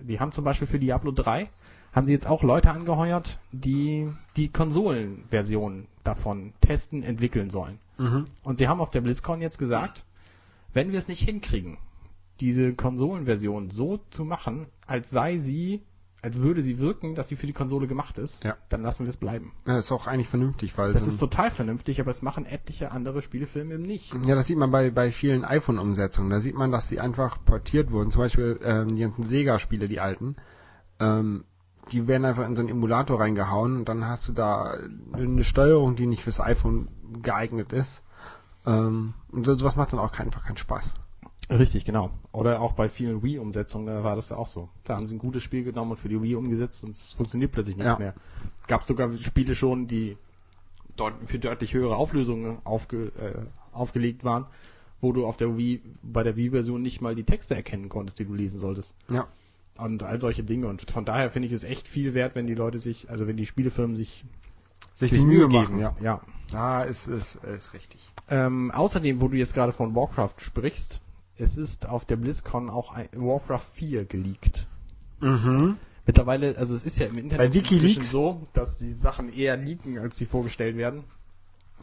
Die 0.00 0.20
haben 0.20 0.32
zum 0.32 0.44
Beispiel 0.44 0.66
für 0.66 0.78
Diablo 0.78 1.12
3 1.12 1.48
haben 1.92 2.06
sie 2.06 2.12
jetzt 2.12 2.26
auch 2.26 2.42
Leute 2.42 2.70
angeheuert, 2.70 3.38
die 3.50 4.08
die 4.36 4.48
Konsolenversion 4.48 5.86
davon 6.04 6.52
testen, 6.60 7.02
entwickeln 7.02 7.50
sollen. 7.50 7.78
Mhm. 7.98 8.26
Und 8.42 8.58
sie 8.58 8.68
haben 8.68 8.80
auf 8.80 8.90
der 8.90 9.00
BlizzCon 9.00 9.40
jetzt 9.40 9.58
gesagt, 9.58 10.04
wenn 10.72 10.92
wir 10.92 10.98
es 10.98 11.08
nicht 11.08 11.22
hinkriegen, 11.22 11.78
diese 12.40 12.74
Konsolenversion 12.74 13.70
so 13.70 13.98
zu 14.10 14.24
machen, 14.24 14.66
als 14.86 15.10
sei 15.10 15.38
sie 15.38 15.82
als 16.20 16.40
würde 16.40 16.62
sie 16.62 16.78
wirken, 16.78 17.14
dass 17.14 17.28
sie 17.28 17.36
für 17.36 17.46
die 17.46 17.52
Konsole 17.52 17.86
gemacht 17.86 18.18
ist, 18.18 18.42
Ja. 18.44 18.56
dann 18.68 18.82
lassen 18.82 19.04
wir 19.06 19.10
es 19.10 19.16
bleiben. 19.16 19.52
Ja, 19.66 19.78
ist 19.78 19.92
auch 19.92 20.06
eigentlich 20.06 20.28
vernünftig, 20.28 20.76
weil 20.76 20.92
Das 20.92 21.06
ist 21.06 21.18
total 21.18 21.50
vernünftig, 21.50 22.00
aber 22.00 22.10
es 22.10 22.22
machen 22.22 22.44
etliche 22.44 22.90
andere 22.90 23.22
Spielefilme 23.22 23.74
eben 23.74 23.84
nicht. 23.84 24.12
Ja, 24.26 24.34
das 24.34 24.46
sieht 24.48 24.58
man 24.58 24.70
bei, 24.70 24.90
bei 24.90 25.12
vielen 25.12 25.44
iPhone-Umsetzungen. 25.44 26.30
Da 26.30 26.40
sieht 26.40 26.56
man, 26.56 26.72
dass 26.72 26.88
sie 26.88 27.00
einfach 27.00 27.44
portiert 27.44 27.92
wurden. 27.92 28.10
Zum 28.10 28.20
Beispiel 28.22 28.58
ähm, 28.62 28.96
die 28.96 29.02
ganzen 29.02 29.22
Sega-Spiele, 29.24 29.86
die 29.88 30.00
alten. 30.00 30.36
Ähm, 30.98 31.44
die 31.92 32.06
werden 32.08 32.24
einfach 32.24 32.46
in 32.46 32.54
so 32.56 32.60
einen 32.62 32.68
Emulator 32.68 33.20
reingehauen 33.20 33.76
und 33.76 33.88
dann 33.88 34.04
hast 34.06 34.28
du 34.28 34.32
da 34.32 34.76
eine 35.12 35.44
Steuerung, 35.44 35.96
die 35.96 36.06
nicht 36.06 36.24
fürs 36.24 36.40
iPhone 36.40 36.88
geeignet 37.22 37.72
ist. 37.72 38.02
Ähm, 38.66 39.14
und 39.30 39.46
so, 39.46 39.54
sowas 39.54 39.76
macht 39.76 39.92
dann 39.92 40.00
auch 40.00 40.12
kein, 40.12 40.26
einfach 40.26 40.44
keinen 40.44 40.56
Spaß. 40.58 40.94
Richtig, 41.50 41.84
genau. 41.84 42.10
Oder 42.32 42.60
auch 42.60 42.72
bei 42.72 42.88
vielen 42.90 43.22
Wii-Umsetzungen, 43.22 43.86
da 43.86 44.04
war 44.04 44.16
das 44.16 44.28
ja 44.28 44.36
auch 44.36 44.46
so. 44.46 44.68
Da 44.84 44.96
haben 44.96 45.06
sie 45.06 45.14
ein 45.14 45.18
gutes 45.18 45.42
Spiel 45.42 45.64
genommen 45.64 45.92
und 45.92 45.96
für 45.96 46.08
die 46.10 46.20
Wii 46.22 46.34
umgesetzt 46.34 46.84
und 46.84 46.90
es 46.90 47.12
funktioniert 47.14 47.52
plötzlich 47.52 47.76
nichts 47.76 47.92
Ja. 47.94 47.98
mehr. 47.98 48.14
Gab 48.66 48.84
sogar 48.84 49.16
Spiele 49.16 49.54
schon, 49.54 49.86
die 49.86 50.18
deut 50.96 51.14
für 51.26 51.38
deutlich 51.38 51.72
höhere 51.72 51.96
Auflösungen 51.96 52.58
aufge 52.64 53.06
äh, 53.18 53.46
aufgelegt 53.72 54.24
waren, 54.24 54.46
wo 55.00 55.12
du 55.12 55.26
auf 55.26 55.36
der 55.36 55.56
Wii, 55.56 55.80
bei 56.02 56.22
der 56.22 56.36
Wii-Version 56.36 56.82
nicht 56.82 57.00
mal 57.00 57.14
die 57.14 57.24
Texte 57.24 57.54
erkennen 57.54 57.88
konntest, 57.88 58.18
die 58.18 58.24
du 58.26 58.34
lesen 58.34 58.58
solltest. 58.58 58.94
Ja. 59.08 59.26
Und 59.78 60.02
all 60.02 60.20
solche 60.20 60.42
Dinge. 60.42 60.66
Und 60.66 60.90
von 60.90 61.04
daher 61.04 61.30
finde 61.30 61.46
ich 61.46 61.54
es 61.54 61.62
echt 61.64 61.86
viel 61.88 62.12
wert, 62.12 62.34
wenn 62.34 62.46
die 62.48 62.54
Leute 62.56 62.78
sich, 62.78 63.08
also 63.08 63.26
wenn 63.26 63.36
die 63.36 63.46
Spielefirmen 63.46 63.96
sich, 63.96 64.24
Sich 64.96 65.12
die 65.12 65.20
Mühe 65.20 65.46
machen. 65.48 65.78
Ja, 65.78 65.94
ja. 66.02 66.20
Da 66.50 66.82
ist 66.82 67.06
ist, 67.06 67.36
ist 67.36 67.72
richtig. 67.74 68.00
Ähm, 68.28 68.70
außerdem, 68.72 69.20
wo 69.20 69.28
du 69.28 69.36
jetzt 69.36 69.54
gerade 69.54 69.72
von 69.72 69.94
Warcraft 69.94 70.34
sprichst, 70.38 71.00
es 71.38 71.56
ist 71.56 71.88
auf 71.88 72.04
der 72.04 72.16
BlizzCon 72.16 72.70
auch 72.70 72.92
ein 72.92 73.08
Warcraft 73.12 73.66
4 73.72 74.04
geleakt. 74.04 74.66
Mhm. 75.20 75.76
Mittlerweile, 76.06 76.56
also 76.56 76.74
es 76.74 76.82
ist 76.82 76.98
ja 76.98 77.06
im 77.06 77.18
Internet 77.18 77.38
Bei 77.38 77.54
WikiLeaks? 77.54 77.84
inzwischen 77.84 78.02
so, 78.02 78.42
dass 78.52 78.78
die 78.78 78.92
Sachen 78.92 79.32
eher 79.32 79.56
leaken, 79.56 79.98
als 79.98 80.16
sie 80.16 80.26
vorgestellt 80.26 80.76
werden. 80.76 81.04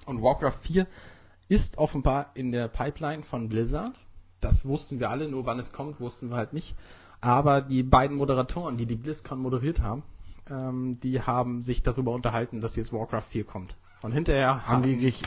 Und 0.05 0.21
Warcraft 0.21 0.59
4 0.61 0.87
ist 1.47 1.77
offenbar 1.77 2.31
in 2.33 2.51
der 2.51 2.67
Pipeline 2.67 3.23
von 3.23 3.49
Blizzard. 3.49 3.93
Das 4.41 4.65
wussten 4.65 4.99
wir 4.99 5.09
alle, 5.09 5.29
nur 5.29 5.45
wann 5.45 5.59
es 5.59 5.71
kommt, 5.71 5.99
wussten 5.99 6.29
wir 6.29 6.37
halt 6.37 6.53
nicht. 6.53 6.75
Aber 7.21 7.61
die 7.61 7.83
beiden 7.83 8.17
Moderatoren, 8.17 8.77
die 8.77 8.85
die 8.85 8.95
BlizzCon 8.95 9.39
moderiert 9.39 9.81
haben, 9.81 10.03
ähm, 10.49 10.99
die 11.01 11.21
haben 11.21 11.61
sich 11.61 11.83
darüber 11.83 12.11
unterhalten, 12.11 12.61
dass 12.61 12.75
jetzt 12.75 12.93
Warcraft 12.93 13.21
4 13.29 13.45
kommt. 13.45 13.75
Und 14.05 14.11
hinterher 14.11 14.67
Haben 14.67 14.83
die 14.83 14.93
sich 14.99 15.23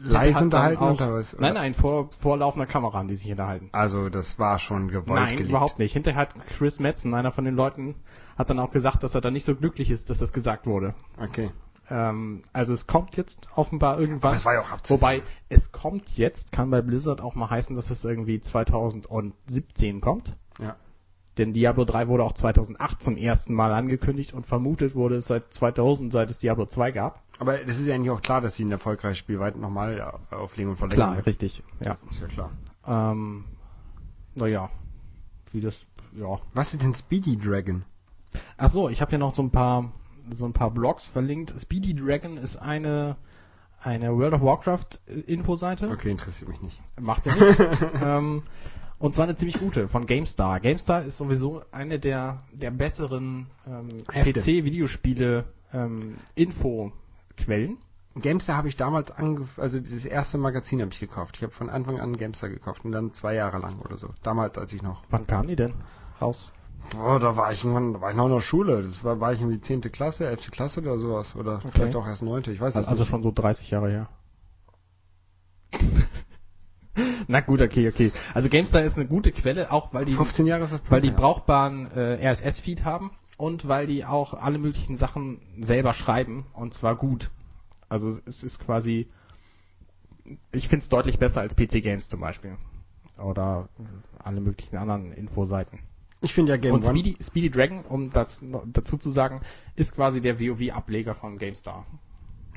leise 0.00 0.44
unterhalten 0.44 0.82
auch, 0.82 0.96
oder 0.96 1.14
was? 1.14 1.34
Nein, 1.38 1.54
nein, 1.54 1.72
vor, 1.72 2.10
vor 2.12 2.36
laufender 2.36 2.66
Kamera 2.66 2.98
haben 2.98 3.08
die 3.08 3.16
sich 3.16 3.30
unterhalten. 3.30 3.70
Also 3.72 4.10
das 4.10 4.38
war 4.38 4.58
schon 4.58 4.88
gewollt 4.88 5.18
Nein, 5.18 5.28
geleakt. 5.30 5.48
überhaupt 5.48 5.78
nicht. 5.78 5.94
Hinterher 5.94 6.20
hat 6.20 6.34
Chris 6.46 6.78
Metzen, 6.78 7.14
einer 7.14 7.32
von 7.32 7.46
den 7.46 7.54
Leuten, 7.54 7.94
hat 8.36 8.50
dann 8.50 8.58
auch 8.58 8.70
gesagt, 8.70 9.02
dass 9.02 9.14
er 9.14 9.22
da 9.22 9.30
nicht 9.30 9.46
so 9.46 9.54
glücklich 9.54 9.90
ist, 9.90 10.10
dass 10.10 10.18
das 10.18 10.34
gesagt 10.34 10.66
wurde. 10.66 10.94
Okay. 11.16 11.50
Ähm, 11.88 12.42
also 12.52 12.74
es 12.74 12.86
kommt 12.86 13.16
jetzt 13.16 13.48
offenbar 13.54 13.98
irgendwann. 13.98 14.34
Es 14.34 14.44
war 14.44 14.52
ja 14.52 14.60
auch 14.60 14.72
abzusehen. 14.72 15.00
Wobei, 15.00 15.22
es 15.48 15.72
kommt 15.72 16.18
jetzt, 16.18 16.52
kann 16.52 16.68
bei 16.68 16.82
Blizzard 16.82 17.22
auch 17.22 17.34
mal 17.34 17.48
heißen, 17.48 17.74
dass 17.76 17.88
es 17.88 18.04
irgendwie 18.04 18.42
2017 18.42 20.02
kommt. 20.02 20.36
Ja. 20.60 20.76
Denn 21.38 21.52
Diablo 21.52 21.84
3 21.84 22.08
wurde 22.08 22.24
auch 22.24 22.32
2008 22.32 23.02
zum 23.02 23.16
ersten 23.16 23.54
Mal 23.54 23.72
angekündigt 23.72 24.34
und 24.34 24.46
vermutet 24.46 24.94
wurde 24.94 25.16
es 25.16 25.28
seit 25.28 25.54
2000, 25.54 26.12
seit 26.12 26.30
es 26.30 26.38
Diablo 26.38 26.66
2 26.66 26.90
gab. 26.90 27.22
Aber 27.38 27.62
es 27.62 27.78
ist 27.78 27.86
ja 27.86 27.94
eigentlich 27.94 28.10
auch 28.10 28.20
klar, 28.20 28.40
dass 28.40 28.56
sie 28.56 28.64
ein 28.64 28.72
erfolgreiches 28.72 29.18
Spiel 29.18 29.38
weit 29.38 29.56
nochmal 29.56 30.18
auflegen 30.30 30.70
und 30.70 30.76
verlängern. 30.76 31.12
Klar, 31.12 31.26
richtig. 31.26 31.62
Ja. 31.80 31.90
Das 31.90 32.02
ist 32.02 32.20
ja 32.20 32.26
klar. 32.26 32.50
Ähm, 32.86 33.44
naja, 34.34 34.68
wie 35.52 35.60
das, 35.60 35.86
ja. 36.12 36.40
Was 36.54 36.72
ist 36.72 36.82
denn 36.82 36.94
Speedy 36.94 37.36
Dragon? 37.38 37.84
Ach 38.56 38.68
so, 38.68 38.88
ich 38.88 39.00
habe 39.00 39.10
hier 39.10 39.18
noch 39.18 39.34
so 39.34 39.42
ein 39.42 39.50
paar 39.50 39.92
so 40.30 40.44
ein 40.44 40.52
paar 40.52 40.70
Blogs 40.70 41.08
verlinkt. 41.08 41.54
Speedy 41.58 41.94
Dragon 41.94 42.36
ist 42.36 42.56
eine 42.56 43.16
eine 43.80 44.14
World 44.16 44.34
of 44.34 44.42
Warcraft 44.42 45.00
äh, 45.06 45.20
Infoseite. 45.20 45.88
Okay, 45.88 46.10
interessiert 46.10 46.50
mich 46.50 46.60
nicht. 46.60 46.80
Macht 47.00 47.26
ja 47.26 47.34
nichts. 47.34 47.62
ähm, 48.02 48.42
und 48.98 49.14
zwar 49.14 49.24
eine 49.24 49.36
ziemlich 49.36 49.58
gute 49.58 49.88
von 49.88 50.06
GameStar. 50.06 50.60
GameStar 50.60 51.04
ist 51.04 51.16
sowieso 51.18 51.62
eine 51.70 51.98
der 51.98 52.42
der 52.52 52.70
besseren 52.70 53.46
ähm, 53.66 53.88
Hefte. 54.10 54.40
PC-Videospiele 54.40 55.44
ähm. 55.72 56.16
Gamestar 58.20 58.56
habe 58.56 58.68
ich 58.68 58.76
damals 58.76 59.10
angef 59.12 59.58
also 59.58 59.78
das 59.80 60.04
erste 60.04 60.38
Magazin 60.38 60.80
habe 60.80 60.90
ich 60.92 60.98
gekauft. 60.98 61.36
Ich 61.36 61.42
habe 61.42 61.52
von 61.52 61.70
Anfang 61.70 62.00
an 62.00 62.16
Gamestar 62.16 62.48
gekauft 62.48 62.84
und 62.84 62.92
dann 62.92 63.12
zwei 63.14 63.34
Jahre 63.34 63.58
lang 63.58 63.78
oder 63.80 63.96
so. 63.96 64.10
Damals, 64.22 64.58
als 64.58 64.72
ich 64.72 64.82
noch, 64.82 65.02
Wann 65.10 65.26
kam 65.26 65.46
die 65.46 65.56
denn 65.56 65.74
raus? 66.20 66.52
boah, 66.90 67.20
da 67.20 67.36
war 67.36 67.52
ich 67.52 67.62
irgendwann, 67.64 67.92
da 67.92 68.00
war 68.00 68.10
ich 68.10 68.16
noch 68.16 68.26
in 68.26 68.32
der 68.32 68.40
Schule. 68.40 68.82
Das 68.82 69.04
war, 69.04 69.20
war 69.20 69.32
ich 69.32 69.40
irgendwie 69.40 69.60
zehnte 69.60 69.90
Klasse, 69.90 70.26
elfte 70.26 70.50
Klasse 70.50 70.80
oder 70.80 70.98
sowas 70.98 71.36
oder 71.36 71.60
vielleicht 71.60 71.94
auch 71.96 72.06
erst 72.06 72.22
neunte. 72.22 72.50
Ich 72.50 72.60
weiß 72.60 72.74
Also, 72.76 72.88
also 72.90 73.02
nicht. 73.02 73.10
schon 73.10 73.22
so 73.22 73.30
30 73.30 73.70
Jahre 73.70 73.90
her. 73.90 74.08
Na 77.30 77.40
gut, 77.40 77.60
okay, 77.60 77.88
okay. 77.88 78.10
Also 78.32 78.48
GameStar 78.48 78.82
ist 78.82 78.96
eine 78.96 79.06
gute 79.06 79.32
Quelle, 79.32 79.70
auch 79.70 79.92
weil 79.92 80.06
die 80.06 80.14
15 80.14 80.46
Jahre 80.46 80.64
ist 80.64 80.72
das 80.72 80.80
weil 80.88 81.02
die 81.02 81.10
brauchbaren 81.10 81.90
äh, 81.92 82.26
RSS-Feed 82.26 82.84
haben 82.84 83.10
und 83.36 83.68
weil 83.68 83.86
die 83.86 84.06
auch 84.06 84.32
alle 84.32 84.58
möglichen 84.58 84.96
Sachen 84.96 85.40
selber 85.60 85.92
schreiben 85.92 86.46
und 86.54 86.72
zwar 86.72 86.96
gut. 86.96 87.30
Also 87.90 88.18
es 88.24 88.42
ist 88.42 88.58
quasi, 88.58 89.08
ich 90.52 90.68
finde 90.68 90.82
es 90.82 90.88
deutlich 90.88 91.18
besser 91.18 91.42
als 91.42 91.54
PC 91.54 91.82
Games 91.82 92.08
zum 92.08 92.20
Beispiel 92.20 92.56
oder 93.18 93.68
alle 94.18 94.40
möglichen 94.40 94.76
anderen 94.78 95.12
Infoseiten. 95.12 95.80
Ich 96.22 96.32
finde 96.32 96.52
ja 96.52 96.56
Game 96.56 96.74
und 96.74 96.84
One. 96.84 96.98
Speedy, 96.98 97.22
Speedy 97.22 97.50
Dragon, 97.50 97.84
um 97.84 98.10
das 98.10 98.42
dazu 98.72 98.96
zu 98.96 99.10
sagen, 99.10 99.42
ist 99.76 99.94
quasi 99.94 100.22
der 100.22 100.40
WoW-Ableger 100.40 101.14
von 101.14 101.36
GameStar. 101.36 101.86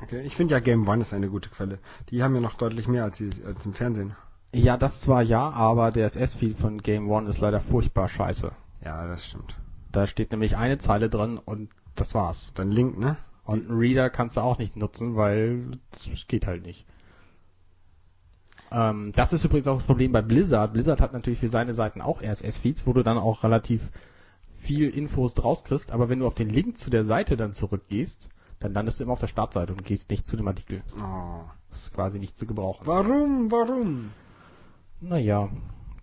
Okay, 0.02 0.22
ich 0.22 0.34
finde 0.34 0.54
ja 0.54 0.60
Game 0.60 0.88
One 0.88 1.02
ist 1.02 1.12
eine 1.12 1.28
gute 1.28 1.50
Quelle. 1.50 1.78
Die 2.08 2.22
haben 2.22 2.34
ja 2.34 2.40
noch 2.40 2.54
deutlich 2.54 2.88
mehr 2.88 3.04
als, 3.04 3.18
die, 3.18 3.30
als 3.44 3.66
im 3.66 3.74
Fernsehen. 3.74 4.16
Ja, 4.52 4.76
das 4.76 5.00
zwar 5.00 5.22
ja, 5.22 5.50
aber 5.50 5.90
der 5.90 6.06
SS-Feed 6.06 6.58
von 6.58 6.78
Game 6.82 7.10
One 7.10 7.28
ist 7.28 7.40
leider 7.40 7.60
furchtbar 7.60 8.08
scheiße. 8.08 8.52
Ja, 8.84 9.06
das 9.06 9.26
stimmt. 9.26 9.56
Da 9.90 10.06
steht 10.06 10.30
nämlich 10.30 10.56
eine 10.56 10.78
Zeile 10.78 11.08
drin 11.08 11.38
und 11.38 11.70
das 11.94 12.14
war's. 12.14 12.52
Dann 12.54 12.70
Link, 12.70 12.98
ne? 12.98 13.16
Und 13.44 13.68
einen 13.68 13.78
Reader 13.78 14.10
kannst 14.10 14.36
du 14.36 14.40
auch 14.40 14.58
nicht 14.58 14.76
nutzen, 14.76 15.16
weil 15.16 15.78
es 15.92 16.26
geht 16.28 16.46
halt 16.46 16.64
nicht. 16.64 16.86
Ähm, 18.70 19.12
das 19.14 19.32
ist 19.32 19.44
übrigens 19.44 19.66
auch 19.68 19.76
das 19.76 19.86
Problem 19.86 20.12
bei 20.12 20.22
Blizzard. 20.22 20.72
Blizzard 20.72 21.00
hat 21.00 21.12
natürlich 21.12 21.40
für 21.40 21.48
seine 21.48 21.74
Seiten 21.74 22.00
auch 22.00 22.22
RSS-Feeds, 22.22 22.86
wo 22.86 22.92
du 22.92 23.02
dann 23.02 23.18
auch 23.18 23.44
relativ 23.44 23.90
viel 24.58 24.90
Infos 24.90 25.34
draus 25.34 25.64
kriegst, 25.64 25.90
aber 25.90 26.08
wenn 26.08 26.20
du 26.20 26.26
auf 26.26 26.34
den 26.34 26.48
Link 26.48 26.78
zu 26.78 26.88
der 26.88 27.04
Seite 27.04 27.36
dann 27.36 27.52
zurückgehst, 27.52 28.28
dann 28.60 28.72
landest 28.72 29.00
du 29.00 29.04
immer 29.04 29.14
auf 29.14 29.18
der 29.18 29.26
Startseite 29.26 29.72
und 29.72 29.84
gehst 29.84 30.10
nicht 30.10 30.28
zu 30.28 30.36
dem 30.36 30.46
Artikel. 30.46 30.82
Oh. 30.98 31.40
Das 31.68 31.84
ist 31.84 31.94
quasi 31.94 32.20
nicht 32.20 32.38
zu 32.38 32.46
gebrauchen. 32.46 32.86
Warum, 32.86 33.50
warum? 33.50 34.10
Naja. 35.02 35.48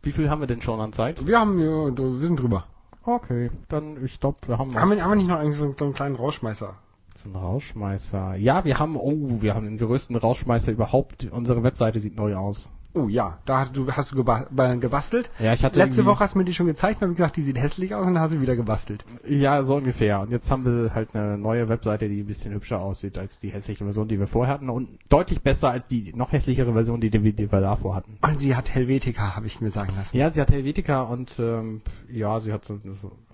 Wie 0.04 0.12
viel 0.12 0.30
haben 0.30 0.42
wir 0.42 0.48
denn 0.48 0.62
schon 0.62 0.80
an 0.80 0.94
Zeit? 0.94 1.26
Wir 1.26 1.40
haben, 1.40 1.58
ja, 1.58 1.98
wir 1.98 2.16
sind 2.16 2.40
drüber. 2.40 2.66
Okay, 3.04 3.50
dann 3.70 4.04
ich 4.04 4.20
glaube, 4.20 4.38
wir 4.46 4.58
haben 4.58 4.70
noch 4.70 4.80
Haben 4.80 4.92
wir, 4.92 5.04
haben 5.04 5.12
wir 5.12 5.16
nicht 5.16 5.28
noch 5.28 5.40
eigentlich 5.40 5.58
so, 5.58 5.74
so 5.78 5.86
einen 5.86 5.94
kleinen 5.94 6.16
Rauschmeißer? 6.16 6.76
so 7.16 7.28
einen 7.28 7.36
Rausschmeißer. 7.36 8.36
Ja, 8.36 8.64
wir 8.64 8.80
haben, 8.80 8.96
oh, 8.96 9.42
wir 9.42 9.54
haben 9.54 9.66
den 9.66 9.78
größten 9.78 10.16
Rausschmeißer 10.16 10.72
überhaupt. 10.72 11.28
Unsere 11.32 11.64
Webseite 11.64 12.00
sieht 12.00 12.16
neu 12.16 12.36
aus. 12.36 12.70
Oh 12.96 13.08
ja, 13.08 13.38
da 13.46 13.60
hast 13.60 13.78
du, 13.78 13.92
hast 13.92 14.12
du 14.12 14.16
geba 14.16 14.46
gebastelt. 14.76 15.30
Ja, 15.38 15.54
ich 15.54 15.64
hatte 15.64 15.78
Letzte 15.78 16.06
Woche 16.08 16.22
hast 16.22 16.34
du 16.34 16.40
mir 16.40 16.46
die 16.46 16.54
schon 16.54 16.66
gezeigt 16.66 17.04
und 17.04 17.16
gesagt, 17.16 17.38
die 17.38 17.44
sieht 17.44 17.58
hässlich 17.58 17.94
aus 17.94 18.08
und 18.08 18.16
dann 18.16 18.24
hast 18.24 18.34
du 18.34 18.42
wieder 18.42 18.56
gebastelt. 18.56 19.06
Ja, 19.28 19.62
so 19.62 19.76
ungefähr. 19.76 20.22
Und 20.22 20.32
jetzt 20.32 20.50
haben 20.50 20.66
wir 20.66 20.94
halt 20.96 21.14
eine 21.14 21.38
neue 21.38 21.70
Webseite, 21.70 22.10
die 22.10 22.22
ein 22.22 22.26
bisschen 22.26 22.52
hübscher 22.54 22.80
aussieht 22.80 23.20
als 23.20 23.38
die 23.38 23.50
hässliche 23.50 23.84
Version, 23.84 24.08
die 24.08 24.20
wir 24.20 24.26
vorher 24.26 24.56
hatten 24.56 24.72
und 24.72 24.90
deutlich 25.08 25.42
besser 25.42 25.70
als 25.70 25.86
die 25.86 26.14
noch 26.16 26.32
hässlichere 26.32 26.74
Version, 26.74 27.00
die, 27.00 27.12
die, 27.12 27.32
die 27.32 27.52
wir 27.52 27.62
davor 27.62 27.96
hatten. 27.96 28.18
Und 28.22 28.40
sie 28.40 28.56
hat 28.56 28.74
Helvetica, 28.74 29.36
habe 29.36 29.46
ich 29.46 29.62
mir 29.62 29.70
sagen 29.70 29.94
lassen. 29.96 30.18
Ja, 30.18 30.32
sie 30.32 30.42
hat 30.42 30.52
Helvetica 30.52 31.04
und 31.04 31.36
ähm, 31.38 31.82
ja, 32.12 32.40
sie 32.40 32.52
hat 32.52 32.66
so 32.66 32.80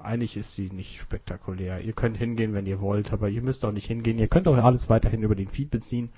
eigentlich 0.05 0.37
ist 0.37 0.53
sie 0.55 0.69
nicht 0.69 0.99
spektakulär. 0.99 1.81
Ihr 1.81 1.93
könnt 1.93 2.17
hingehen, 2.17 2.53
wenn 2.53 2.65
ihr 2.65 2.81
wollt, 2.81 3.11
aber 3.11 3.29
ihr 3.29 3.41
müsst 3.41 3.65
auch 3.65 3.71
nicht 3.71 3.87
hingehen. 3.87 4.19
Ihr 4.19 4.27
könnt 4.27 4.47
auch 4.47 4.57
alles 4.57 4.89
weiterhin 4.89 5.23
über 5.23 5.35
den 5.35 5.47
Feed 5.47 5.71
beziehen. 5.71 6.09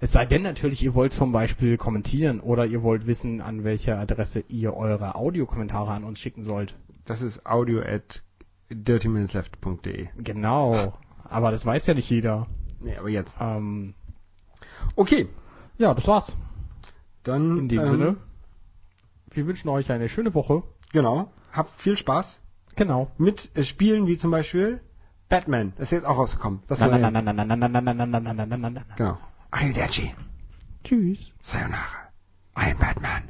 Es 0.00 0.12
sei 0.12 0.24
denn 0.24 0.42
natürlich, 0.42 0.82
ihr 0.82 0.94
wollt 0.94 1.12
zum 1.12 1.30
Beispiel 1.32 1.76
kommentieren 1.76 2.40
oder 2.40 2.64
ihr 2.66 2.82
wollt 2.82 3.06
wissen, 3.06 3.40
an 3.40 3.64
welcher 3.64 3.98
Adresse 3.98 4.40
ihr 4.48 4.74
eure 4.74 5.14
Audiokommentare 5.14 5.90
an 5.92 6.04
uns 6.04 6.18
schicken 6.18 6.42
sollt. 6.42 6.74
Das 7.04 7.20
ist 7.22 7.44
audio 7.46 7.80
at 7.80 8.22
dirtyminutesleft.de. 8.70 10.08
Genau. 10.16 10.94
Aber 11.24 11.50
das 11.50 11.66
weiß 11.66 11.86
ja 11.86 11.94
nicht 11.94 12.08
jeder. 12.08 12.46
Nee, 12.80 12.96
aber 12.96 13.08
jetzt. 13.10 13.36
Ähm, 13.40 13.94
Okay, 14.96 15.28
ja, 15.78 15.92
das 15.92 16.06
war's. 16.08 16.36
dann 17.22 17.58
In 17.58 17.68
dem 17.68 17.80
ähm, 17.80 17.86
Sinne, 17.88 18.16
wir 19.30 19.46
wünschen 19.46 19.68
euch 19.68 19.92
eine 19.92 20.08
schöne 20.08 20.32
Woche. 20.34 20.62
Genau, 20.92 21.30
habt 21.52 21.78
viel 21.80 21.96
Spaß 21.96 22.40
Genau. 22.76 23.10
mit 23.18 23.50
äh, 23.54 23.62
Spielen 23.64 24.06
wie 24.06 24.16
zum 24.16 24.30
Beispiel 24.30 24.80
Batman. 25.28 25.72
Das 25.76 25.88
ist 25.88 25.92
jetzt 25.92 26.06
auch 26.06 26.16
rausgekommen. 26.16 26.62
Das 26.66 26.80
Na, 26.80 26.88
na, 26.98 27.10
na, 27.10 27.22
na, 27.22 27.32
na, 27.32 27.44
na, 27.44 27.56
na, 27.56 27.68
na, 27.68 27.80
na, 27.80 27.94
na, 27.94 28.06
na, 28.06 28.20
na, 28.20 28.46
na, 28.46 28.56
na, 28.56 28.70
na. 28.70 28.82
Genau. 28.96 29.18
Arrivederci. 29.50 30.14
Tschüss. 30.84 31.32
Sayonara. 31.42 32.10
I 32.56 32.70
am 32.72 32.78
Batman. 32.78 33.22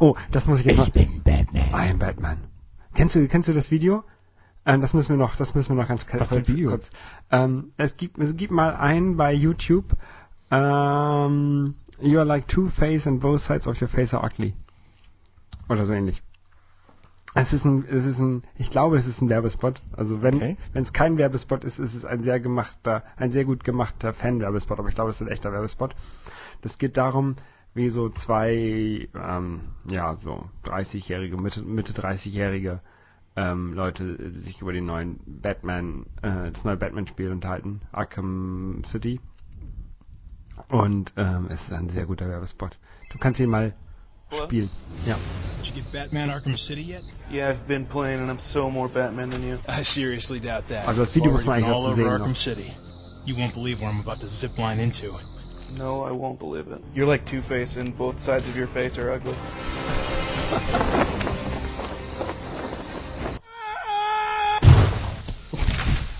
Oh, 0.00 0.16
das 0.30 0.46
muss 0.46 0.60
ich 0.60 0.66
jetzt 0.66 0.78
mal. 0.78 0.90
bin 0.90 1.22
Batman. 1.22 1.68
I 1.70 1.90
am 1.90 1.98
Batman. 1.98 2.38
Kennst 2.94 3.14
du, 3.14 3.26
kennst 3.28 3.48
du 3.48 3.52
das 3.52 3.70
Video? 3.70 4.04
Ähm, 4.66 4.80
das 4.80 4.94
müssen 4.94 5.10
wir 5.10 5.16
noch, 5.16 5.36
das 5.36 5.54
müssen 5.54 5.76
wir 5.76 5.82
noch 5.82 5.88
ganz 5.88 6.06
Was 6.12 6.30
für 6.30 6.36
kurz. 6.36 6.48
Video? 6.48 6.70
kurz. 6.70 6.90
Ähm, 7.30 7.72
es 7.76 7.96
gibt, 7.96 8.18
es 8.18 8.36
gibt 8.36 8.52
mal 8.52 8.74
einen 8.76 9.16
bei 9.16 9.32
YouTube. 9.32 9.96
Ähm, 10.50 11.74
you 12.00 12.18
are 12.18 12.26
like 12.26 12.48
two 12.48 12.68
face 12.68 13.06
and 13.06 13.20
both 13.20 13.40
sides 13.40 13.66
of 13.66 13.80
your 13.80 13.88
face 13.88 14.14
are 14.14 14.24
ugly. 14.24 14.54
Oder 15.68 15.86
so 15.86 15.92
ähnlich. 15.92 16.22
Es 17.36 17.52
ist 17.52 17.64
ein, 17.64 17.84
es 17.88 18.06
ist 18.06 18.20
ein, 18.20 18.44
ich 18.56 18.70
glaube, 18.70 18.96
es 18.96 19.06
ist 19.06 19.20
ein 19.20 19.28
Werbespot. 19.28 19.82
Also 19.96 20.22
wenn, 20.22 20.36
Okay. 20.36 20.56
wenn 20.72 20.82
es 20.82 20.92
kein 20.92 21.18
Werbespot 21.18 21.64
ist, 21.64 21.80
ist 21.80 21.94
es 21.94 22.04
ein 22.04 22.22
sehr 22.22 22.38
gemachter, 22.38 23.02
ein 23.16 23.32
sehr 23.32 23.44
gut 23.44 23.64
gemachter 23.64 24.12
Fan-Werbespot. 24.14 24.78
Aber 24.78 24.88
ich 24.88 24.94
glaube, 24.94 25.10
es 25.10 25.16
ist 25.16 25.26
ein 25.26 25.32
echter 25.32 25.52
Werbespot. 25.52 25.96
Das 26.62 26.78
geht 26.78 26.96
darum, 26.96 27.34
wie 27.74 27.88
so 27.88 28.08
zwei, 28.08 29.08
ähm, 29.14 29.60
ja, 29.90 30.16
so 30.22 30.48
30-jährige, 30.64 31.36
Mitte, 31.36 31.62
Mitte 31.62 31.92
30-jährige 31.92 32.80
ähm, 33.34 33.74
Leute 33.74 34.30
sich 34.32 34.62
über 34.62 34.72
den 34.72 34.86
neuen 34.86 35.18
Batman, 35.26 36.06
äh, 36.22 36.52
das 36.52 36.64
neue 36.64 36.76
Batman-Spiel 36.76 37.32
unterhalten, 37.32 37.80
Arkham 37.90 38.82
City. 38.86 39.20
Und 40.68 41.12
ähm, 41.16 41.46
es 41.48 41.62
ist 41.62 41.72
ein 41.72 41.88
sehr 41.88 42.06
guter 42.06 42.28
Werbespot. 42.28 42.78
Du 43.12 43.18
kannst 43.18 43.40
ihn 43.40 43.50
mal 43.50 43.74
Hello? 44.30 44.44
spielen. 44.46 44.70
Ja. 45.06 45.16
Did 45.62 45.68
you 45.68 45.82
get 45.82 45.92
Batman 45.92 46.28
Arkham 46.30 46.58
City 46.58 46.82
yet? 46.82 47.02
Yeah, 47.30 47.48
I've 47.48 47.66
been 47.66 47.86
playing 47.86 48.20
and 48.20 48.30
I'm 48.30 48.38
so 48.38 48.70
more 48.70 48.88
Batman 48.88 49.30
than 49.30 49.42
you. 49.42 49.58
I 49.68 49.82
seriously 49.82 50.40
doubt 50.40 50.68
that. 50.68 50.86
Also 50.86 51.00
das 51.04 51.12
Video 51.14 51.32
muss 51.32 51.44
man 51.44 51.62
Already 51.62 51.64
eigentlich 51.64 51.74
all 51.74 51.82
dazu 51.82 51.92
over 51.92 51.96
sehen 51.96 52.10
Arkham 52.10 52.28
noch. 52.28 52.36
City. 52.36 52.72
You 53.24 53.36
won't 53.36 53.54
believe 53.54 53.80
where 53.80 53.90
I'm 53.90 54.00
about 54.00 54.20
to 54.20 54.26
zip 54.28 54.58
line 54.58 54.80
into. 54.80 55.18
No, 55.78 56.04
I 56.04 56.12
won't 56.12 56.38
believe 56.38 56.68
it. 56.68 56.82
You're 56.94 57.06
like 57.06 57.24
Two 57.24 57.40
Face, 57.40 57.76
and 57.76 57.96
both 57.96 58.18
sides 58.20 58.48
of 58.48 58.56
your 58.56 58.66
face 58.68 58.98
are 58.98 59.10
ugly. 59.10 59.34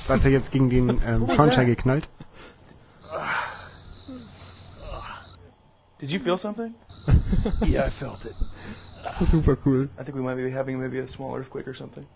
Da 0.08 0.14
ist 0.14 0.24
er 0.24 0.30
jetzt 0.30 0.50
gegen 0.50 0.68
den 0.68 1.00
ähm, 1.04 1.28
Schornstein 1.34 1.66
geknallt. 1.66 2.08
Did 6.00 6.10
you 6.12 6.20
feel 6.20 6.36
something? 6.36 6.74
yeah, 7.64 7.84
I 7.84 7.90
felt 7.90 8.26
it. 8.26 8.34
Super 9.26 9.56
cool. 9.56 9.88
I 9.98 10.02
think 10.02 10.16
we 10.16 10.22
might 10.22 10.36
be 10.36 10.50
having 10.50 10.80
maybe 10.80 10.98
a 10.98 11.08
small 11.08 11.36
earthquake 11.36 11.68
or 11.68 11.74
something. 11.74 12.06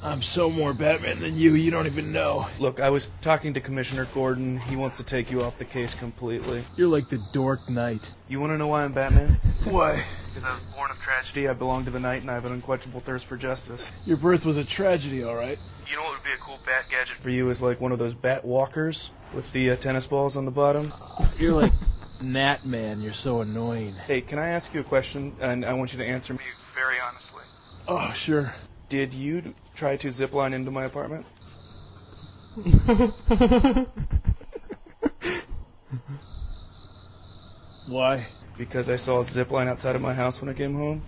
I'm 0.00 0.22
so 0.22 0.48
more 0.48 0.72
Batman 0.72 1.18
than 1.18 1.36
you, 1.36 1.54
you 1.54 1.72
don't 1.72 1.86
even 1.86 2.12
know. 2.12 2.46
Look, 2.60 2.78
I 2.78 2.90
was 2.90 3.10
talking 3.20 3.54
to 3.54 3.60
Commissioner 3.60 4.06
Gordon. 4.14 4.58
He 4.58 4.76
wants 4.76 4.98
to 4.98 5.04
take 5.04 5.32
you 5.32 5.42
off 5.42 5.58
the 5.58 5.64
case 5.64 5.94
completely. 5.96 6.62
You're 6.76 6.86
like 6.86 7.08
the 7.08 7.18
Dork 7.18 7.68
Knight. 7.68 8.12
You 8.28 8.38
want 8.38 8.52
to 8.52 8.58
know 8.58 8.68
why 8.68 8.84
I'm 8.84 8.92
Batman? 8.92 9.40
Why? 9.64 10.04
Because 10.28 10.48
I 10.48 10.52
was 10.52 10.62
born 10.76 10.90
of 10.92 11.00
tragedy. 11.00 11.48
I 11.48 11.52
belong 11.52 11.86
to 11.86 11.90
the 11.90 11.98
night, 11.98 12.22
and 12.22 12.30
I 12.30 12.34
have 12.34 12.44
an 12.44 12.52
unquenchable 12.52 13.00
thirst 13.00 13.26
for 13.26 13.36
justice. 13.36 13.90
Your 14.06 14.16
birth 14.16 14.46
was 14.46 14.56
a 14.56 14.64
tragedy, 14.64 15.24
alright. 15.24 15.58
You 15.90 15.96
know 15.96 16.02
what 16.02 16.14
would 16.14 16.24
be 16.24 16.32
a 16.32 16.36
cool 16.36 16.58
bat 16.64 16.84
gadget 16.88 17.16
for 17.16 17.28
you 17.28 17.50
is 17.50 17.60
like 17.60 17.80
one 17.80 17.90
of 17.90 17.98
those 17.98 18.14
bat 18.14 18.44
walkers 18.44 19.10
with 19.34 19.50
the 19.52 19.72
uh, 19.72 19.76
tennis 19.76 20.06
balls 20.06 20.36
on 20.36 20.44
the 20.44 20.50
bottom. 20.52 20.94
You're 21.38 21.54
like 21.54 21.72
Nat 22.20 22.66
Man, 22.66 23.00
you're 23.00 23.12
so 23.12 23.40
annoying. 23.40 23.94
Hey, 24.06 24.20
can 24.20 24.38
I 24.38 24.48
ask 24.48 24.74
you 24.74 24.80
a 24.80 24.84
question? 24.84 25.36
And 25.40 25.64
I 25.64 25.72
want 25.74 25.92
you 25.92 25.98
to 26.00 26.04
answer 26.04 26.34
me 26.34 26.40
very 26.74 26.96
honestly. 27.00 27.42
Oh, 27.86 28.12
sure. 28.12 28.54
Did 28.88 29.14
you 29.14 29.54
try 29.74 29.96
to 29.98 30.10
zip 30.10 30.32
line 30.32 30.52
into 30.52 30.70
my 30.70 30.84
apartment? 30.84 31.26
Why? 37.86 38.26
Because 38.56 38.88
I 38.90 38.96
saw 38.96 39.20
a 39.20 39.24
zip 39.24 39.52
line 39.52 39.68
outside 39.68 39.94
of 39.94 40.02
my 40.02 40.12
house 40.12 40.40
when 40.40 40.50
I 40.50 40.54
came 40.54 40.74
home. 40.74 41.02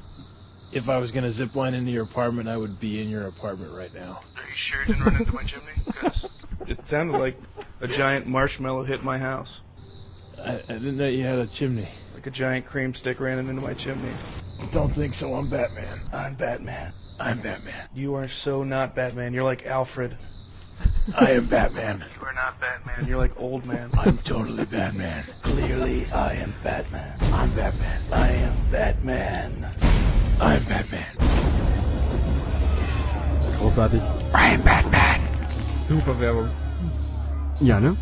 If 0.71 0.89
I 0.89 0.99
was 0.99 1.11
gonna 1.11 1.31
zip 1.31 1.57
line 1.57 1.75
into 1.75 1.91
your 1.91 2.05
apartment, 2.05 2.49
I 2.49 2.57
would 2.57 2.79
be 2.79 3.03
in 3.03 3.09
your 3.09 3.27
apartment 3.27 3.73
right 3.73 3.93
now. 3.93 4.21
Are 4.37 4.49
you 4.49 4.55
sure 4.55 4.81
you 4.83 4.87
didn't 4.87 5.03
run 5.03 5.17
into 5.17 5.35
my 5.35 5.43
chimney? 5.43 5.73
Because 5.85 6.31
it 6.69 6.87
sounded 6.87 7.19
like 7.19 7.37
a 7.81 7.89
giant 7.89 8.29
marshmallow 8.29 8.85
hit 8.85 9.03
my 9.03 9.19
house. 9.19 9.63
I, 10.45 10.55
I 10.69 10.73
didn't 10.73 10.97
know 10.97 11.07
you 11.07 11.25
had 11.25 11.39
a 11.39 11.47
chimney. 11.47 11.89
Like 12.15 12.27
a 12.27 12.31
giant 12.31 12.67
cream 12.67 12.95
stick 12.95 13.21
ran 13.21 13.39
into 13.39 13.63
my 13.63 13.75
chimney. 13.75 14.13
Don't 14.73 14.93
think 14.95 15.15
so, 15.15 15.35
I'm 15.35 15.49
Batman. 15.49 16.01
I'm 16.13 16.35
Batman. 16.35 16.93
I'm 17.19 17.41
Batman. 17.41 17.89
You 17.95 18.15
are 18.15 18.29
so 18.29 18.63
not 18.65 18.95
Batman. 18.95 19.35
You're 19.35 19.45
like 19.45 19.67
Alfred. 19.67 20.17
I 21.15 21.33
am 21.33 21.47
Batman. 21.47 22.05
You 22.21 22.27
are 22.27 22.33
not 22.33 22.61
Batman. 22.61 23.07
You're 23.07 23.19
like 23.19 23.39
old 23.39 23.67
man. 23.67 23.91
I'm 23.95 24.19
totally 24.19 24.65
Batman. 24.65 25.25
Clearly, 25.43 26.07
I 26.13 26.35
am 26.35 26.55
Batman. 26.63 27.19
I'm 27.33 27.55
Batman. 27.55 28.03
I 28.13 28.29
am 28.31 28.71
Batman. 28.71 29.67
I'm 30.41 30.65
Batman. 30.65 31.17
Großartig. 33.59 34.03
I'm 34.33 34.63
Batman. 34.63 35.21
Super 35.87 36.15
Werbung. 36.15 36.51
Ja, 37.61 37.81
ne? 37.81 37.97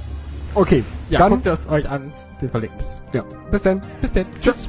Okay, 0.54 0.84
Ja, 1.10 1.18
dann, 1.20 1.30
guckt 1.30 1.46
das 1.46 1.68
euch 1.68 1.88
an. 1.88 2.12
Wir 2.40 2.48
verlinken 2.48 2.78
es. 2.78 3.02
ja, 3.12 3.24
bis 3.50 3.62
dann. 3.62 3.82
Bis 4.00 4.12
dann. 4.12 4.26
Tschüss. 4.40 4.68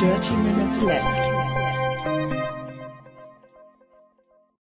Dirty 0.00 0.36
Minutes 0.36 0.80
Left. 0.82 1.45